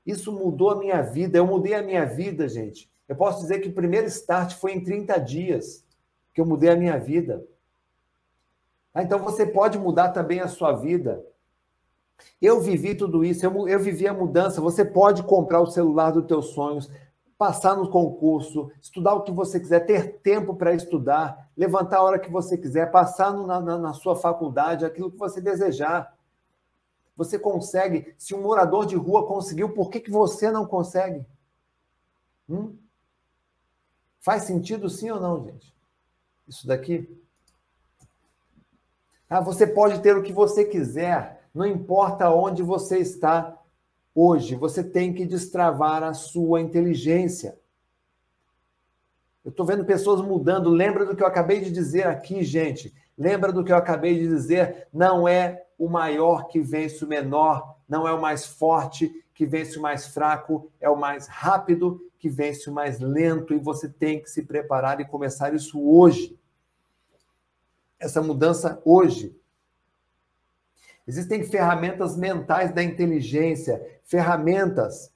Isso 0.07 0.33
mudou 0.33 0.71
a 0.71 0.79
minha 0.79 1.03
vida, 1.03 1.37
eu 1.37 1.47
mudei 1.47 1.75
a 1.75 1.83
minha 1.83 2.07
vida, 2.07 2.49
gente. 2.49 2.91
Eu 3.07 3.15
posso 3.15 3.43
dizer 3.43 3.59
que 3.59 3.69
o 3.69 3.75
primeiro 3.75 4.07
start 4.07 4.55
foi 4.55 4.73
em 4.73 4.83
30 4.83 5.19
dias 5.19 5.85
que 6.33 6.41
eu 6.41 6.47
mudei 6.47 6.71
a 6.71 6.77
minha 6.77 6.99
vida. 6.99 7.47
Ah, 8.99 9.05
então 9.05 9.21
você 9.21 9.47
pode 9.47 9.79
mudar 9.79 10.09
também 10.09 10.41
a 10.41 10.49
sua 10.49 10.73
vida. 10.73 11.25
Eu 12.43 12.61
vivi 12.61 12.97
tudo 12.97 13.25
isso, 13.25 13.47
eu, 13.47 13.69
eu 13.69 13.79
vivi 13.79 14.09
a 14.09 14.13
mudança. 14.13 14.61
Você 14.61 14.85
pode 14.85 15.23
comprar 15.23 15.61
o 15.61 15.71
celular 15.71 16.11
dos 16.11 16.27
teus 16.27 16.47
sonhos, 16.47 16.91
passar 17.39 17.77
no 17.77 17.89
concurso, 17.89 18.73
estudar 18.83 19.15
o 19.15 19.23
que 19.23 19.31
você 19.31 19.61
quiser, 19.61 19.87
ter 19.87 20.19
tempo 20.19 20.53
para 20.57 20.75
estudar, 20.75 21.49
levantar 21.57 21.99
a 21.99 22.03
hora 22.03 22.19
que 22.19 22.29
você 22.29 22.59
quiser, 22.59 22.91
passar 22.91 23.33
no, 23.33 23.47
na, 23.47 23.61
na 23.61 23.93
sua 23.93 24.17
faculdade, 24.17 24.85
aquilo 24.85 25.13
que 25.13 25.17
você 25.17 25.41
desejar. 25.41 26.13
Você 27.17 27.39
consegue. 27.39 28.17
Se 28.19 28.35
um 28.35 28.43
morador 28.43 28.85
de 28.85 28.97
rua 28.97 29.29
conseguiu, 29.29 29.69
por 29.75 29.91
que, 29.91 30.01
que 30.01 30.11
você 30.11 30.51
não 30.51 30.67
consegue? 30.67 31.25
Hum? 32.49 32.77
Faz 34.19 34.43
sentido 34.43 34.91
sim 34.91 35.09
ou 35.09 35.21
não, 35.21 35.45
gente? 35.45 35.73
Isso 36.49 36.67
daqui? 36.67 37.09
Ah, 39.29 39.41
você 39.41 39.67
pode 39.67 40.01
ter 40.01 40.17
o 40.17 40.23
que 40.23 40.33
você 40.33 40.65
quiser, 40.65 41.43
não 41.55 41.67
importa 41.67 42.31
onde 42.31 42.63
você 42.63 42.99
está 42.99 43.59
hoje, 44.15 44.55
você 44.55 44.83
tem 44.83 45.13
que 45.13 45.27
destravar 45.27 46.03
a 46.03 46.15
sua 46.15 46.61
inteligência. 46.61 47.59
Eu 49.45 49.51
estou 49.51 49.65
vendo 49.65 49.85
pessoas 49.85 50.21
mudando. 50.21 50.69
Lembra 50.69 51.07
do 51.07 51.17
que 51.17 51.23
eu 51.23 51.27
acabei 51.27 51.61
de 51.61 51.71
dizer 51.71 52.07
aqui, 52.07 52.43
gente. 52.43 52.93
Lembra 53.17 53.53
do 53.53 53.65
que 53.65 53.73
eu 53.73 53.77
acabei 53.77 54.19
de 54.19 54.29
dizer? 54.29 54.89
Não 54.93 55.27
é 55.27 55.65
o 55.79 55.89
maior 55.89 56.49
que 56.49 56.61
vence 56.61 57.05
o 57.05 57.09
menor, 57.09 57.77
não 57.89 58.07
é 58.07 58.13
o 58.13 58.21
mais 58.21 58.45
forte 58.45 59.11
que 59.33 59.47
vence 59.47 59.79
o 59.79 59.83
mais 59.83 60.09
fraco, 60.09 60.71
é 60.81 60.91
o 60.91 60.97
mais 60.97 61.29
rápido 61.29 62.01
que 62.19 62.29
vence 62.29 62.69
o 62.69 62.75
mais 62.75 62.99
lento. 63.01 63.55
E 63.55 63.59
você 63.59 63.89
tem 63.89 64.21
que 64.21 64.29
se 64.29 64.43
preparar 64.43 65.01
e 65.01 65.07
começar 65.07 65.55
isso 65.55 65.81
hoje. 65.81 66.39
Essa 67.99 68.23
mudança 68.23 68.81
hoje. 68.85 69.37
Existem 71.07 71.43
ferramentas 71.43 72.17
mentais 72.17 72.73
da 72.73 72.83
inteligência, 72.83 73.83
ferramentas 74.05 75.13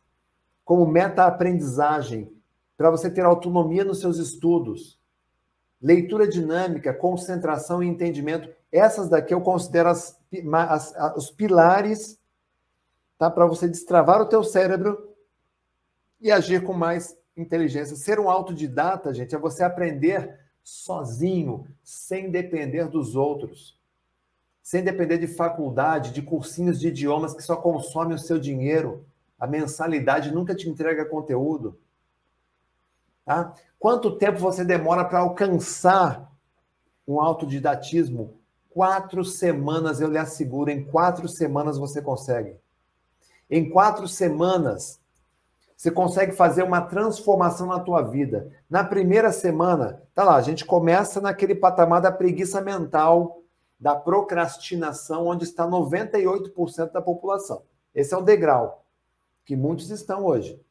como 0.64 0.86
meta-aprendizagem, 0.86 2.32
para 2.76 2.90
você 2.90 3.10
ter 3.10 3.24
autonomia 3.24 3.84
nos 3.84 4.00
seus 4.00 4.16
estudos. 4.16 4.98
Leitura 5.80 6.26
dinâmica, 6.26 6.94
concentração 6.94 7.82
e 7.82 7.86
entendimento. 7.86 8.48
Essas 8.70 9.08
daqui 9.08 9.34
eu 9.34 9.40
considero 9.40 9.90
as, 9.90 10.18
as, 10.52 10.96
as, 10.96 11.16
os 11.16 11.30
pilares 11.30 12.18
tá, 13.18 13.30
para 13.30 13.46
você 13.46 13.68
destravar 13.68 14.20
o 14.20 14.26
teu 14.26 14.42
cérebro 14.42 15.14
e 16.20 16.32
agir 16.32 16.64
com 16.64 16.72
mais 16.72 17.16
inteligência. 17.36 17.96
Ser 17.96 18.18
um 18.18 18.30
autodidata, 18.30 19.12
gente, 19.12 19.34
é 19.34 19.38
você 19.38 19.62
aprender 19.62 20.40
sozinho, 20.62 21.66
sem 21.82 22.30
depender 22.30 22.88
dos 22.88 23.16
outros. 23.16 23.78
Sem 24.62 24.84
depender 24.84 25.18
de 25.18 25.26
faculdade, 25.26 26.12
de 26.12 26.22
cursinhos 26.22 26.78
de 26.78 26.88
idiomas 26.88 27.34
que 27.34 27.42
só 27.42 27.56
consomem 27.56 28.14
o 28.14 28.18
seu 28.18 28.38
dinheiro. 28.38 29.04
A 29.38 29.46
mensalidade 29.46 30.32
nunca 30.32 30.54
te 30.54 30.68
entrega 30.68 31.04
conteúdo. 31.04 31.78
Tá? 33.24 33.54
Quanto 33.78 34.16
tempo 34.16 34.38
você 34.38 34.64
demora 34.64 35.04
para 35.04 35.18
alcançar 35.18 36.32
um 37.06 37.20
autodidatismo? 37.20 38.40
Quatro 38.70 39.24
semanas, 39.24 40.00
eu 40.00 40.08
lhe 40.08 40.18
asseguro, 40.18 40.70
em 40.70 40.84
quatro 40.84 41.28
semanas 41.28 41.76
você 41.76 42.00
consegue. 42.00 42.56
Em 43.50 43.68
quatro 43.68 44.08
semanas, 44.08 45.01
você 45.82 45.90
consegue 45.90 46.30
fazer 46.30 46.62
uma 46.62 46.80
transformação 46.80 47.66
na 47.66 47.80
tua 47.80 48.02
vida. 48.02 48.52
Na 48.70 48.84
primeira 48.84 49.32
semana, 49.32 50.00
tá 50.14 50.22
lá, 50.22 50.36
a 50.36 50.40
gente 50.40 50.64
começa 50.64 51.20
naquele 51.20 51.56
patamar 51.56 52.00
da 52.00 52.12
preguiça 52.12 52.60
mental, 52.60 53.42
da 53.80 53.96
procrastinação, 53.96 55.26
onde 55.26 55.42
está 55.42 55.66
98% 55.66 56.92
da 56.92 57.02
população. 57.02 57.64
Esse 57.92 58.14
é 58.14 58.16
o 58.16 58.22
degrau 58.22 58.84
que 59.44 59.56
muitos 59.56 59.90
estão 59.90 60.24
hoje. 60.24 60.62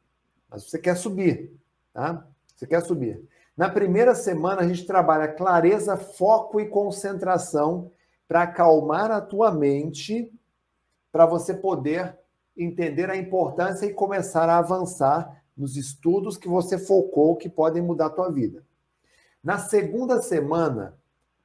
Mas 0.48 0.64
você 0.64 0.78
quer 0.78 0.96
subir, 0.96 1.52
tá? 1.92 2.26
Você 2.56 2.66
quer 2.66 2.80
subir. 2.80 3.22
Na 3.54 3.68
primeira 3.68 4.14
semana, 4.14 4.62
a 4.62 4.66
gente 4.66 4.86
trabalha 4.86 5.28
clareza, 5.28 5.94
foco 5.94 6.58
e 6.58 6.70
concentração 6.70 7.90
para 8.26 8.44
acalmar 8.44 9.10
a 9.10 9.20
tua 9.20 9.52
mente, 9.52 10.32
para 11.12 11.26
você 11.26 11.52
poder 11.52 12.16
entender 12.56 13.10
a 13.10 13.16
importância 13.16 13.86
e 13.86 13.94
começar 13.94 14.48
a 14.48 14.58
avançar 14.58 15.42
nos 15.56 15.76
estudos 15.76 16.36
que 16.36 16.48
você 16.48 16.78
focou 16.78 17.36
que 17.36 17.48
podem 17.48 17.82
mudar 17.82 18.06
a 18.06 18.10
tua 18.10 18.30
vida. 18.30 18.64
Na 19.42 19.58
segunda 19.58 20.20
semana, 20.22 20.96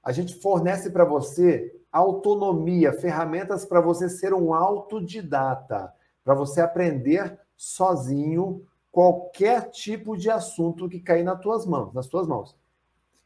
a 0.04 0.12
gente 0.12 0.40
fornece 0.40 0.90
para 0.90 1.04
você 1.04 1.74
autonomia, 1.92 2.94
ferramentas 2.94 3.66
para 3.66 3.82
você 3.82 4.08
ser 4.10 4.34
um 4.34 4.54
autodidata, 4.54 5.94
para 6.24 6.36
você 6.36 6.62
aprender 6.62 7.40
sozinho 7.56 8.66
qualquer 8.92 9.70
tipo 9.70 10.18
de 10.18 10.30
assunto 10.30 10.90
que 10.90 11.00
cair 11.00 11.24
nas 11.24 11.40
tuas 11.40 11.66
mãos, 11.66 11.94
nas 11.94 12.08
tuas 12.08 12.28
mãos. 12.28 12.56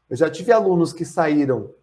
Eu 0.08 0.16
já 0.16 0.30
tive 0.30 0.52
alunos 0.52 0.92
que 0.92 1.04
saíram 1.04 1.74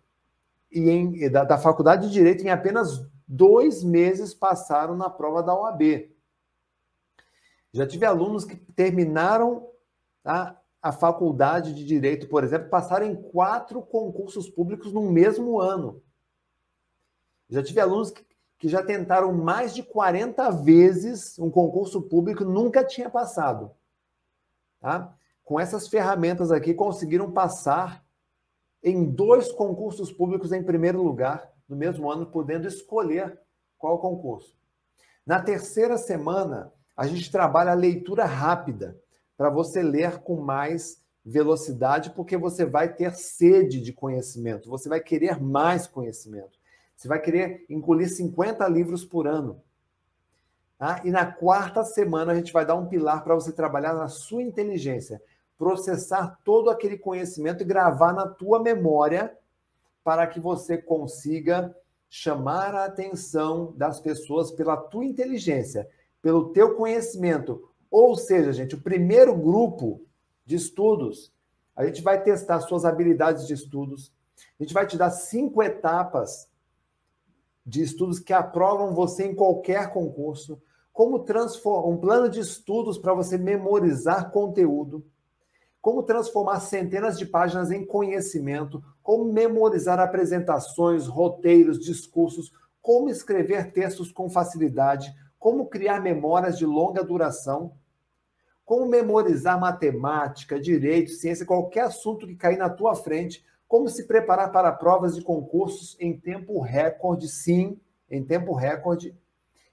e 0.71 0.89
em, 0.89 1.29
da, 1.31 1.43
da 1.43 1.57
faculdade 1.57 2.07
de 2.07 2.13
direito 2.13 2.43
em 2.43 2.49
apenas 2.49 3.03
dois 3.29 3.83
meses 3.83 4.33
passaram 4.33 4.97
na 4.97 5.09
prova 5.09 5.43
da 5.43 5.55
OAB. 5.55 6.11
Já 7.71 7.85
tive 7.85 8.05
alunos 8.05 8.43
que 8.43 8.55
terminaram 8.55 9.69
a, 10.25 10.57
a 10.81 10.91
faculdade 10.91 11.73
de 11.73 11.85
direito, 11.85 12.27
por 12.27 12.43
exemplo, 12.43 12.69
passaram 12.69 13.05
em 13.05 13.15
quatro 13.15 13.81
concursos 13.83 14.49
públicos 14.49 14.91
no 14.91 15.11
mesmo 15.11 15.59
ano. 15.59 16.01
Já 17.47 17.61
tive 17.61 17.79
alunos 17.79 18.09
que, 18.09 18.25
que 18.57 18.67
já 18.67 18.83
tentaram 18.83 19.31
mais 19.31 19.75
de 19.75 19.83
40 19.83 20.49
vezes 20.49 21.37
um 21.37 21.51
concurso 21.51 22.01
público, 22.01 22.43
nunca 22.43 22.83
tinha 22.83 23.09
passado 23.09 23.71
tá? 24.79 25.15
com 25.43 25.59
essas 25.59 25.87
ferramentas 25.87 26.51
aqui, 26.51 26.73
conseguiram 26.73 27.31
passar 27.31 28.03
em 28.81 29.03
dois 29.03 29.51
concursos 29.51 30.11
públicos 30.11 30.51
em 30.51 30.63
primeiro 30.63 31.01
lugar, 31.03 31.51
no 31.69 31.75
mesmo 31.75 32.11
ano, 32.11 32.25
podendo 32.25 32.67
escolher 32.67 33.39
qual 33.77 33.99
concurso. 33.99 34.57
Na 35.25 35.39
terceira 35.39 35.97
semana, 35.97 36.73
a 36.97 37.05
gente 37.05 37.31
trabalha 37.31 37.71
a 37.71 37.75
leitura 37.75 38.25
rápida, 38.25 38.99
para 39.37 39.49
você 39.49 39.81
ler 39.81 40.19
com 40.19 40.41
mais 40.41 41.01
velocidade, 41.23 42.09
porque 42.09 42.35
você 42.35 42.65
vai 42.65 42.93
ter 42.93 43.13
sede 43.13 43.79
de 43.79 43.93
conhecimento, 43.93 44.69
você 44.69 44.89
vai 44.89 44.99
querer 44.99 45.39
mais 45.39 45.87
conhecimento. 45.87 46.59
Você 46.99 47.07
vai 47.07 47.21
querer 47.21 47.65
engolir 47.69 48.13
50 48.13 48.67
livros 48.67 49.05
por 49.05 49.25
ano. 49.25 49.63
Tá? 50.77 51.01
E 51.05 51.11
na 51.11 51.25
quarta 51.25 51.85
semana 51.85 52.33
a 52.33 52.35
gente 52.35 52.51
vai 52.51 52.65
dar 52.65 52.75
um 52.75 52.87
pilar 52.87 53.23
para 53.23 53.33
você 53.35 53.53
trabalhar 53.53 53.93
na 53.93 54.09
sua 54.09 54.43
inteligência, 54.43 55.21
processar 55.57 56.37
todo 56.43 56.69
aquele 56.69 56.97
conhecimento 56.97 57.63
e 57.63 57.65
gravar 57.65 58.11
na 58.11 58.27
tua 58.27 58.61
memória 58.61 59.33
para 60.03 60.25
que 60.27 60.39
você 60.39 60.77
consiga 60.77 61.75
chamar 62.09 62.73
a 62.73 62.85
atenção 62.85 63.73
das 63.77 63.99
pessoas 63.99 64.51
pela 64.51 64.75
tua 64.75 65.05
inteligência, 65.05 65.87
pelo 66.21 66.51
teu 66.51 66.75
conhecimento. 66.75 67.69
Ou 67.91 68.15
seja, 68.15 68.51
gente, 68.51 68.75
o 68.75 68.81
primeiro 68.81 69.35
grupo 69.35 70.01
de 70.45 70.55
estudos, 70.55 71.31
a 71.75 71.85
gente 71.85 72.01
vai 72.01 72.21
testar 72.21 72.59
suas 72.61 72.85
habilidades 72.85 73.45
de 73.45 73.53
estudos. 73.53 74.11
A 74.59 74.63
gente 74.63 74.73
vai 74.73 74.87
te 74.87 74.97
dar 74.97 75.11
cinco 75.11 75.61
etapas 75.61 76.49
de 77.65 77.83
estudos 77.83 78.19
que 78.19 78.33
aprovam 78.33 78.93
você 78.93 79.25
em 79.25 79.35
qualquer 79.35 79.91
concurso 79.93 80.59
como 80.99 81.19
transformar 81.19 81.87
um 81.87 81.95
plano 81.95 82.29
de 82.29 82.41
estudos 82.41 82.97
para 82.97 83.13
você 83.13 83.37
memorizar 83.37 84.31
conteúdo, 84.31 85.05
como 85.79 86.03
transformar 86.03 86.59
centenas 86.59 87.17
de 87.17 87.25
páginas 87.25 87.71
em 87.71 87.85
conhecimento, 87.85 88.83
como 89.09 89.25
memorizar 89.25 89.99
apresentações, 89.99 91.07
roteiros, 91.07 91.79
discursos, 91.79 92.53
como 92.79 93.09
escrever 93.09 93.71
textos 93.71 94.11
com 94.11 94.29
facilidade, 94.29 95.11
como 95.39 95.65
criar 95.65 95.99
memórias 95.99 96.59
de 96.59 96.63
longa 96.63 97.03
duração, 97.03 97.73
como 98.63 98.85
memorizar 98.85 99.59
matemática, 99.59 100.59
direito, 100.59 101.09
ciência, 101.09 101.43
qualquer 101.43 101.85
assunto 101.85 102.27
que 102.27 102.35
cair 102.35 102.59
na 102.59 102.69
tua 102.69 102.93
frente, 102.93 103.43
como 103.67 103.89
se 103.89 104.05
preparar 104.05 104.51
para 104.51 104.71
provas 104.71 105.15
de 105.15 105.23
concursos 105.23 105.97
em 105.99 106.15
tempo 106.15 106.61
recorde, 106.61 107.27
sim, 107.27 107.81
em 108.11 108.23
tempo 108.23 108.53
recorde 108.53 109.17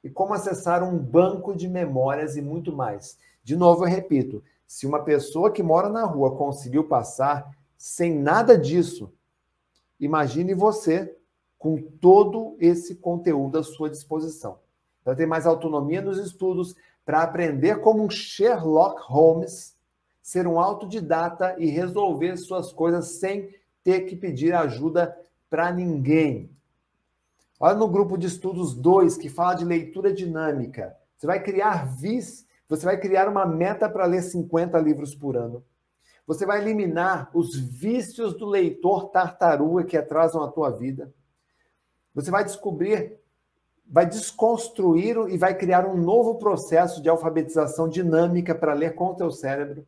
e 0.03 0.09
como 0.09 0.33
acessar 0.33 0.83
um 0.83 0.97
banco 0.97 1.55
de 1.55 1.69
memórias 1.69 2.39
e 2.39 2.41
muito 2.41 2.75
mais. 2.75 3.19
De 3.45 3.55
novo, 3.55 3.85
eu 3.85 3.91
repito: 3.91 4.43
se 4.67 4.87
uma 4.87 5.05
pessoa 5.05 5.53
que 5.53 5.63
mora 5.63 5.91
na 5.91 6.07
rua 6.07 6.35
conseguiu 6.39 6.85
passar 6.85 7.55
sem 7.77 8.19
nada 8.19 8.57
disso, 8.57 9.13
imagine 9.99 10.55
você 10.55 11.17
com 11.59 11.81
todo 11.81 12.57
esse 12.61 12.97
conteúdo 12.97 13.59
à 13.59 13.63
sua 13.63 13.91
disposição. 13.91 14.59
Para 15.03 15.15
ter 15.15 15.27
mais 15.27 15.47
autonomia 15.47 16.03
nos 16.03 16.19
estudos, 16.19 16.75
para 17.05 17.23
aprender 17.23 17.81
como 17.81 18.05
um 18.05 18.11
Sherlock 18.11 19.01
Holmes, 19.05 19.77
ser 20.21 20.47
um 20.47 20.59
autodidata 20.59 21.55
e 21.59 21.67
resolver 21.67 22.37
suas 22.37 22.73
coisas 22.73 23.21
sem 23.21 23.55
ter 23.85 24.01
que 24.03 24.17
pedir 24.17 24.53
ajuda 24.53 25.17
para 25.49 25.71
ninguém. 25.71 26.51
Olha 27.61 27.77
no 27.77 27.89
grupo 27.89 28.19
de 28.19 28.27
estudos 28.27 28.75
2, 28.75 29.17
que 29.17 29.29
fala 29.29 29.55
de 29.55 29.65
leitura 29.65 30.13
dinâmica. 30.13 30.97
Você 31.17 31.27
vai 31.27 31.43
criar 31.43 31.87
vis, 31.97 32.45
você 32.69 32.85
vai 32.85 32.99
criar 32.99 33.29
uma 33.29 33.47
meta 33.47 33.89
para 33.89 34.05
ler 34.05 34.23
50 34.23 34.79
livros 34.81 35.15
por 35.15 35.37
ano. 35.37 35.65
Você 36.27 36.45
vai 36.45 36.61
eliminar 36.61 37.31
os 37.33 37.57
vícios 37.57 38.35
do 38.35 38.47
leitor 38.47 39.11
tartaruga 39.11 39.85
que 39.85 39.97
atrasam 39.97 40.43
a 40.43 40.51
tua 40.51 40.71
vida. 40.71 41.13
Você 42.15 42.31
vai 42.31 42.43
descobrir, 42.43 43.21
vai 43.87 44.07
desconstruir 44.07 45.17
e 45.29 45.39
vai 45.39 45.55
criar 45.55 45.87
um 45.87 45.97
novo 45.97 46.35
processo 46.35 47.01
de 47.01 47.09
alfabetização 47.09 47.89
dinâmica 47.89 48.55
para 48.55 48.75
ler 48.75 48.95
com 48.95 49.07
o 49.07 49.15
teu 49.15 49.31
cérebro. 49.31 49.87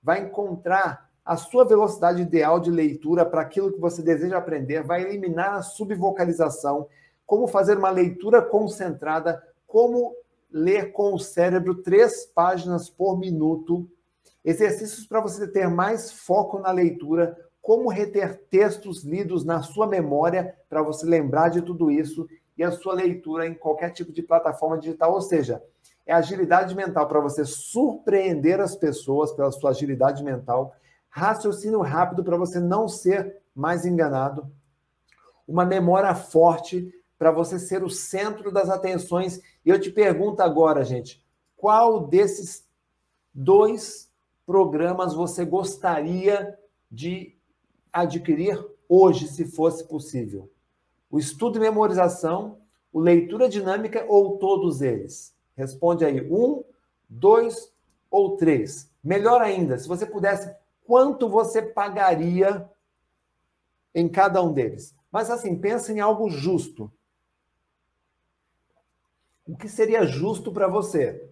Vai 0.00 0.22
encontrar 0.22 1.10
a 1.24 1.36
sua 1.36 1.64
velocidade 1.64 2.22
ideal 2.22 2.60
de 2.60 2.70
leitura 2.70 3.24
para 3.24 3.42
aquilo 3.42 3.72
que 3.72 3.80
você 3.80 4.02
deseja 4.02 4.38
aprender, 4.38 4.82
vai 4.82 5.02
eliminar 5.02 5.54
a 5.54 5.62
subvocalização, 5.62 6.88
como 7.24 7.46
fazer 7.46 7.78
uma 7.78 7.90
leitura 7.90 8.42
concentrada, 8.42 9.42
como 9.66 10.14
ler 10.50 10.92
com 10.92 11.14
o 11.14 11.18
cérebro 11.18 11.76
três 11.76 12.26
páginas 12.26 12.90
por 12.90 13.18
minuto 13.18 13.88
exercícios 14.44 15.06
para 15.06 15.20
você 15.20 15.46
ter 15.46 15.68
mais 15.68 16.12
foco 16.12 16.58
na 16.58 16.70
leitura, 16.70 17.36
como 17.60 17.88
reter 17.88 18.42
textos 18.50 19.04
lidos 19.04 19.44
na 19.44 19.62
sua 19.62 19.86
memória 19.86 20.54
para 20.68 20.82
você 20.82 21.06
lembrar 21.06 21.48
de 21.48 21.62
tudo 21.62 21.90
isso 21.90 22.26
e 22.56 22.64
a 22.64 22.72
sua 22.72 22.92
leitura 22.92 23.46
em 23.46 23.54
qualquer 23.54 23.90
tipo 23.90 24.12
de 24.12 24.22
plataforma 24.22 24.78
digital, 24.78 25.12
ou 25.12 25.20
seja, 25.20 25.62
é 26.04 26.12
agilidade 26.12 26.74
mental 26.74 27.06
para 27.06 27.20
você 27.20 27.44
surpreender 27.44 28.60
as 28.60 28.74
pessoas 28.74 29.32
pela 29.32 29.52
sua 29.52 29.70
agilidade 29.70 30.22
mental, 30.24 30.74
raciocínio 31.08 31.80
rápido 31.80 32.24
para 32.24 32.36
você 32.36 32.58
não 32.58 32.88
ser 32.88 33.40
mais 33.54 33.86
enganado, 33.86 34.50
uma 35.46 35.64
memória 35.64 36.14
forte 36.14 36.92
para 37.18 37.30
você 37.30 37.58
ser 37.58 37.84
o 37.84 37.90
centro 37.90 38.50
das 38.50 38.68
atenções. 38.68 39.40
E 39.64 39.70
eu 39.70 39.80
te 39.80 39.90
pergunto 39.90 40.42
agora, 40.42 40.84
gente, 40.84 41.24
qual 41.56 42.06
desses 42.06 42.66
dois 43.32 44.11
programas 44.52 45.14
você 45.14 45.46
gostaria 45.46 46.58
de 46.90 47.34
adquirir 47.90 48.62
hoje, 48.86 49.26
se 49.26 49.46
fosse 49.46 49.82
possível? 49.88 50.52
O 51.10 51.18
estudo 51.18 51.56
e 51.56 51.60
memorização, 51.60 52.58
o 52.92 53.00
leitura 53.00 53.48
dinâmica 53.48 54.04
ou 54.06 54.36
todos 54.36 54.82
eles? 54.82 55.34
Responde 55.56 56.04
aí, 56.04 56.20
um, 56.30 56.62
dois 57.08 57.72
ou 58.10 58.36
três. 58.36 58.90
Melhor 59.02 59.40
ainda, 59.40 59.78
se 59.78 59.88
você 59.88 60.04
pudesse, 60.04 60.54
quanto 60.84 61.30
você 61.30 61.62
pagaria 61.62 62.70
em 63.94 64.06
cada 64.06 64.42
um 64.42 64.52
deles? 64.52 64.94
Mas 65.10 65.30
assim, 65.30 65.56
pensa 65.56 65.94
em 65.94 66.00
algo 66.00 66.28
justo. 66.28 66.92
O 69.46 69.56
que 69.56 69.66
seria 69.66 70.04
justo 70.04 70.52
para 70.52 70.68
você? 70.68 71.31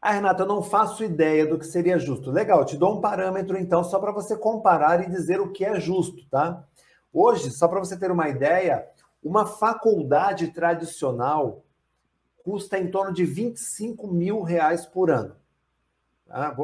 Ah, 0.00 0.12
Renata, 0.12 0.44
eu 0.44 0.46
não 0.46 0.62
faço 0.62 1.02
ideia 1.02 1.44
do 1.44 1.58
que 1.58 1.66
seria 1.66 1.98
justo. 1.98 2.30
Legal, 2.30 2.64
te 2.64 2.76
dou 2.76 2.96
um 2.96 3.00
parâmetro 3.00 3.58
então 3.58 3.82
só 3.82 3.98
para 3.98 4.12
você 4.12 4.36
comparar 4.36 5.02
e 5.02 5.10
dizer 5.10 5.40
o 5.40 5.50
que 5.50 5.64
é 5.64 5.80
justo, 5.80 6.24
tá? 6.28 6.64
Hoje, 7.12 7.50
só 7.50 7.66
para 7.66 7.80
você 7.80 7.98
ter 7.98 8.10
uma 8.10 8.28
ideia, 8.28 8.86
uma 9.22 9.44
faculdade 9.44 10.48
tradicional 10.48 11.64
custa 12.44 12.78
em 12.78 12.90
torno 12.90 13.12
de 13.12 13.24
25 13.24 14.06
mil 14.06 14.42
reais 14.42 14.86
por 14.86 15.10
ano. 15.10 15.34
Tá? 16.26 16.54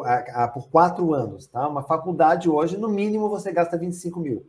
Por 0.53 0.69
quatro 0.71 1.13
anos, 1.13 1.47
tá? 1.49 1.67
Uma 1.67 1.83
faculdade 1.83 2.49
hoje, 2.49 2.77
no 2.77 2.89
mínimo, 2.89 3.29
você 3.29 3.51
gasta 3.51 3.77
25 3.77 4.21
mil. 4.21 4.49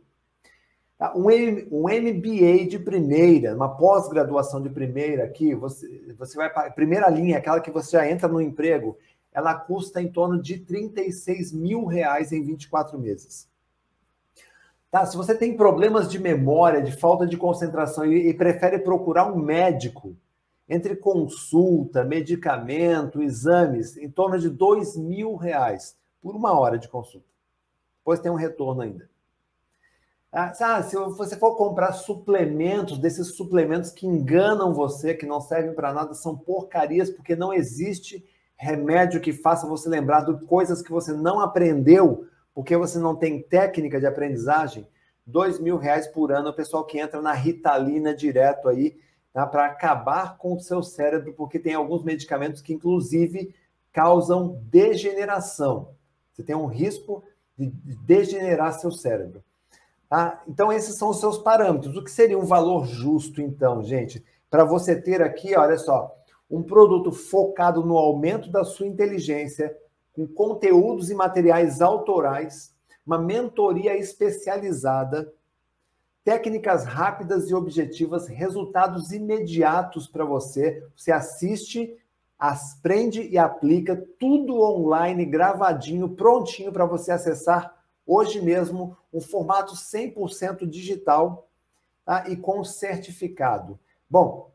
Tá? 0.98 1.14
Um, 1.14 1.26
um 1.70 1.82
MBA 1.82 2.66
de 2.68 2.78
primeira, 2.78 3.54
uma 3.54 3.76
pós-graduação 3.76 4.62
de 4.62 4.70
primeira 4.70 5.24
aqui, 5.24 5.54
você, 5.54 6.14
você 6.16 6.36
vai 6.36 6.50
para 6.50 6.70
primeira 6.70 7.08
linha, 7.10 7.38
aquela 7.38 7.60
que 7.60 7.70
você 7.70 7.92
já 7.92 8.10
entra 8.10 8.28
no 8.28 8.40
emprego, 8.40 8.96
ela 9.32 9.54
custa 9.54 10.00
em 10.00 10.10
torno 10.10 10.40
de 10.40 10.58
36 10.58 11.52
mil 11.52 11.84
reais 11.84 12.32
em 12.32 12.42
24 12.42 12.98
meses. 12.98 13.46
Tá? 14.90 15.04
Se 15.04 15.16
você 15.16 15.34
tem 15.34 15.54
problemas 15.54 16.10
de 16.10 16.18
memória, 16.18 16.80
de 16.80 16.92
falta 16.92 17.26
de 17.26 17.36
concentração 17.36 18.06
e, 18.06 18.30
e 18.30 18.34
prefere 18.34 18.78
procurar 18.78 19.30
um 19.30 19.36
médico, 19.36 20.16
entre 20.68 20.96
consulta, 20.96 22.02
medicamento, 22.02 23.22
exames, 23.22 23.96
em 23.96 24.10
torno 24.10 24.38
de 24.38 24.48
dois 24.48 24.96
mil 24.96 25.36
reais 25.36 25.96
por 26.20 26.34
uma 26.34 26.58
hora 26.58 26.78
de 26.78 26.88
consulta. 26.88 27.26
Depois 27.98 28.20
tem 28.20 28.32
um 28.32 28.36
retorno 28.36 28.80
ainda. 28.80 29.08
Ah, 30.38 30.82
se 30.82 30.94
você 30.94 31.34
for 31.34 31.56
comprar 31.56 31.92
suplementos, 31.92 32.98
desses 32.98 33.28
suplementos 33.28 33.90
que 33.90 34.06
enganam 34.06 34.74
você, 34.74 35.14
que 35.14 35.24
não 35.24 35.40
servem 35.40 35.72
para 35.72 35.94
nada, 35.94 36.12
são 36.12 36.36
porcarias, 36.36 37.08
porque 37.08 37.34
não 37.34 37.54
existe 37.54 38.22
remédio 38.54 39.22
que 39.22 39.32
faça 39.32 39.66
você 39.66 39.88
lembrar 39.88 40.26
de 40.26 40.38
coisas 40.44 40.82
que 40.82 40.90
você 40.90 41.10
não 41.14 41.40
aprendeu, 41.40 42.26
porque 42.54 42.76
você 42.76 42.98
não 42.98 43.16
tem 43.16 43.40
técnica 43.40 43.98
de 43.98 44.04
aprendizagem. 44.04 44.86
Dois 45.26 45.58
mil 45.58 45.78
reais 45.78 46.06
por 46.06 46.30
ano, 46.30 46.50
o 46.50 46.54
pessoal 46.54 46.84
que 46.84 46.98
entra 46.98 47.22
na 47.22 47.32
Ritalina 47.32 48.14
direto 48.14 48.68
aí, 48.68 48.94
tá, 49.32 49.46
para 49.46 49.64
acabar 49.64 50.36
com 50.36 50.52
o 50.52 50.60
seu 50.60 50.82
cérebro, 50.82 51.32
porque 51.32 51.58
tem 51.58 51.72
alguns 51.72 52.04
medicamentos 52.04 52.60
que, 52.60 52.74
inclusive, 52.74 53.54
causam 53.90 54.60
degeneração. 54.64 55.94
Você 56.34 56.42
tem 56.42 56.54
um 56.54 56.66
risco 56.66 57.24
de 57.56 57.70
degenerar 58.04 58.78
seu 58.78 58.90
cérebro. 58.90 59.42
Tá? 60.08 60.42
Então, 60.46 60.72
esses 60.72 60.96
são 60.96 61.10
os 61.10 61.18
seus 61.18 61.38
parâmetros. 61.38 61.96
O 61.96 62.04
que 62.04 62.10
seria 62.10 62.38
um 62.38 62.44
valor 62.44 62.86
justo, 62.86 63.40
então, 63.40 63.82
gente? 63.82 64.24
Para 64.48 64.64
você 64.64 65.00
ter 65.00 65.20
aqui, 65.20 65.56
olha 65.56 65.76
só, 65.76 66.14
um 66.50 66.62
produto 66.62 67.10
focado 67.10 67.84
no 67.84 67.98
aumento 67.98 68.50
da 68.50 68.64
sua 68.64 68.86
inteligência, 68.86 69.76
com 70.12 70.26
conteúdos 70.26 71.10
e 71.10 71.14
materiais 71.14 71.82
autorais, 71.82 72.74
uma 73.04 73.18
mentoria 73.18 73.96
especializada, 73.96 75.32
técnicas 76.24 76.84
rápidas 76.84 77.50
e 77.50 77.54
objetivas, 77.54 78.26
resultados 78.26 79.12
imediatos 79.12 80.08
para 80.08 80.24
você. 80.24 80.82
Você 80.96 81.12
assiste, 81.12 81.96
aprende 82.38 83.22
e 83.22 83.38
aplica 83.38 83.96
tudo 84.18 84.60
online, 84.60 85.24
gravadinho, 85.24 86.08
prontinho 86.08 86.72
para 86.72 86.86
você 86.86 87.12
acessar 87.12 87.75
hoje 88.06 88.40
mesmo 88.40 88.96
um 89.12 89.20
formato 89.20 89.74
100% 89.74 90.66
digital 90.66 91.48
tá? 92.04 92.24
e 92.28 92.36
com 92.36 92.62
certificado. 92.62 93.78
Bom, 94.08 94.52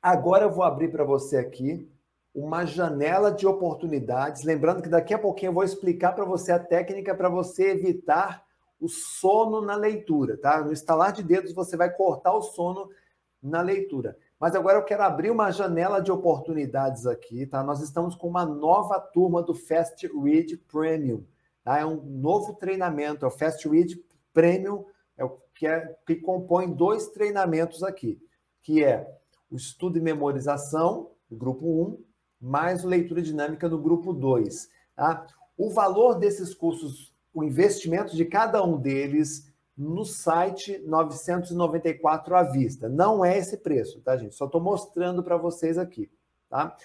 agora 0.00 0.44
eu 0.44 0.50
vou 0.50 0.62
abrir 0.62 0.90
para 0.90 1.04
você 1.04 1.36
aqui 1.36 1.90
uma 2.34 2.64
janela 2.64 3.32
de 3.32 3.46
oportunidades. 3.46 4.44
Lembrando 4.44 4.82
que 4.82 4.88
daqui 4.88 5.14
a 5.14 5.18
pouquinho 5.18 5.50
eu 5.50 5.54
vou 5.54 5.64
explicar 5.64 6.12
para 6.12 6.24
você 6.24 6.52
a 6.52 6.58
técnica 6.58 7.14
para 7.14 7.28
você 7.28 7.70
evitar 7.70 8.44
o 8.78 8.88
sono 8.88 9.62
na 9.62 9.74
leitura, 9.74 10.36
tá? 10.36 10.62
No 10.62 10.72
estalar 10.72 11.12
de 11.12 11.22
dedos 11.22 11.54
você 11.54 11.76
vai 11.76 11.90
cortar 11.90 12.34
o 12.34 12.42
sono 12.42 12.90
na 13.42 13.62
leitura. 13.62 14.18
Mas 14.38 14.54
agora 14.54 14.78
eu 14.78 14.84
quero 14.84 15.02
abrir 15.02 15.30
uma 15.30 15.50
janela 15.50 15.98
de 16.00 16.12
oportunidades 16.12 17.06
aqui, 17.06 17.46
tá? 17.46 17.62
Nós 17.62 17.80
estamos 17.80 18.14
com 18.14 18.28
uma 18.28 18.44
nova 18.44 19.00
turma 19.00 19.42
do 19.42 19.54
Fast 19.54 20.06
Read 20.06 20.58
Premium. 20.70 21.24
Tá? 21.66 21.80
É 21.80 21.84
um 21.84 22.00
novo 22.00 22.54
treinamento, 22.54 23.24
é 23.24 23.28
o 23.28 23.30
Fast 23.32 23.68
Read 23.68 24.00
Premium, 24.32 24.84
é 25.18 25.24
o 25.24 25.36
que, 25.52 25.66
é, 25.66 25.96
que 26.06 26.14
compõe 26.14 26.72
dois 26.72 27.08
treinamentos 27.08 27.82
aqui, 27.82 28.22
que 28.62 28.84
é 28.84 29.04
o 29.50 29.56
estudo 29.56 29.98
e 29.98 30.00
memorização, 30.00 31.10
do 31.28 31.34
grupo 31.36 31.66
1, 31.66 32.04
mais 32.40 32.84
leitura 32.84 33.20
dinâmica 33.20 33.68
do 33.68 33.80
grupo 33.80 34.12
2. 34.12 34.68
Tá? 34.94 35.26
O 35.58 35.68
valor 35.68 36.20
desses 36.20 36.54
cursos, 36.54 37.12
o 37.34 37.42
investimento 37.42 38.14
de 38.14 38.24
cada 38.24 38.62
um 38.62 38.78
deles 38.78 39.52
no 39.76 40.04
site 40.04 40.78
994 40.86 42.36
à 42.36 42.44
vista. 42.44 42.88
Não 42.88 43.24
é 43.24 43.36
esse 43.36 43.56
preço, 43.56 44.00
tá, 44.02 44.16
gente? 44.16 44.36
Só 44.36 44.44
estou 44.44 44.60
mostrando 44.60 45.20
para 45.20 45.36
vocês 45.36 45.78
aqui, 45.78 46.08
tá? 46.48 46.76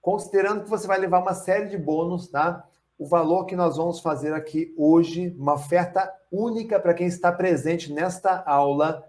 considerando 0.00 0.64
que 0.64 0.70
você 0.70 0.86
vai 0.86 0.98
levar 0.98 1.20
uma 1.20 1.34
série 1.34 1.68
de 1.68 1.76
bônus, 1.76 2.28
tá? 2.28 2.66
O 2.98 3.06
valor 3.06 3.44
que 3.44 3.54
nós 3.56 3.76
vamos 3.76 4.00
fazer 4.00 4.32
aqui 4.32 4.72
hoje, 4.76 5.36
uma 5.38 5.52
oferta 5.54 6.10
única 6.30 6.80
para 6.80 6.94
quem 6.94 7.06
está 7.06 7.30
presente 7.30 7.92
nesta 7.92 8.42
aula, 8.42 9.06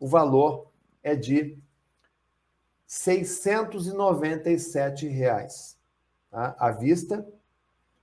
o 0.00 0.08
valor 0.08 0.66
é 1.02 1.14
de 1.14 1.56
697 2.86 5.06
reais, 5.06 5.78
tá? 6.30 6.56
à 6.58 6.72
vista 6.72 7.24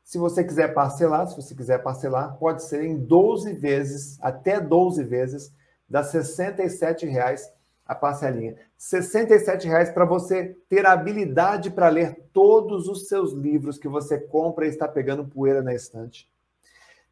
se 0.10 0.18
você 0.18 0.43
quiser 0.43 0.74
parcelar, 0.74 1.28
se 1.28 1.36
você 1.36 1.53
quiser 1.53 1.84
parcelar, 1.84 2.36
pode 2.39 2.64
ser 2.64 2.84
em 2.84 2.97
12 2.97 3.53
vezes, 3.53 4.18
até 4.24 4.60
12 4.60 5.03
vezes, 5.03 5.53
dá 5.88 6.01
R$ 6.01 6.07
67,00 6.07 7.41
a 7.86 7.93
parcelinha. 7.93 8.53
R$ 8.53 8.60
67,00 8.80 9.93
para 9.93 10.05
você 10.05 10.57
ter 10.68 10.84
a 10.88 10.93
habilidade 10.93 11.70
para 11.70 11.89
ler 11.89 12.24
todos 12.34 12.88
os 12.88 13.07
seus 13.07 13.34
livros 13.34 13.78
que 13.78 13.88
você 13.88 14.18
compra 14.18 14.66
e 14.66 14.70
está 14.70 14.88
pegando 14.88 15.28
poeira 15.28 15.62
na 15.62 15.76
estante. 15.76 16.28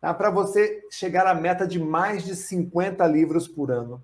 Tá? 0.01 0.11
Para 0.11 0.31
você 0.31 0.81
chegar 0.89 1.27
à 1.27 1.35
meta 1.35 1.67
de 1.67 1.79
mais 1.79 2.23
de 2.23 2.35
50 2.35 3.05
livros 3.05 3.47
por 3.47 3.69
ano. 3.69 4.03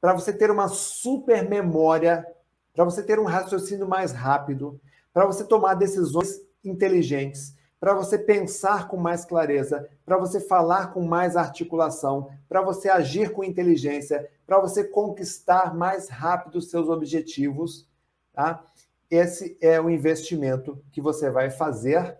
Para 0.00 0.14
você 0.14 0.32
ter 0.32 0.50
uma 0.50 0.68
super 0.68 1.46
memória, 1.46 2.26
para 2.74 2.82
você 2.82 3.02
ter 3.02 3.20
um 3.20 3.24
raciocínio 3.24 3.86
mais 3.86 4.12
rápido, 4.12 4.80
para 5.12 5.26
você 5.26 5.44
tomar 5.44 5.74
decisões 5.74 6.40
inteligentes, 6.64 7.54
para 7.78 7.94
você 7.94 8.18
pensar 8.18 8.88
com 8.88 8.96
mais 8.96 9.24
clareza, 9.24 9.88
para 10.04 10.16
você 10.16 10.40
falar 10.40 10.92
com 10.92 11.02
mais 11.02 11.36
articulação, 11.36 12.30
para 12.48 12.62
você 12.62 12.88
agir 12.88 13.32
com 13.32 13.44
inteligência, 13.44 14.28
para 14.46 14.58
você 14.58 14.82
conquistar 14.84 15.74
mais 15.74 16.08
rápido 16.08 16.56
os 16.56 16.70
seus 16.70 16.88
objetivos, 16.88 17.86
tá? 18.32 18.64
Esse 19.10 19.56
é 19.60 19.80
o 19.80 19.90
investimento 19.90 20.82
que 20.90 21.00
você 21.00 21.30
vai 21.30 21.50
fazer 21.50 22.16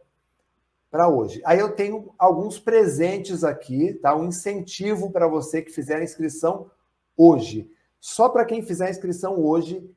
para 0.90 1.08
hoje. 1.08 1.42
Aí 1.44 1.58
eu 1.58 1.72
tenho 1.72 2.14
alguns 2.18 2.58
presentes 2.58 3.42
aqui, 3.42 3.94
tá? 3.94 4.14
Um 4.14 4.26
incentivo 4.26 5.10
para 5.10 5.26
você 5.26 5.62
que 5.62 5.72
fizer 5.72 5.96
a 5.96 6.04
inscrição 6.04 6.70
hoje. 7.16 7.70
Só 8.00 8.28
para 8.28 8.44
quem 8.44 8.62
fizer 8.62 8.86
a 8.86 8.90
inscrição 8.90 9.38
hoje, 9.38 9.90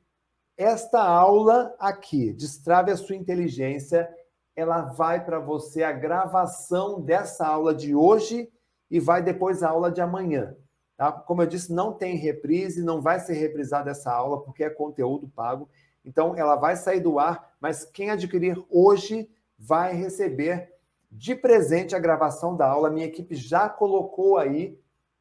esta 0.56 1.00
aula 1.00 1.74
aqui, 1.78 2.32
Destrave 2.32 2.90
a 2.90 2.96
sua 2.96 3.16
inteligência, 3.16 4.12
ela 4.54 4.82
vai 4.82 5.24
para 5.24 5.38
você 5.38 5.82
a 5.82 5.92
gravação 5.92 7.00
dessa 7.00 7.46
aula 7.46 7.74
de 7.74 7.94
hoje 7.94 8.50
e 8.90 8.98
vai 8.98 9.22
depois 9.22 9.62
a 9.62 9.70
aula 9.70 9.90
de 9.90 10.00
amanhã. 10.00 10.56
Tá? 10.96 11.12
Como 11.12 11.40
eu 11.40 11.46
disse, 11.46 11.72
não 11.72 11.92
tem 11.92 12.16
reprise, 12.16 12.82
não 12.82 13.00
vai 13.00 13.20
ser 13.20 13.34
reprisada 13.34 13.90
essa 13.90 14.12
aula, 14.12 14.42
porque 14.42 14.64
é 14.64 14.70
conteúdo 14.70 15.28
pago. 15.28 15.68
Então, 16.04 16.36
ela 16.36 16.56
vai 16.56 16.76
sair 16.76 17.00
do 17.00 17.18
ar, 17.18 17.54
mas 17.60 17.84
quem 17.84 18.10
adquirir 18.10 18.62
hoje 18.68 19.30
vai 19.58 19.94
receber 19.94 20.72
de 21.10 21.34
presente 21.34 21.94
a 21.94 21.98
gravação 21.98 22.56
da 22.56 22.66
aula. 22.66 22.90
Minha 22.90 23.06
equipe 23.06 23.34
já 23.34 23.68
colocou 23.68 24.38
aí 24.38 24.78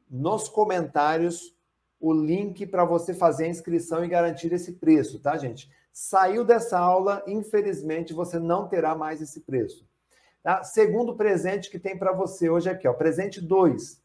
nos 0.09 0.49
comentários 0.49 1.55
o 1.99 2.13
link 2.13 2.65
para 2.65 2.86
você 2.86 3.13
fazer 3.13 3.45
a 3.45 3.49
inscrição 3.49 4.03
e 4.03 4.07
garantir 4.07 4.51
esse 4.53 4.73
preço, 4.73 5.19
tá, 5.19 5.38
gente? 5.38 5.69
Saiu 6.02 6.45
dessa 6.45 6.80
aula, 6.80 7.22
infelizmente, 7.28 8.14
você 8.14 8.39
não 8.39 8.70
terá 8.70 8.95
mais 8.95 9.22
esse 9.22 9.41
preço. 9.41 9.86
Tá? 10.41 10.64
Segundo 10.64 11.18
presente 11.18 11.70
que 11.70 11.78
tem 11.78 12.00
para 12.00 12.14
você 12.14 12.50
hoje 12.50 12.70
aqui, 12.70 12.88
ó, 12.88 12.93
presente 12.93 13.41
2. 13.41 14.02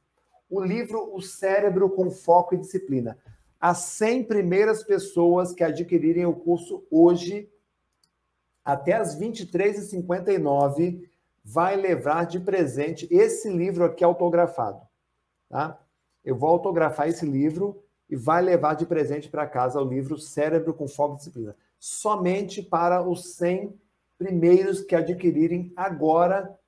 O 0.50 0.60
livro 0.60 1.14
O 1.14 1.22
Cérebro 1.22 1.88
com 1.88 2.10
Foco 2.10 2.52
e 2.52 2.58
Disciplina. 2.58 3.16
As 3.60 3.78
100 3.78 4.24
primeiras 4.24 4.82
pessoas 4.82 5.52
que 5.52 5.62
adquirirem 5.62 6.26
o 6.26 6.34
curso 6.34 6.84
hoje, 6.90 7.48
até 8.64 8.94
as 8.94 9.16
23h59, 9.16 11.08
vai 11.44 11.76
levar 11.76 12.26
de 12.26 12.40
presente 12.40 13.06
esse 13.08 13.48
livro 13.48 13.84
aqui 13.84 14.02
autografado. 14.02 14.80
Tá? 15.48 15.80
Eu 16.24 16.34
vou 16.34 16.48
autografar 16.48 17.08
esse 17.08 17.24
livro 17.24 17.80
e 18.10 18.16
vai 18.16 18.42
levar 18.42 18.74
de 18.74 18.84
presente 18.84 19.28
para 19.28 19.46
casa 19.46 19.80
o 19.80 19.88
livro 19.88 20.18
Cérebro 20.18 20.74
com 20.74 20.88
Foco 20.88 21.14
e 21.14 21.18
Disciplina 21.18 21.56
somente 21.84 22.62
para 22.62 23.06
os 23.06 23.34
100 23.34 23.78
primeiros 24.16 24.80
que 24.80 24.94
adquirirem 24.94 25.70
agora 25.76 26.58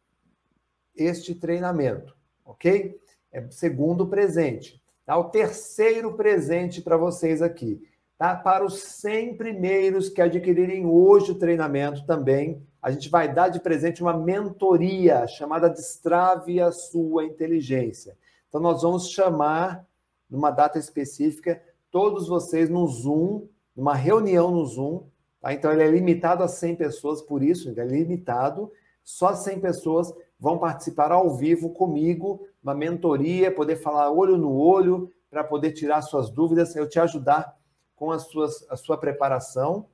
este 0.95 1.35
treinamento, 1.35 2.15
ok? 2.45 3.01
É 3.33 3.51
segundo 3.51 4.09
presente. 4.09 4.79
Tá? 5.07 5.17
O 5.17 5.31
terceiro 5.31 6.13
presente 6.19 6.83
para 6.83 6.99
vocês 6.99 7.41
aqui, 7.41 7.83
tá? 8.19 8.37
Para 8.37 8.63
os 8.63 8.79
100 8.79 9.39
primeiros 9.39 10.11
que 10.11 10.21
adquirirem 10.21 10.85
hoje 10.85 11.31
o 11.31 11.39
treinamento 11.39 12.05
também, 12.05 12.63
a 12.83 12.91
gente 12.91 13.09
vai 13.09 13.33
dar 13.33 13.49
de 13.49 13.59
presente 13.59 14.03
uma 14.03 14.19
mentoria 14.19 15.27
chamada 15.27 15.71
Destrave 15.71 16.61
a 16.61 16.71
Sua 16.71 17.25
Inteligência. 17.25 18.19
Então, 18.51 18.61
nós 18.61 18.83
vamos 18.83 19.09
chamar, 19.09 19.83
numa 20.29 20.51
data 20.51 20.79
específica, 20.79 21.63
todos 21.91 22.29
vocês 22.29 22.69
no 22.69 22.87
Zoom 22.87 23.49
numa 23.77 23.95
reunião 23.95 24.51
no 24.51 24.65
Zoom, 24.65 25.05
tá? 25.41 25.53
então 25.53 25.71
ele 25.71 25.83
é 25.83 25.91
limitado 25.91 26.43
a 26.43 26.49
100 26.49 26.77
pessoas, 26.77 27.21
por 27.21 27.43
isso 27.43 27.69
ele 27.69 27.81
é 27.81 27.85
limitado, 27.85 28.73
só 29.05 29.35
100 29.35 29.61
pessoas 29.61 30.13
vão 30.39 30.59
participar 30.59 31.13
ao 31.13 31.37
vivo 31.37 31.71
comigo, 31.71 32.47
uma 32.63 32.75
mentoria, 32.75 33.55
poder 33.55 33.77
falar 33.77 34.11
olho 34.11 34.37
no 34.37 34.57
olho, 34.57 35.13
para 35.31 35.45
poder 35.45 35.73
tirar 35.73 36.03
suas 36.03 36.31
dúvidas, 36.31 36.75
eu 36.75 36.89
te 36.89 36.99
ajudar 36.99 37.57
com 37.95 38.11
as 38.11 38.23
suas, 38.25 38.69
a 38.71 38.77
sua 38.77 38.97
preparação. 38.97 39.87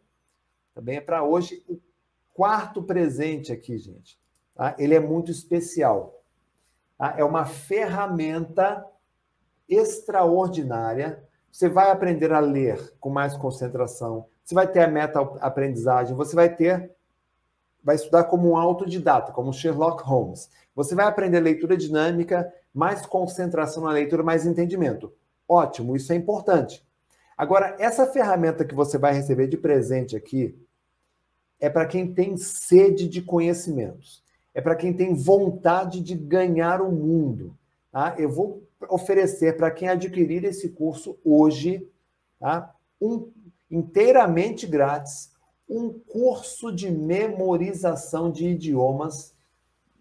Também 0.74 0.96
é 0.96 1.00
para 1.00 1.22
hoje 1.22 1.64
o 1.68 1.80
quarto 2.32 2.82
presente 2.82 3.52
aqui, 3.52 3.78
gente. 3.78 4.18
Tá? 4.54 4.74
Ele 4.78 4.94
é 4.94 5.00
muito 5.00 5.30
especial. 5.30 6.22
Tá? 6.98 7.14
É 7.16 7.24
uma 7.24 7.44
ferramenta 7.44 8.86
extraordinária 9.68 11.26
você 11.52 11.68
vai 11.68 11.90
aprender 11.90 12.32
a 12.32 12.40
ler 12.40 12.94
com 12.98 13.10
mais 13.10 13.36
concentração, 13.36 14.24
você 14.42 14.54
vai 14.54 14.66
ter 14.66 14.80
a 14.80 14.88
meta-aprendizagem, 14.88 16.16
você 16.16 16.34
vai 16.34 16.48
ter, 16.48 16.90
vai 17.84 17.94
estudar 17.94 18.24
como 18.24 18.50
um 18.50 18.56
autodidata, 18.56 19.32
como 19.32 19.52
Sherlock 19.52 20.02
Holmes. 20.02 20.50
Você 20.74 20.94
vai 20.94 21.04
aprender 21.04 21.40
leitura 21.40 21.76
dinâmica, 21.76 22.50
mais 22.72 23.04
concentração 23.04 23.84
na 23.84 23.90
leitura, 23.90 24.22
mais 24.22 24.46
entendimento. 24.46 25.12
Ótimo, 25.46 25.94
isso 25.94 26.10
é 26.12 26.16
importante. 26.16 26.82
Agora, 27.36 27.76
essa 27.78 28.06
ferramenta 28.06 28.64
que 28.64 28.74
você 28.74 28.96
vai 28.96 29.12
receber 29.12 29.46
de 29.46 29.58
presente 29.58 30.16
aqui 30.16 30.58
é 31.60 31.68
para 31.68 31.86
quem 31.86 32.12
tem 32.12 32.36
sede 32.38 33.06
de 33.06 33.20
conhecimentos, 33.20 34.24
é 34.54 34.60
para 34.60 34.74
quem 34.74 34.92
tem 34.92 35.14
vontade 35.14 36.00
de 36.00 36.14
ganhar 36.14 36.80
o 36.80 36.90
mundo. 36.90 37.54
Tá? 37.90 38.14
Eu 38.18 38.30
vou 38.30 38.62
oferecer 38.88 39.56
para 39.56 39.70
quem 39.70 39.88
adquirir 39.88 40.44
esse 40.44 40.70
curso 40.70 41.18
hoje, 41.24 41.88
tá? 42.38 42.74
um, 43.00 43.30
inteiramente 43.70 44.66
grátis, 44.66 45.32
um 45.68 45.90
curso 45.90 46.70
de 46.72 46.90
memorização 46.90 48.30
de 48.30 48.46
idiomas 48.46 49.32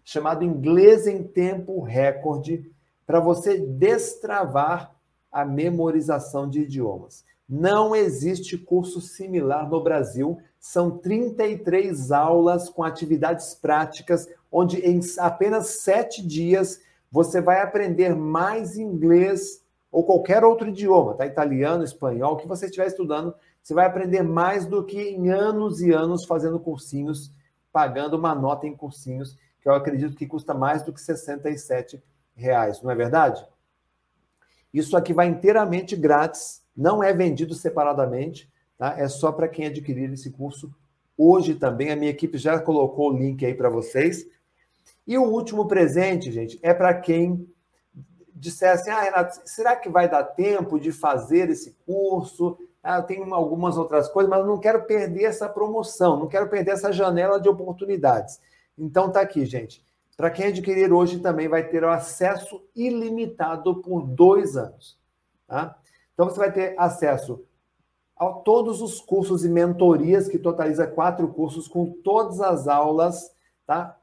chamado 0.04 0.44
Inglês 0.44 1.06
em 1.06 1.22
Tempo 1.22 1.80
Recorde, 1.80 2.70
para 3.06 3.20
você 3.20 3.58
destravar 3.58 4.94
a 5.30 5.44
memorização 5.44 6.48
de 6.48 6.60
idiomas. 6.60 7.24
Não 7.48 7.94
existe 7.94 8.56
curso 8.56 9.00
similar 9.00 9.68
no 9.68 9.82
Brasil. 9.82 10.38
São 10.58 10.98
33 10.98 12.10
aulas 12.10 12.68
com 12.68 12.82
atividades 12.82 13.54
práticas, 13.54 14.28
onde 14.50 14.78
em 14.80 15.00
apenas 15.18 15.66
sete 15.80 16.26
dias 16.26 16.80
você 17.12 17.42
vai 17.42 17.60
aprender 17.60 18.16
mais 18.16 18.78
inglês 18.78 19.62
ou 19.90 20.02
qualquer 20.02 20.42
outro 20.42 20.70
idioma, 20.70 21.12
tá? 21.12 21.26
Italiano, 21.26 21.84
espanhol, 21.84 22.32
o 22.32 22.36
que 22.38 22.48
você 22.48 22.64
estiver 22.64 22.86
estudando, 22.86 23.34
você 23.62 23.74
vai 23.74 23.84
aprender 23.84 24.22
mais 24.22 24.64
do 24.64 24.82
que 24.82 24.98
em 24.98 25.28
anos 25.28 25.82
e 25.82 25.92
anos 25.92 26.24
fazendo 26.24 26.58
cursinhos, 26.58 27.30
pagando 27.70 28.16
uma 28.16 28.34
nota 28.34 28.66
em 28.66 28.74
cursinhos, 28.74 29.36
que 29.60 29.68
eu 29.68 29.74
acredito 29.74 30.16
que 30.16 30.26
custa 30.26 30.54
mais 30.54 30.82
do 30.82 30.92
que 30.92 31.00
67 31.00 32.02
reais, 32.34 32.80
não 32.80 32.90
é 32.90 32.94
verdade? 32.94 33.46
Isso 34.72 34.96
aqui 34.96 35.12
vai 35.12 35.26
inteiramente 35.26 35.94
grátis, 35.94 36.62
não 36.74 37.04
é 37.04 37.12
vendido 37.12 37.54
separadamente, 37.54 38.50
tá? 38.78 38.98
É 38.98 39.06
só 39.06 39.30
para 39.30 39.46
quem 39.46 39.66
adquirir 39.66 40.10
esse 40.10 40.30
curso 40.30 40.74
hoje 41.16 41.54
também. 41.54 41.92
A 41.92 41.96
minha 41.96 42.10
equipe 42.10 42.38
já 42.38 42.58
colocou 42.58 43.12
o 43.12 43.16
link 43.16 43.44
aí 43.44 43.52
para 43.52 43.68
vocês. 43.68 44.26
E 45.06 45.18
o 45.18 45.24
último 45.24 45.66
presente, 45.66 46.30
gente, 46.30 46.58
é 46.62 46.72
para 46.72 46.94
quem 46.94 47.48
disser 48.34 48.72
assim: 48.72 48.90
ah, 48.90 49.00
Renato, 49.00 49.40
será 49.44 49.76
que 49.76 49.88
vai 49.88 50.08
dar 50.08 50.24
tempo 50.24 50.78
de 50.78 50.92
fazer 50.92 51.50
esse 51.50 51.76
curso? 51.86 52.58
Ah, 52.82 52.98
eu 52.98 53.04
tenho 53.04 53.32
algumas 53.34 53.76
outras 53.76 54.08
coisas, 54.08 54.28
mas 54.28 54.44
não 54.44 54.58
quero 54.58 54.84
perder 54.84 55.24
essa 55.24 55.48
promoção, 55.48 56.18
não 56.18 56.26
quero 56.26 56.48
perder 56.48 56.72
essa 56.72 56.92
janela 56.92 57.40
de 57.40 57.48
oportunidades. 57.48 58.40
Então 58.76 59.10
tá 59.10 59.20
aqui, 59.20 59.46
gente. 59.46 59.84
Para 60.16 60.30
quem 60.30 60.46
adquirir 60.46 60.92
hoje 60.92 61.20
também 61.20 61.48
vai 61.48 61.68
ter 61.68 61.84
o 61.84 61.90
acesso 61.90 62.62
ilimitado 62.74 63.80
por 63.80 64.02
dois 64.02 64.56
anos. 64.56 64.98
Tá? 65.46 65.76
Então 66.12 66.28
você 66.28 66.38
vai 66.38 66.52
ter 66.52 66.74
acesso 66.78 67.44
a 68.16 68.26
todos 68.26 68.80
os 68.80 69.00
cursos 69.00 69.44
e 69.44 69.48
mentorias, 69.48 70.28
que 70.28 70.38
totaliza 70.38 70.86
quatro 70.86 71.28
cursos, 71.28 71.66
com 71.66 71.90
todas 72.04 72.40
as 72.40 72.68
aulas, 72.68 73.34
tá? 73.66 73.98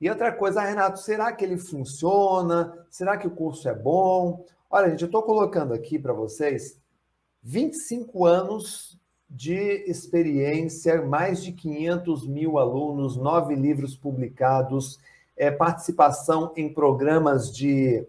E 0.00 0.08
outra 0.08 0.32
coisa, 0.32 0.62
Renato, 0.62 0.98
será 0.98 1.30
que 1.32 1.44
ele 1.44 1.58
funciona? 1.58 2.86
Será 2.88 3.16
que 3.16 3.26
o 3.26 3.30
curso 3.30 3.68
é 3.68 3.74
bom? 3.74 4.44
Olha, 4.70 4.90
gente, 4.90 5.02
eu 5.02 5.06
estou 5.06 5.22
colocando 5.22 5.74
aqui 5.74 5.98
para 5.98 6.12
vocês 6.12 6.80
25 7.42 8.24
anos 8.24 8.99
de 9.30 9.84
experiência, 9.88 11.00
mais 11.02 11.42
de 11.42 11.52
500 11.52 12.26
mil 12.26 12.58
alunos, 12.58 13.16
nove 13.16 13.54
livros 13.54 13.94
publicados, 13.94 14.98
é, 15.36 15.50
participação 15.50 16.52
em 16.56 16.72
programas 16.72 17.54
de 17.54 18.04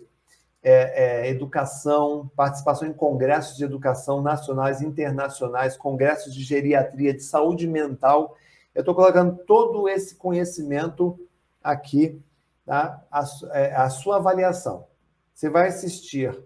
é, 0.63 1.23
é, 1.23 1.29
educação, 1.29 2.29
participação 2.35 2.87
em 2.87 2.93
congressos 2.93 3.57
de 3.57 3.63
educação 3.63 4.21
nacionais 4.21 4.81
e 4.81 4.85
internacionais, 4.85 5.77
congressos 5.77 6.33
de 6.33 6.43
geriatria, 6.43 7.13
de 7.13 7.23
saúde 7.23 7.67
mental. 7.67 8.35
Eu 8.73 8.81
estou 8.81 8.95
colocando 8.95 9.37
todo 9.45 9.87
esse 9.87 10.15
conhecimento 10.15 11.19
aqui, 11.63 12.19
tá? 12.65 13.03
a, 13.11 13.23
é, 13.53 13.75
a 13.75 13.89
sua 13.89 14.17
avaliação. 14.17 14.87
Você 15.33 15.49
vai 15.49 15.67
assistir 15.67 16.39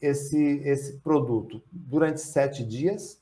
esse, 0.00 0.60
esse 0.64 0.98
produto 0.98 1.62
durante 1.70 2.20
sete 2.20 2.64
dias. 2.64 3.21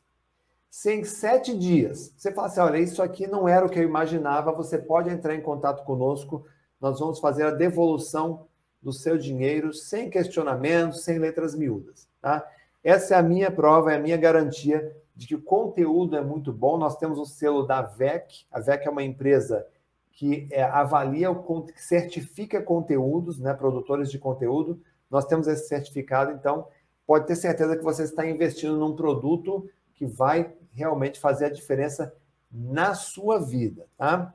Se 0.70 0.94
em 0.94 1.02
sete 1.02 1.56
dias 1.56 2.14
você 2.16 2.32
fala 2.32 2.46
assim: 2.46 2.60
olha, 2.60 2.78
isso 2.78 3.02
aqui 3.02 3.26
não 3.26 3.48
era 3.48 3.66
o 3.66 3.68
que 3.68 3.78
eu 3.78 3.82
imaginava, 3.82 4.52
você 4.52 4.78
pode 4.78 5.10
entrar 5.10 5.34
em 5.34 5.42
contato 5.42 5.84
conosco, 5.84 6.46
nós 6.80 7.00
vamos 7.00 7.18
fazer 7.18 7.42
a 7.42 7.50
devolução 7.50 8.46
do 8.80 8.92
seu 8.92 9.18
dinheiro 9.18 9.74
sem 9.74 10.08
questionamentos, 10.08 11.02
sem 11.02 11.18
letras 11.18 11.54
miúdas. 11.56 12.08
Tá? 12.20 12.48
Essa 12.82 13.16
é 13.16 13.18
a 13.18 13.22
minha 13.22 13.50
prova, 13.50 13.92
é 13.92 13.96
a 13.96 14.00
minha 14.00 14.16
garantia 14.16 14.96
de 15.14 15.26
que 15.26 15.34
o 15.34 15.42
conteúdo 15.42 16.16
é 16.16 16.22
muito 16.22 16.52
bom. 16.52 16.78
Nós 16.78 16.96
temos 16.96 17.18
o 17.18 17.26
selo 17.26 17.66
da 17.66 17.82
VEC. 17.82 18.46
A 18.50 18.58
VEC 18.58 18.86
é 18.86 18.90
uma 18.90 19.02
empresa 19.02 19.66
que 20.12 20.48
é, 20.50 20.62
avalia, 20.62 21.30
o, 21.30 21.62
que 21.62 21.82
certifica 21.82 22.62
conteúdos, 22.62 23.38
né, 23.38 23.52
produtores 23.52 24.10
de 24.10 24.18
conteúdo. 24.18 24.80
Nós 25.10 25.26
temos 25.26 25.46
esse 25.46 25.68
certificado, 25.68 26.32
então 26.32 26.68
pode 27.06 27.26
ter 27.26 27.36
certeza 27.36 27.76
que 27.76 27.82
você 27.82 28.04
está 28.04 28.24
investindo 28.26 28.78
num 28.78 28.94
produto 28.94 29.68
que 30.00 30.06
vai 30.06 30.50
realmente 30.72 31.20
fazer 31.20 31.44
a 31.44 31.50
diferença 31.50 32.10
na 32.50 32.94
sua 32.94 33.38
vida, 33.38 33.86
tá? 33.98 34.32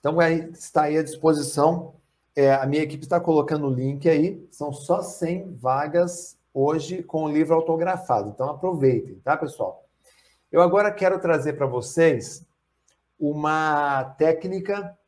Então, 0.00 0.16
está 0.22 0.84
aí 0.84 0.96
à 0.96 1.02
disposição. 1.02 1.96
É, 2.34 2.54
a 2.54 2.64
minha 2.64 2.82
equipe 2.82 3.04
está 3.04 3.20
colocando 3.20 3.66
o 3.66 3.70
link 3.70 4.08
aí. 4.08 4.48
São 4.50 4.72
só 4.72 5.02
100 5.02 5.56
vagas 5.56 6.38
hoje 6.54 7.02
com 7.02 7.24
o 7.24 7.28
livro 7.28 7.54
autografado. 7.54 8.30
Então, 8.30 8.48
aproveitem, 8.48 9.16
tá, 9.16 9.36
pessoal? 9.36 9.86
Eu 10.50 10.62
agora 10.62 10.90
quero 10.90 11.20
trazer 11.20 11.52
para 11.52 11.66
vocês 11.66 12.42
uma 13.20 14.04
técnica 14.16 14.98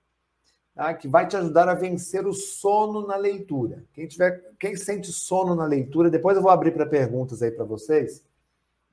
tá, 0.74 0.92
que 0.92 1.08
vai 1.08 1.26
te 1.26 1.34
ajudar 1.34 1.66
a 1.66 1.74
vencer 1.74 2.26
o 2.26 2.34
sono 2.34 3.06
na 3.06 3.16
leitura. 3.16 3.82
Quem 3.94 4.06
tiver, 4.06 4.52
quem 4.60 4.76
sente 4.76 5.10
sono 5.10 5.54
na 5.54 5.64
leitura, 5.64 6.10
depois 6.10 6.36
eu 6.36 6.42
vou 6.42 6.50
abrir 6.50 6.72
para 6.72 6.84
perguntas 6.84 7.40
aí 7.40 7.50
para 7.50 7.64
vocês. 7.64 8.22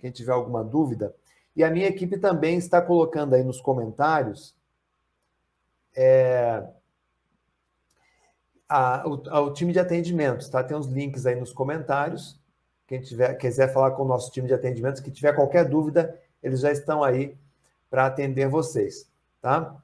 Quem 0.01 0.11
tiver 0.11 0.33
alguma 0.33 0.63
dúvida. 0.63 1.15
E 1.55 1.63
a 1.63 1.69
minha 1.69 1.87
equipe 1.87 2.17
também 2.17 2.57
está 2.57 2.81
colocando 2.81 3.35
aí 3.35 3.43
nos 3.43 3.61
comentários 3.61 4.55
é, 5.95 6.63
a, 8.67 9.07
o, 9.07 9.29
a, 9.29 9.41
o, 9.41 9.53
time 9.53 9.73
de 9.73 9.79
atendimentos, 9.79 10.49
tá? 10.49 10.63
Tem 10.63 10.75
os 10.75 10.87
links 10.87 11.25
aí 11.25 11.35
nos 11.35 11.51
comentários. 11.53 12.39
Quem 12.87 13.01
tiver, 13.01 13.35
quiser 13.35 13.71
falar 13.73 13.91
com 13.91 14.03
o 14.03 14.07
nosso 14.07 14.31
time 14.31 14.47
de 14.47 14.53
atendimentos, 14.53 15.01
que 15.01 15.11
tiver 15.11 15.33
qualquer 15.33 15.65
dúvida, 15.65 16.19
eles 16.41 16.61
já 16.61 16.71
estão 16.71 17.03
aí 17.03 17.37
para 17.89 18.05
atender 18.05 18.47
vocês, 18.47 19.09
tá? 19.41 19.81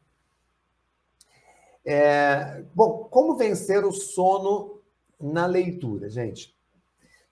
É, 1.85 2.63
bom, 2.73 3.07
como 3.09 3.35
vencer 3.35 3.85
o 3.85 3.91
sono 3.91 4.81
na 5.19 5.45
leitura, 5.45 6.09
gente? 6.09 6.55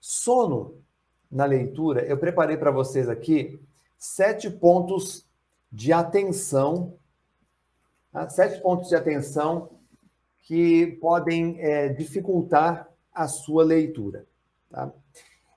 Sono 0.00 0.82
na 1.30 1.44
leitura, 1.44 2.04
eu 2.04 2.18
preparei 2.18 2.56
para 2.56 2.70
vocês 2.70 3.08
aqui 3.08 3.60
sete 3.98 4.50
pontos 4.50 5.26
de 5.70 5.92
atenção 5.92 6.96
Tá? 8.16 8.26
Sete 8.30 8.62
pontos 8.62 8.88
de 8.88 8.96
atenção 8.96 9.68
que 10.44 10.86
podem 11.02 11.60
é, 11.60 11.90
dificultar 11.90 12.88
a 13.12 13.28
sua 13.28 13.62
leitura. 13.62 14.24
Tá? 14.70 14.90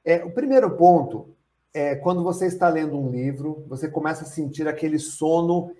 É, 0.03 0.25
o 0.25 0.31
primeiro 0.31 0.75
ponto 0.75 1.33
é 1.73 1.95
quando 1.95 2.21
você 2.21 2.47
está 2.47 2.67
lendo 2.67 2.99
um 2.99 3.09
livro, 3.09 3.63
você 3.65 3.87
começa 3.87 4.23
a 4.23 4.27
sentir 4.27 4.67
aquele 4.67 4.99
sono 4.99 5.71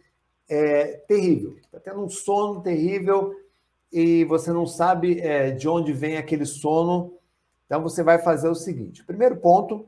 é, 0.48 1.03
terrível. 1.06 1.57
Está 1.66 1.82
tendo 1.82 2.02
um 2.02 2.07
sono 2.07 2.61
terrível 2.61 3.36
e 3.91 4.24
você 4.24 4.53
não 4.53 4.66
sabe 4.66 5.20
é, 5.20 5.52
de 5.52 5.68
onde 5.68 5.91
vem 5.91 6.16
aquele 6.16 6.45
sono. 6.45 7.14
Então 7.70 7.84
você 7.84 8.02
vai 8.02 8.18
fazer 8.18 8.50
o 8.50 8.56
seguinte: 8.56 9.04
o 9.04 9.06
primeiro 9.06 9.38
ponto 9.38 9.88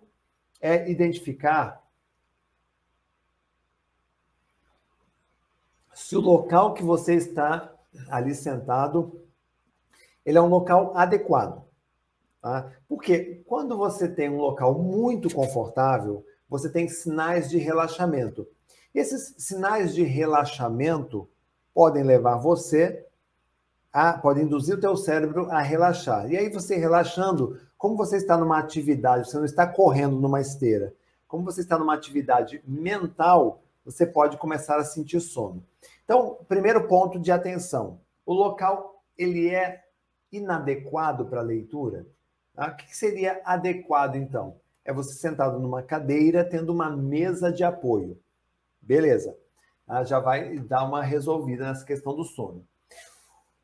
é 0.61 0.87
identificar 0.87 1.81
se 5.91 6.15
o 6.15 6.21
local 6.21 6.75
que 6.75 6.83
você 6.83 7.15
está 7.15 7.73
ali 8.07 8.35
sentado, 8.35 9.19
ele 10.23 10.37
é 10.37 10.41
um 10.41 10.47
local 10.47 10.95
adequado. 10.95 11.63
Tá? 12.39 12.71
Porque 12.87 13.41
quando 13.47 13.75
você 13.75 14.07
tem 14.07 14.29
um 14.29 14.37
local 14.37 14.77
muito 14.77 15.33
confortável, 15.33 16.23
você 16.47 16.69
tem 16.69 16.87
sinais 16.87 17.49
de 17.49 17.57
relaxamento. 17.57 18.47
Esses 18.93 19.33
sinais 19.39 19.95
de 19.95 20.03
relaxamento 20.03 21.27
podem 21.73 22.03
levar 22.03 22.35
você 22.35 23.07
a, 23.91 24.13
podem 24.13 24.43
induzir 24.43 24.75
o 24.75 24.81
teu 24.81 24.95
cérebro 24.95 25.49
a 25.49 25.61
relaxar. 25.61 26.31
E 26.31 26.37
aí 26.37 26.49
você 26.49 26.75
relaxando, 26.75 27.59
como 27.81 27.97
você 27.97 28.17
está 28.17 28.37
numa 28.37 28.59
atividade, 28.59 29.27
você 29.27 29.37
não 29.37 29.43
está 29.43 29.65
correndo 29.65 30.15
numa 30.19 30.39
esteira, 30.39 30.93
como 31.27 31.43
você 31.43 31.61
está 31.61 31.79
numa 31.79 31.95
atividade 31.95 32.61
mental, 32.63 33.63
você 33.83 34.05
pode 34.05 34.37
começar 34.37 34.77
a 34.77 34.83
sentir 34.83 35.19
sono. 35.19 35.65
Então, 36.03 36.37
primeiro 36.47 36.87
ponto 36.87 37.19
de 37.19 37.31
atenção: 37.31 37.99
o 38.23 38.33
local 38.33 39.03
ele 39.17 39.49
é 39.49 39.83
inadequado 40.31 41.25
para 41.25 41.41
leitura. 41.41 42.05
Tá? 42.53 42.67
O 42.67 42.75
que 42.75 42.95
seria 42.95 43.41
adequado, 43.43 44.15
então? 44.15 44.57
É 44.85 44.93
você 44.93 45.15
sentado 45.15 45.57
numa 45.57 45.81
cadeira, 45.81 46.47
tendo 46.47 46.71
uma 46.71 46.95
mesa 46.95 47.51
de 47.51 47.63
apoio. 47.63 48.15
Beleza. 48.79 49.35
Ah, 49.87 50.03
já 50.03 50.19
vai 50.19 50.59
dar 50.59 50.83
uma 50.83 51.01
resolvida 51.01 51.65
nessa 51.65 51.83
questão 51.83 52.15
do 52.15 52.25
sono. 52.25 52.63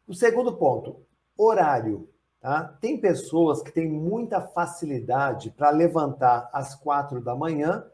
O 0.08 0.16
segundo 0.16 0.58
ponto, 0.58 1.06
horário. 1.38 2.10
Tá? 2.40 2.64
Tem 2.80 3.00
pessoas 3.00 3.62
que 3.62 3.72
têm 3.72 3.90
muita 3.90 4.42
facilidade 4.42 5.52
para 5.52 5.70
levantar 5.70 6.50
às 6.54 6.76
quatro 6.76 7.22
da 7.22 7.36
manhã 7.36 7.86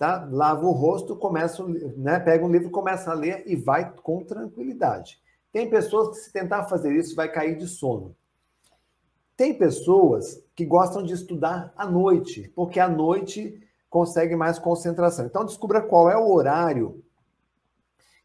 tá? 0.00 0.26
Lava 0.30 0.64
o 0.64 0.72
rosto, 0.72 1.14
começa, 1.14 1.62
né? 1.94 2.18
Pega 2.18 2.42
um 2.42 2.50
livro, 2.50 2.70
começa 2.70 3.10
a 3.10 3.14
ler 3.14 3.44
e 3.46 3.54
vai 3.54 3.92
com 3.92 4.24
tranquilidade. 4.24 5.20
Tem 5.52 5.68
pessoas 5.68 6.08
que 6.16 6.24
se 6.24 6.32
tentar 6.32 6.64
fazer 6.64 6.90
isso 6.96 7.14
vai 7.14 7.30
cair 7.30 7.58
de 7.58 7.66
sono. 7.66 8.16
Tem 9.36 9.52
pessoas 9.52 10.42
que 10.56 10.64
gostam 10.64 11.02
de 11.02 11.12
estudar 11.12 11.70
à 11.76 11.84
noite, 11.84 12.50
porque 12.56 12.80
à 12.80 12.88
noite 12.88 13.60
consegue 13.90 14.34
mais 14.34 14.58
concentração. 14.58 15.26
Então 15.26 15.44
descubra 15.44 15.82
qual 15.82 16.10
é 16.10 16.16
o 16.16 16.32
horário 16.32 17.04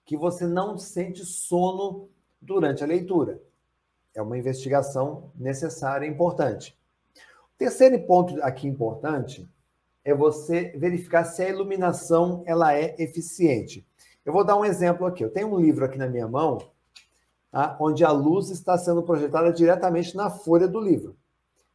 que 0.05 0.15
você 0.15 0.47
não 0.47 0.77
sente 0.77 1.25
sono 1.25 2.07
durante 2.41 2.85
a 2.85 2.87
leitura. 2.87 3.41
É 4.15 4.21
uma 4.21 4.37
investigação 4.37 5.29
necessária 5.35 6.07
e 6.07 6.09
importante. 6.09 6.75
O 7.53 7.57
terceiro 7.57 7.99
ponto 8.07 8.41
aqui 8.41 8.67
importante 8.67 9.47
é 10.03 10.13
você 10.13 10.71
verificar 10.77 11.25
se 11.25 11.43
a 11.43 11.49
iluminação 11.49 12.41
ela 12.45 12.73
é 12.73 12.95
eficiente. 12.97 13.85
Eu 14.25 14.31
vou 14.33 14.43
dar 14.43 14.55
um 14.55 14.65
exemplo 14.65 15.05
aqui. 15.05 15.23
Eu 15.23 15.29
tenho 15.29 15.53
um 15.53 15.59
livro 15.59 15.83
aqui 15.83 15.97
na 15.97 16.07
minha 16.07 16.27
mão, 16.27 16.59
tá? 17.51 17.77
onde 17.79 18.03
a 18.05 18.11
luz 18.11 18.49
está 18.49 18.77
sendo 18.77 19.03
projetada 19.03 19.51
diretamente 19.51 20.15
na 20.15 20.29
folha 20.29 20.67
do 20.67 20.79
livro. 20.79 21.15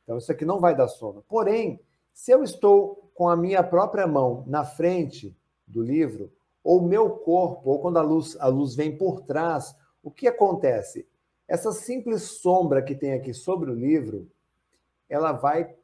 Então, 0.03 0.19
isso 0.19 0.33
aqui 0.33 0.45
não 0.45 0.59
vai 0.59 0.75
dar 0.75 0.89
sono. 0.89 1.23
Porém, 1.29 1.81
se 2.13 2.33
eu 2.33 2.43
estou 2.43 3.11
com 3.15 3.29
a 3.29 3.37
minha 3.37 3.63
própria 3.63 4.07
mão 4.07 4.45
na 4.47 4.65
frente 4.65 5.37
do 5.67 5.83
livro, 5.83 6.33
ou 6.65 6.83
meu 6.83 7.11
corpo, 7.11 7.71
ou 7.71 7.79
quando 7.81 7.99
a 7.99 8.03
luz, 8.03 8.37
a 8.41 8.49
luz 8.49 8.75
vem 8.75 8.97
por 8.97 9.23
trás, 9.23 9.75
o 10.03 10.11
que 10.11 10.27
acontece? 10.27 11.07
Essa 11.51 11.73
simples 11.73 12.23
sombra 12.23 12.81
que 12.81 12.95
tem 12.95 13.13
aqui 13.13 13.35
sobre 13.35 13.73
o 13.73 13.75
livro, 13.75 14.31
ela 15.09 15.33
vai 15.33 15.75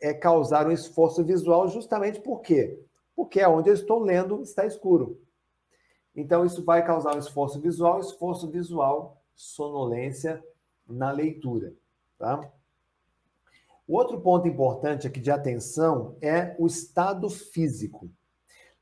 é, 0.00 0.14
causar 0.14 0.64
um 0.68 0.70
esforço 0.70 1.24
visual 1.24 1.66
justamente 1.66 2.20
por 2.20 2.40
quê? 2.40 2.80
Porque 3.16 3.40
é 3.40 3.48
onde 3.48 3.68
eu 3.68 3.74
estou 3.74 3.98
lendo 3.98 4.40
está 4.42 4.64
escuro. 4.64 5.20
Então, 6.14 6.46
isso 6.46 6.64
vai 6.64 6.86
causar 6.86 7.16
um 7.16 7.18
esforço 7.18 7.60
visual, 7.60 7.98
esforço 7.98 8.48
visual, 8.48 9.20
sonolência 9.34 10.40
na 10.88 11.10
leitura. 11.10 11.74
Tá? 12.16 12.48
O 13.88 13.96
outro 13.96 14.20
ponto 14.20 14.46
importante 14.46 15.08
aqui 15.08 15.18
de 15.18 15.32
atenção 15.32 16.16
é 16.20 16.54
o 16.60 16.66
estado 16.68 17.28
físico. 17.28 18.08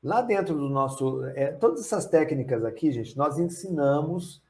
Lá 0.03 0.21
dentro 0.21 0.53
do 0.53 0.69
nosso. 0.69 1.25
É, 1.25 1.51
todas 1.51 1.79
essas 1.79 2.05
técnicas 2.05 2.63
aqui, 2.63 2.91
gente, 2.91 3.17
nós 3.17 3.39
ensinamos 3.39 4.45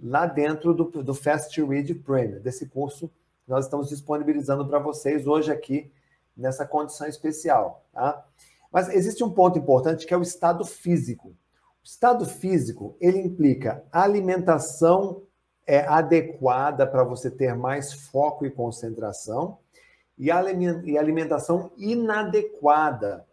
lá 0.00 0.26
dentro 0.26 0.72
do, 0.74 0.84
do 0.84 1.14
Fast 1.14 1.60
Read 1.62 1.94
Premium, 1.96 2.40
desse 2.40 2.68
curso 2.68 3.08
que 3.44 3.50
nós 3.50 3.64
estamos 3.64 3.88
disponibilizando 3.88 4.66
para 4.66 4.78
vocês 4.78 5.26
hoje 5.26 5.50
aqui 5.50 5.90
nessa 6.36 6.66
condição 6.66 7.06
especial. 7.06 7.84
Tá? 7.92 8.24
Mas 8.70 8.88
existe 8.88 9.24
um 9.24 9.30
ponto 9.30 9.58
importante 9.58 10.06
que 10.06 10.14
é 10.14 10.16
o 10.16 10.22
estado 10.22 10.64
físico. 10.64 11.28
O 11.28 11.84
estado 11.84 12.26
físico 12.26 12.96
ele 13.00 13.18
implica 13.18 13.82
alimentação 13.90 15.22
é, 15.66 15.80
adequada 15.80 16.86
para 16.86 17.04
você 17.04 17.30
ter 17.30 17.54
mais 17.54 17.92
foco 17.92 18.46
e 18.46 18.50
concentração 18.50 19.58
e 20.16 20.30
alimentação 20.30 21.70
inadequada. 21.76 23.24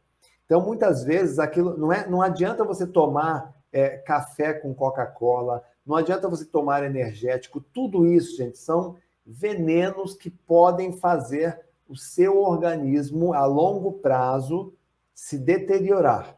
Então, 0.46 0.62
muitas 0.62 1.04
vezes, 1.04 1.40
aquilo 1.40 1.76
não, 1.78 1.92
é, 1.92 2.08
não 2.08 2.22
adianta 2.22 2.64
você 2.64 2.86
tomar 2.86 3.56
é, 3.74 3.98
café 3.98 4.54
com 4.54 4.74
Coca-Cola, 4.74 5.64
não 5.86 5.96
adianta 5.96 6.28
você 6.28 6.46
tomar 6.46 6.84
energético, 6.84 7.62
tudo 7.62 8.06
isso, 8.06 8.38
gente, 8.38 8.58
são 8.58 8.98
venenos 9.26 10.16
que 10.16 10.30
podem 10.30 10.92
fazer 10.94 11.60
o 11.88 11.96
seu 11.96 12.42
organismo 12.42 13.34
a 13.34 13.46
longo 13.46 13.94
prazo 13.94 14.74
se 15.14 15.38
deteriorar. 15.38 16.38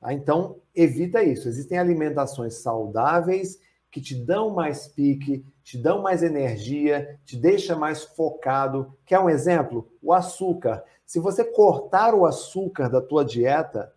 Tá? 0.00 0.12
Então, 0.12 0.56
evita 0.74 1.22
isso. 1.22 1.48
Existem 1.48 1.78
alimentações 1.78 2.54
saudáveis 2.54 3.58
que 3.90 4.00
te 4.00 4.14
dão 4.14 4.50
mais 4.50 4.86
pique, 4.86 5.44
te 5.62 5.78
dão 5.78 6.02
mais 6.02 6.22
energia, 6.22 7.18
te 7.24 7.36
deixa 7.36 7.76
mais 7.76 8.02
focado. 8.02 8.94
Quer 9.04 9.18
um 9.18 9.30
exemplo? 9.30 9.90
O 10.02 10.12
açúcar. 10.12 10.84
Se 11.06 11.18
você 11.18 11.44
cortar 11.44 12.14
o 12.14 12.26
açúcar 12.26 12.88
da 12.88 13.00
tua 13.00 13.24
dieta, 13.24 13.92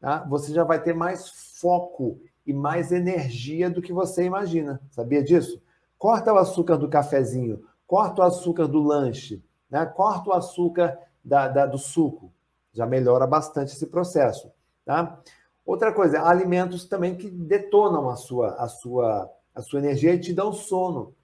tá? 0.00 0.24
você 0.24 0.52
já 0.52 0.64
vai 0.64 0.82
ter 0.82 0.94
mais 0.94 1.28
foco 1.60 2.20
e 2.46 2.52
mais 2.52 2.92
energia 2.92 3.70
do 3.70 3.82
que 3.82 3.92
você 3.92 4.24
imagina. 4.24 4.80
Sabia 4.90 5.22
disso? 5.22 5.62
Corta 5.98 6.32
o 6.32 6.38
açúcar 6.38 6.76
do 6.76 6.88
cafezinho, 6.88 7.64
corta 7.86 8.22
o 8.22 8.24
açúcar 8.24 8.66
do 8.66 8.82
lanche, 8.82 9.42
né? 9.70 9.84
corta 9.84 10.30
o 10.30 10.32
açúcar 10.32 10.98
da, 11.24 11.48
da, 11.48 11.66
do 11.66 11.78
suco. 11.78 12.32
Já 12.72 12.86
melhora 12.86 13.26
bastante 13.26 13.72
esse 13.72 13.86
processo. 13.86 14.50
Tá? 14.84 15.20
Outra 15.64 15.92
coisa, 15.92 16.22
alimentos 16.22 16.84
também 16.84 17.14
que 17.14 17.30
detonam 17.30 18.08
a 18.08 18.16
sua, 18.16 18.54
a 18.54 18.68
sua, 18.68 19.30
a 19.54 19.60
sua 19.60 19.78
energia 19.78 20.14
e 20.14 20.18
te 20.18 20.32
dão 20.32 20.52
sono. 20.52 21.14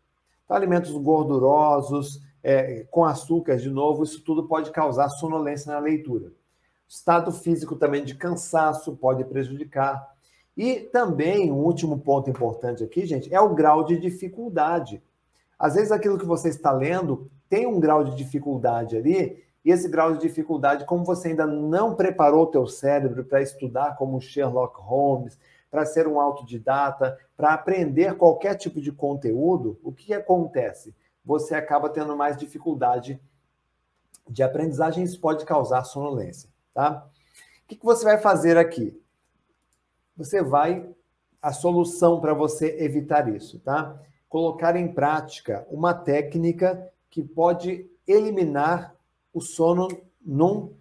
Então, 0.45 0.57
alimentos 0.57 0.93
gordurosos, 0.93 2.21
é, 2.43 2.87
com 2.91 3.05
açúcar, 3.05 3.57
de 3.57 3.69
novo, 3.69 4.05
isso 4.05 4.23
tudo 4.23 4.47
pode 4.47 4.71
causar 4.71 5.09
sonolência 5.09 5.73
na 5.73 5.81
leitura. 5.81 6.33
Estado 6.87 7.33
físico 7.33 7.75
também 7.75 8.05
de 8.05 8.15
cansaço 8.15 8.97
pode 8.97 9.25
prejudicar. 9.25 10.16
E 10.57 10.81
também, 10.81 11.53
um 11.53 11.63
último 11.63 11.99
ponto 11.99 12.31
importante 12.31 12.83
aqui, 12.83 13.05
gente, 13.05 13.33
é 13.33 13.41
o 13.41 13.55
grau 13.55 13.85
de 13.85 13.99
dificuldade. 13.99 15.03
Às 15.59 15.75
vezes 15.75 15.93
aquilo 15.93 16.19
que 16.19 16.25
você 16.25 16.49
está 16.49 16.73
lendo 16.73 17.31
tem 17.49 17.67
um 17.67 17.79
grau 17.79 18.03
de 18.03 18.17
dificuldade 18.17 18.97
ali, 18.97 19.45
e 19.65 19.71
esse 19.71 19.89
grau 19.89 20.13
de 20.13 20.21
dificuldade, 20.21 20.85
como 20.85 21.05
você 21.05 21.29
ainda 21.29 21.47
não 21.47 21.95
preparou 21.95 22.45
o 22.45 22.51
teu 22.51 22.67
cérebro 22.67 23.25
para 23.25 23.43
estudar 23.43 23.97
como 23.97 24.21
Sherlock 24.21 24.81
Holmes, 24.81 25.39
para 25.71 25.85
ser 25.85 26.07
um 26.07 26.21
autodidata, 26.21 27.19
para 27.37 27.53
aprender 27.53 28.17
qualquer 28.17 28.55
tipo 28.55 28.81
de 28.81 28.93
conteúdo, 28.93 29.79
o 29.83 29.93
que 29.93 30.15
acontece? 30.15 30.95
Você 31.25 31.55
acaba 31.55 31.91
tendo 31.91 32.17
mais 32.17 32.37
dificuldade 32.37 33.21
de 34.29 34.43
aprendizagem, 34.43 35.05
isso 35.05 35.21
pode 35.21 35.45
causar 35.45 35.85
sonolência, 35.85 36.49
tá? 36.73 37.05
O 37.65 37.69
que, 37.69 37.77
que 37.77 37.85
você 37.85 38.05
vai 38.05 38.19
fazer 38.19 38.57
aqui? 38.57 38.97
Você 40.17 40.43
vai 40.43 40.89
a 41.41 41.53
solução 41.53 42.21
para 42.21 42.35
você 42.35 42.77
evitar 42.81 43.29
isso, 43.35 43.59
tá? 43.61 44.01
Colocar 44.29 44.77
em 44.77 44.93
prática 44.93 45.67
uma 45.71 45.95
técnica 45.95 46.91
que 47.11 47.23
pode 47.23 47.89
eliminar 48.07 48.95
o 49.33 49.41
sono 49.41 49.89
num 50.25 50.75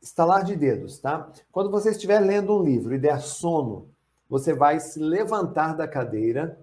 estalar 0.00 0.44
de 0.44 0.54
dedos, 0.54 0.98
tá? 0.98 1.30
Quando 1.50 1.70
você 1.70 1.90
estiver 1.90 2.20
lendo 2.20 2.54
um 2.54 2.62
livro 2.62 2.94
e 2.94 2.98
der 2.98 3.20
sono, 3.20 3.88
você 4.28 4.52
vai 4.52 4.80
se 4.80 4.98
levantar 4.98 5.74
da 5.74 5.86
cadeira 5.86 6.58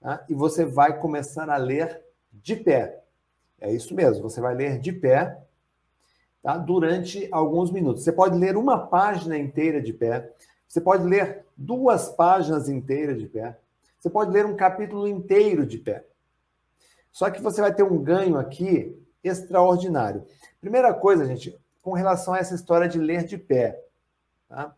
tá? 0.00 0.24
e 0.28 0.34
você 0.34 0.64
vai 0.64 0.98
começar 0.98 1.48
a 1.48 1.56
ler 1.56 2.02
de 2.32 2.56
pé. 2.56 3.02
É 3.60 3.72
isso 3.72 3.94
mesmo, 3.94 4.28
você 4.28 4.40
vai 4.40 4.54
ler 4.54 4.78
de 4.78 4.92
pé 4.92 5.38
tá? 6.42 6.56
durante 6.56 7.28
alguns 7.30 7.70
minutos. 7.70 8.02
Você 8.02 8.12
pode 8.12 8.38
ler 8.38 8.56
uma 8.56 8.78
página 8.78 9.38
inteira 9.38 9.80
de 9.80 9.92
pé, 9.92 10.32
você 10.66 10.80
pode 10.80 11.04
ler 11.04 11.44
duas 11.56 12.08
páginas 12.08 12.68
inteiras 12.68 13.18
de 13.18 13.26
pé, 13.26 13.58
você 13.98 14.10
pode 14.10 14.30
ler 14.30 14.46
um 14.46 14.56
capítulo 14.56 15.08
inteiro 15.08 15.66
de 15.66 15.78
pé. 15.78 16.04
Só 17.10 17.30
que 17.30 17.40
você 17.40 17.60
vai 17.60 17.74
ter 17.74 17.82
um 17.82 18.02
ganho 18.02 18.36
aqui 18.36 18.96
extraordinário. 19.24 20.24
Primeira 20.60 20.92
coisa, 20.92 21.24
gente, 21.24 21.58
com 21.80 21.92
relação 21.92 22.34
a 22.34 22.38
essa 22.38 22.54
história 22.54 22.88
de 22.88 22.98
ler 22.98 23.24
de 23.24 23.38
pé. 23.38 23.82
Tá? 24.48 24.74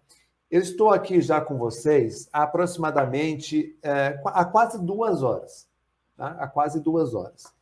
Eu 0.51 0.61
estou 0.63 0.91
aqui 0.91 1.21
já 1.21 1.41
com 1.41 1.59
vocês 1.59 2.29
há 2.33 2.45
aproximadamente 2.45 3.77
é, 3.83 4.21
há 4.25 4.45
quase 4.45 4.79
duas 4.83 5.23
horas. 5.23 5.69
Tá? 6.17 6.29
Há 6.39 6.47
quase 6.47 6.81
duas 6.81 7.15
horas. 7.15 7.53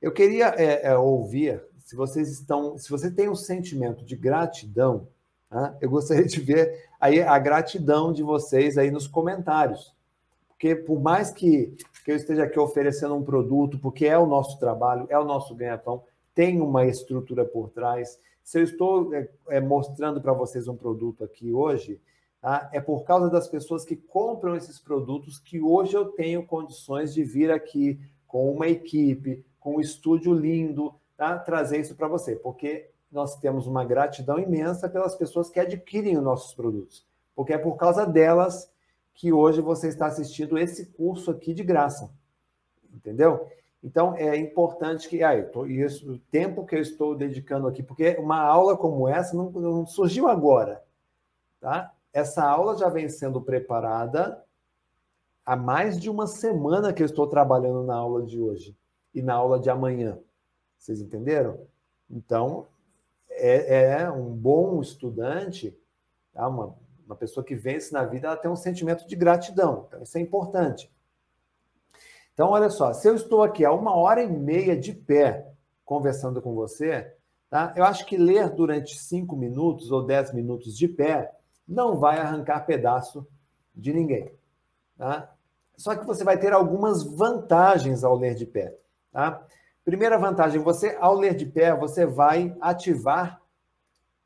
Eu 0.00 0.12
queria 0.12 0.48
é, 0.56 0.88
é, 0.88 0.96
ouvir 0.96 1.62
se 1.78 1.94
vocês 1.94 2.30
estão, 2.30 2.78
se 2.78 2.88
você 2.88 3.10
tem 3.10 3.28
um 3.28 3.34
sentimento 3.34 4.04
de 4.04 4.16
gratidão, 4.16 5.06
tá? 5.52 5.76
eu 5.80 5.90
gostaria 5.90 6.24
de 6.24 6.40
ver 6.40 6.88
aí 6.98 7.20
a 7.22 7.38
gratidão 7.38 8.12
de 8.12 8.22
vocês 8.22 8.78
aí 8.78 8.90
nos 8.90 9.06
comentários. 9.06 9.94
Porque 10.48 10.74
por 10.74 11.00
mais 11.00 11.30
que, 11.30 11.76
que 12.04 12.12
eu 12.12 12.16
esteja 12.16 12.44
aqui 12.44 12.58
oferecendo 12.58 13.14
um 13.14 13.22
produto, 13.22 13.78
porque 13.78 14.06
é 14.06 14.16
o 14.16 14.26
nosso 14.26 14.58
trabalho, 14.58 15.06
é 15.10 15.18
o 15.18 15.24
nosso 15.24 15.54
ganha-pão, 15.54 16.02
tem 16.34 16.60
uma 16.60 16.86
estrutura 16.86 17.44
por 17.44 17.68
trás. 17.68 18.18
Se 18.42 18.58
eu 18.58 18.62
estou 18.64 19.14
é, 19.14 19.28
é, 19.48 19.60
mostrando 19.60 20.20
para 20.20 20.32
vocês 20.32 20.66
um 20.68 20.76
produto 20.76 21.22
aqui 21.22 21.52
hoje, 21.52 22.00
tá? 22.40 22.70
é 22.72 22.80
por 22.80 23.04
causa 23.04 23.28
das 23.28 23.46
pessoas 23.46 23.84
que 23.84 23.96
compram 23.96 24.56
esses 24.56 24.78
produtos 24.78 25.38
que 25.38 25.60
hoje 25.60 25.94
eu 25.94 26.06
tenho 26.06 26.46
condições 26.46 27.12
de 27.12 27.22
vir 27.22 27.50
aqui 27.50 28.00
com 28.26 28.50
uma 28.50 28.68
equipe, 28.68 29.44
com 29.60 29.76
um 29.76 29.80
estúdio 29.80 30.32
lindo, 30.32 30.94
tá? 31.16 31.38
trazer 31.38 31.80
isso 31.80 31.94
para 31.94 32.08
você, 32.08 32.36
porque 32.36 32.91
nós 33.12 33.36
temos 33.36 33.66
uma 33.66 33.84
gratidão 33.84 34.38
imensa 34.38 34.88
pelas 34.88 35.14
pessoas 35.14 35.50
que 35.50 35.60
adquirem 35.60 36.16
os 36.16 36.24
nossos 36.24 36.54
produtos, 36.54 37.06
porque 37.36 37.52
é 37.52 37.58
por 37.58 37.76
causa 37.76 38.06
delas 38.06 38.72
que 39.14 39.32
hoje 39.32 39.60
você 39.60 39.88
está 39.88 40.06
assistindo 40.06 40.58
esse 40.58 40.86
curso 40.86 41.30
aqui 41.30 41.52
de 41.52 41.62
graça, 41.62 42.10
entendeu? 42.92 43.46
Então, 43.84 44.14
é 44.14 44.36
importante 44.36 45.08
que, 45.08 45.22
ah, 45.22 45.44
tô, 45.44 45.66
isso, 45.66 46.12
o 46.12 46.18
tempo 46.18 46.64
que 46.64 46.74
eu 46.74 46.80
estou 46.80 47.16
dedicando 47.16 47.66
aqui, 47.66 47.82
porque 47.82 48.16
uma 48.18 48.40
aula 48.40 48.76
como 48.76 49.08
essa 49.08 49.36
não, 49.36 49.50
não 49.50 49.86
surgiu 49.86 50.28
agora, 50.28 50.82
tá? 51.60 51.92
Essa 52.12 52.44
aula 52.44 52.76
já 52.76 52.88
vem 52.88 53.08
sendo 53.08 53.40
preparada 53.40 54.42
há 55.44 55.56
mais 55.56 56.00
de 56.00 56.08
uma 56.08 56.26
semana 56.26 56.92
que 56.92 57.02
eu 57.02 57.06
estou 57.06 57.26
trabalhando 57.26 57.82
na 57.82 57.96
aula 57.96 58.22
de 58.22 58.40
hoje 58.40 58.76
e 59.14 59.20
na 59.20 59.34
aula 59.34 59.58
de 59.58 59.68
amanhã. 59.68 60.18
Vocês 60.78 61.00
entenderam? 61.00 61.58
Então, 62.08 62.66
é, 63.42 64.02
é 64.02 64.10
um 64.10 64.34
bom 64.34 64.80
estudante, 64.80 65.76
tá? 66.32 66.48
uma, 66.48 66.74
uma 67.04 67.16
pessoa 67.16 67.44
que 67.44 67.54
vence 67.54 67.92
na 67.92 68.04
vida, 68.04 68.28
ela 68.28 68.36
tem 68.36 68.50
um 68.50 68.56
sentimento 68.56 69.06
de 69.06 69.16
gratidão. 69.16 69.86
Então, 69.88 70.02
isso 70.02 70.16
é 70.16 70.20
importante. 70.20 70.90
Então, 72.32 72.50
olha 72.50 72.70
só, 72.70 72.92
se 72.92 73.08
eu 73.08 73.14
estou 73.14 73.42
aqui 73.42 73.64
há 73.64 73.72
uma 73.72 73.94
hora 73.94 74.22
e 74.22 74.28
meia 74.28 74.76
de 74.76 74.92
pé 74.92 75.52
conversando 75.84 76.40
com 76.40 76.54
você, 76.54 77.14
tá? 77.50 77.74
eu 77.76 77.84
acho 77.84 78.06
que 78.06 78.16
ler 78.16 78.48
durante 78.50 78.98
cinco 78.98 79.36
minutos 79.36 79.90
ou 79.90 80.06
dez 80.06 80.32
minutos 80.32 80.76
de 80.76 80.88
pé 80.88 81.34
não 81.66 81.98
vai 81.98 82.18
arrancar 82.18 82.64
pedaço 82.64 83.26
de 83.74 83.92
ninguém. 83.92 84.32
Tá? 84.96 85.30
Só 85.76 85.94
que 85.96 86.06
você 86.06 86.24
vai 86.24 86.38
ter 86.38 86.52
algumas 86.52 87.02
vantagens 87.02 88.04
ao 88.04 88.16
ler 88.16 88.34
de 88.34 88.46
pé. 88.46 88.76
Tá? 89.12 89.44
Primeira 89.84 90.16
vantagem, 90.16 90.60
você 90.60 90.96
ao 91.00 91.14
ler 91.14 91.34
de 91.34 91.46
pé, 91.46 91.74
você 91.74 92.06
vai 92.06 92.56
ativar 92.60 93.42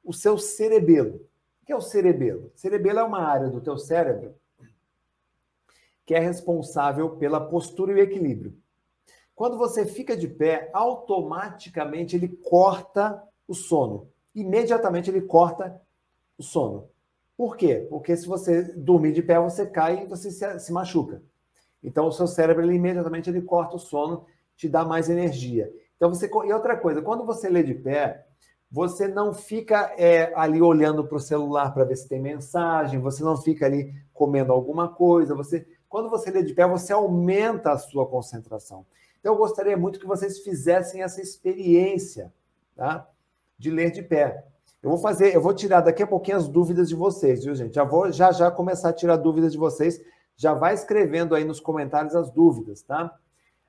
o 0.05 0.13
seu 0.13 0.37
cerebelo. 0.37 1.17
O 1.63 1.67
que 1.67 1.73
é 1.73 1.77
o 1.77 1.81
cerebelo? 1.81 2.53
Cerebelo 2.55 2.99
é 3.01 3.05
uma 3.05 3.23
área 3.23 3.49
do 3.49 3.61
teu 3.61 3.77
cérebro 3.77 4.35
que 6.07 6.15
é 6.15 6.21
responsável 6.21 7.17
pela 7.17 7.41
postura 7.41 7.91
e 7.91 7.95
o 7.97 7.99
equilíbrio. 7.99 8.57
Quando 9.35 9.59
você 9.59 9.85
fica 9.85 10.17
de 10.17 10.29
pé, 10.29 10.71
automaticamente 10.73 12.15
ele 12.15 12.29
corta 12.29 13.21
o 13.47 13.53
sono. 13.53 14.09
Imediatamente 14.33 15.11
ele 15.11 15.21
corta 15.21 15.83
o 16.39 16.43
sono. 16.43 16.89
Por 17.37 17.57
quê? 17.57 17.87
Porque 17.91 18.17
se 18.17 18.27
você 18.27 18.63
dormir 18.63 19.13
de 19.13 19.23
pé, 19.23 19.39
você 19.39 19.67
cai 19.67 20.05
e 20.05 20.07
você 20.07 20.31
se, 20.31 20.59
se 20.61 20.73
machuca. 20.73 21.21
Então 21.83 22.07
o 22.07 22.13
seu 22.13 22.27
cérebro 22.27 22.65
ele, 22.65 22.77
imediatamente 22.77 23.29
ele 23.29 23.43
corta 23.43 23.77
o 23.77 23.81
sono, 23.81 24.25
te 24.57 24.69
dá 24.69 24.85
mais 24.85 25.09
energia. 25.09 25.71
Então 25.97 26.13
você 26.13 26.27
e 26.27 26.53
outra 26.53 26.77
coisa, 26.77 27.03
quando 27.03 27.25
você 27.25 27.49
lê 27.49 27.63
de 27.63 27.75
pé, 27.75 28.27
você 28.71 29.07
não 29.07 29.33
fica 29.33 29.95
é, 29.97 30.33
ali 30.35 30.61
olhando 30.61 31.07
para 31.07 31.17
o 31.17 31.21
celular 31.21 31.73
para 31.73 31.85
ver 31.85 31.97
se 31.97 32.09
tem 32.09 32.21
mensagem, 32.21 33.01
você 33.01 33.23
não 33.23 33.37
fica 33.41 33.67
ali 33.67 33.95
comendo 34.13 34.53
alguma 34.53 34.89
coisa, 34.89 35.35
você 35.35 35.67
quando 35.89 36.11
você 36.11 36.31
lê 36.31 36.43
de 36.43 36.53
pé, 36.53 36.67
você 36.67 36.93
aumenta 36.93 37.73
a 37.73 37.79
sua 37.79 38.07
concentração. 38.07 38.85
Então, 39.19 39.33
eu 39.33 39.39
gostaria 39.39 39.77
muito 39.77 39.99
que 39.99 40.07
vocês 40.07 40.41
fizessem 40.41 41.03
essa 41.03 41.21
experiência 41.21 42.33
tá? 42.75 43.09
de 43.59 43.71
ler 43.71 43.91
de 43.91 44.03
pé. 44.03 44.45
Eu 44.83 44.91
vou 44.91 44.99
fazer, 44.99 45.35
eu 45.35 45.41
vou 45.41 45.55
tirar 45.55 45.81
daqui 45.81 46.03
a 46.03 46.07
pouquinho 46.07 46.37
as 46.37 46.49
dúvidas 46.49 46.89
de 46.89 46.95
vocês, 46.95 47.45
viu, 47.45 47.55
gente? 47.55 47.75
Já 47.75 47.85
vou 47.85 48.13
já 48.13 48.31
já 48.31 48.51
começar 48.51 48.91
a 48.91 48.93
tirar 48.93 49.17
dúvidas 49.17 49.53
de 49.53 49.59
vocês. 49.59 50.01
Já 50.37 50.53
vai 50.53 50.75
escrevendo 50.75 51.35
aí 51.35 51.45
nos 51.45 51.61
comentários 51.61 52.15
as 52.15 52.31
dúvidas, 52.31 52.83
tá? 52.83 53.19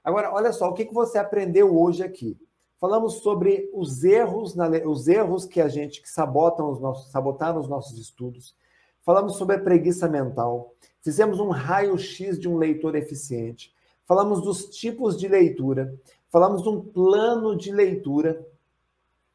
Agora, 0.07 0.33
olha 0.33 0.53
só, 0.53 0.69
o 0.69 0.73
que, 0.73 0.85
você 0.85 1.17
aprendeu 1.17 1.77
hoje 1.77 2.01
aqui? 2.01 2.39
Falamos 2.79 3.15
sobre 3.15 3.69
os 3.73 4.05
erros, 4.05 4.55
na, 4.55 4.69
os 4.85 5.05
erros 5.09 5.43
que 5.43 5.59
a 5.59 5.67
gente 5.67 6.01
que 6.01 6.09
sabotam 6.09 6.71
os 6.71 6.79
nossos, 6.79 7.11
sabotaram 7.11 7.59
os 7.59 7.67
nossos 7.67 7.99
estudos. 7.99 8.55
Falamos 9.03 9.35
sobre 9.35 9.57
a 9.57 9.59
preguiça 9.59 10.07
mental. 10.07 10.73
Fizemos 11.01 11.41
um 11.41 11.49
raio-x 11.49 12.39
de 12.39 12.47
um 12.47 12.55
leitor 12.55 12.95
eficiente. 12.95 13.73
Falamos 14.05 14.41
dos 14.41 14.67
tipos 14.67 15.17
de 15.17 15.27
leitura. 15.27 15.93
Falamos 16.29 16.63
de 16.63 16.69
um 16.69 16.79
plano 16.79 17.57
de 17.57 17.73
leitura. 17.73 18.47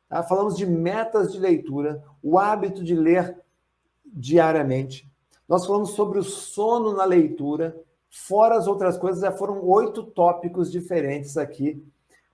Tá? 0.09 0.23
Falamos 0.23 0.57
de 0.57 0.65
metas 0.65 1.35
de 1.35 1.39
leitura, 1.39 2.03
o 2.23 2.39
hábito 2.39 2.83
de 2.83 2.95
ler 2.95 3.39
diariamente. 4.07 5.07
Nós 5.47 5.67
falamos 5.67 5.91
sobre 5.91 6.19
o 6.19 6.25
sono 6.25 6.95
na 6.95 7.05
leitura. 7.05 7.79
Fora 8.15 8.57
as 8.59 8.67
outras 8.67 8.99
coisas, 8.99 9.23
já 9.23 9.33
foram 9.33 9.65
oito 9.65 10.03
tópicos 10.03 10.71
diferentes 10.71 11.39
aqui 11.39 11.83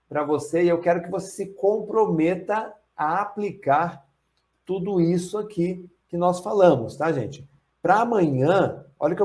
para 0.08 0.24
você. 0.24 0.64
E 0.64 0.68
eu 0.68 0.80
quero 0.80 1.00
que 1.00 1.08
você 1.08 1.28
se 1.28 1.46
comprometa 1.54 2.74
a 2.96 3.20
aplicar 3.20 4.04
tudo 4.66 5.00
isso 5.00 5.38
aqui 5.38 5.88
que 6.08 6.16
nós 6.16 6.40
falamos, 6.40 6.96
tá, 6.96 7.12
gente? 7.12 7.48
Para 7.80 8.00
amanhã, 8.00 8.84
olha 8.98 9.14
que 9.14 9.14
eu 9.14 9.16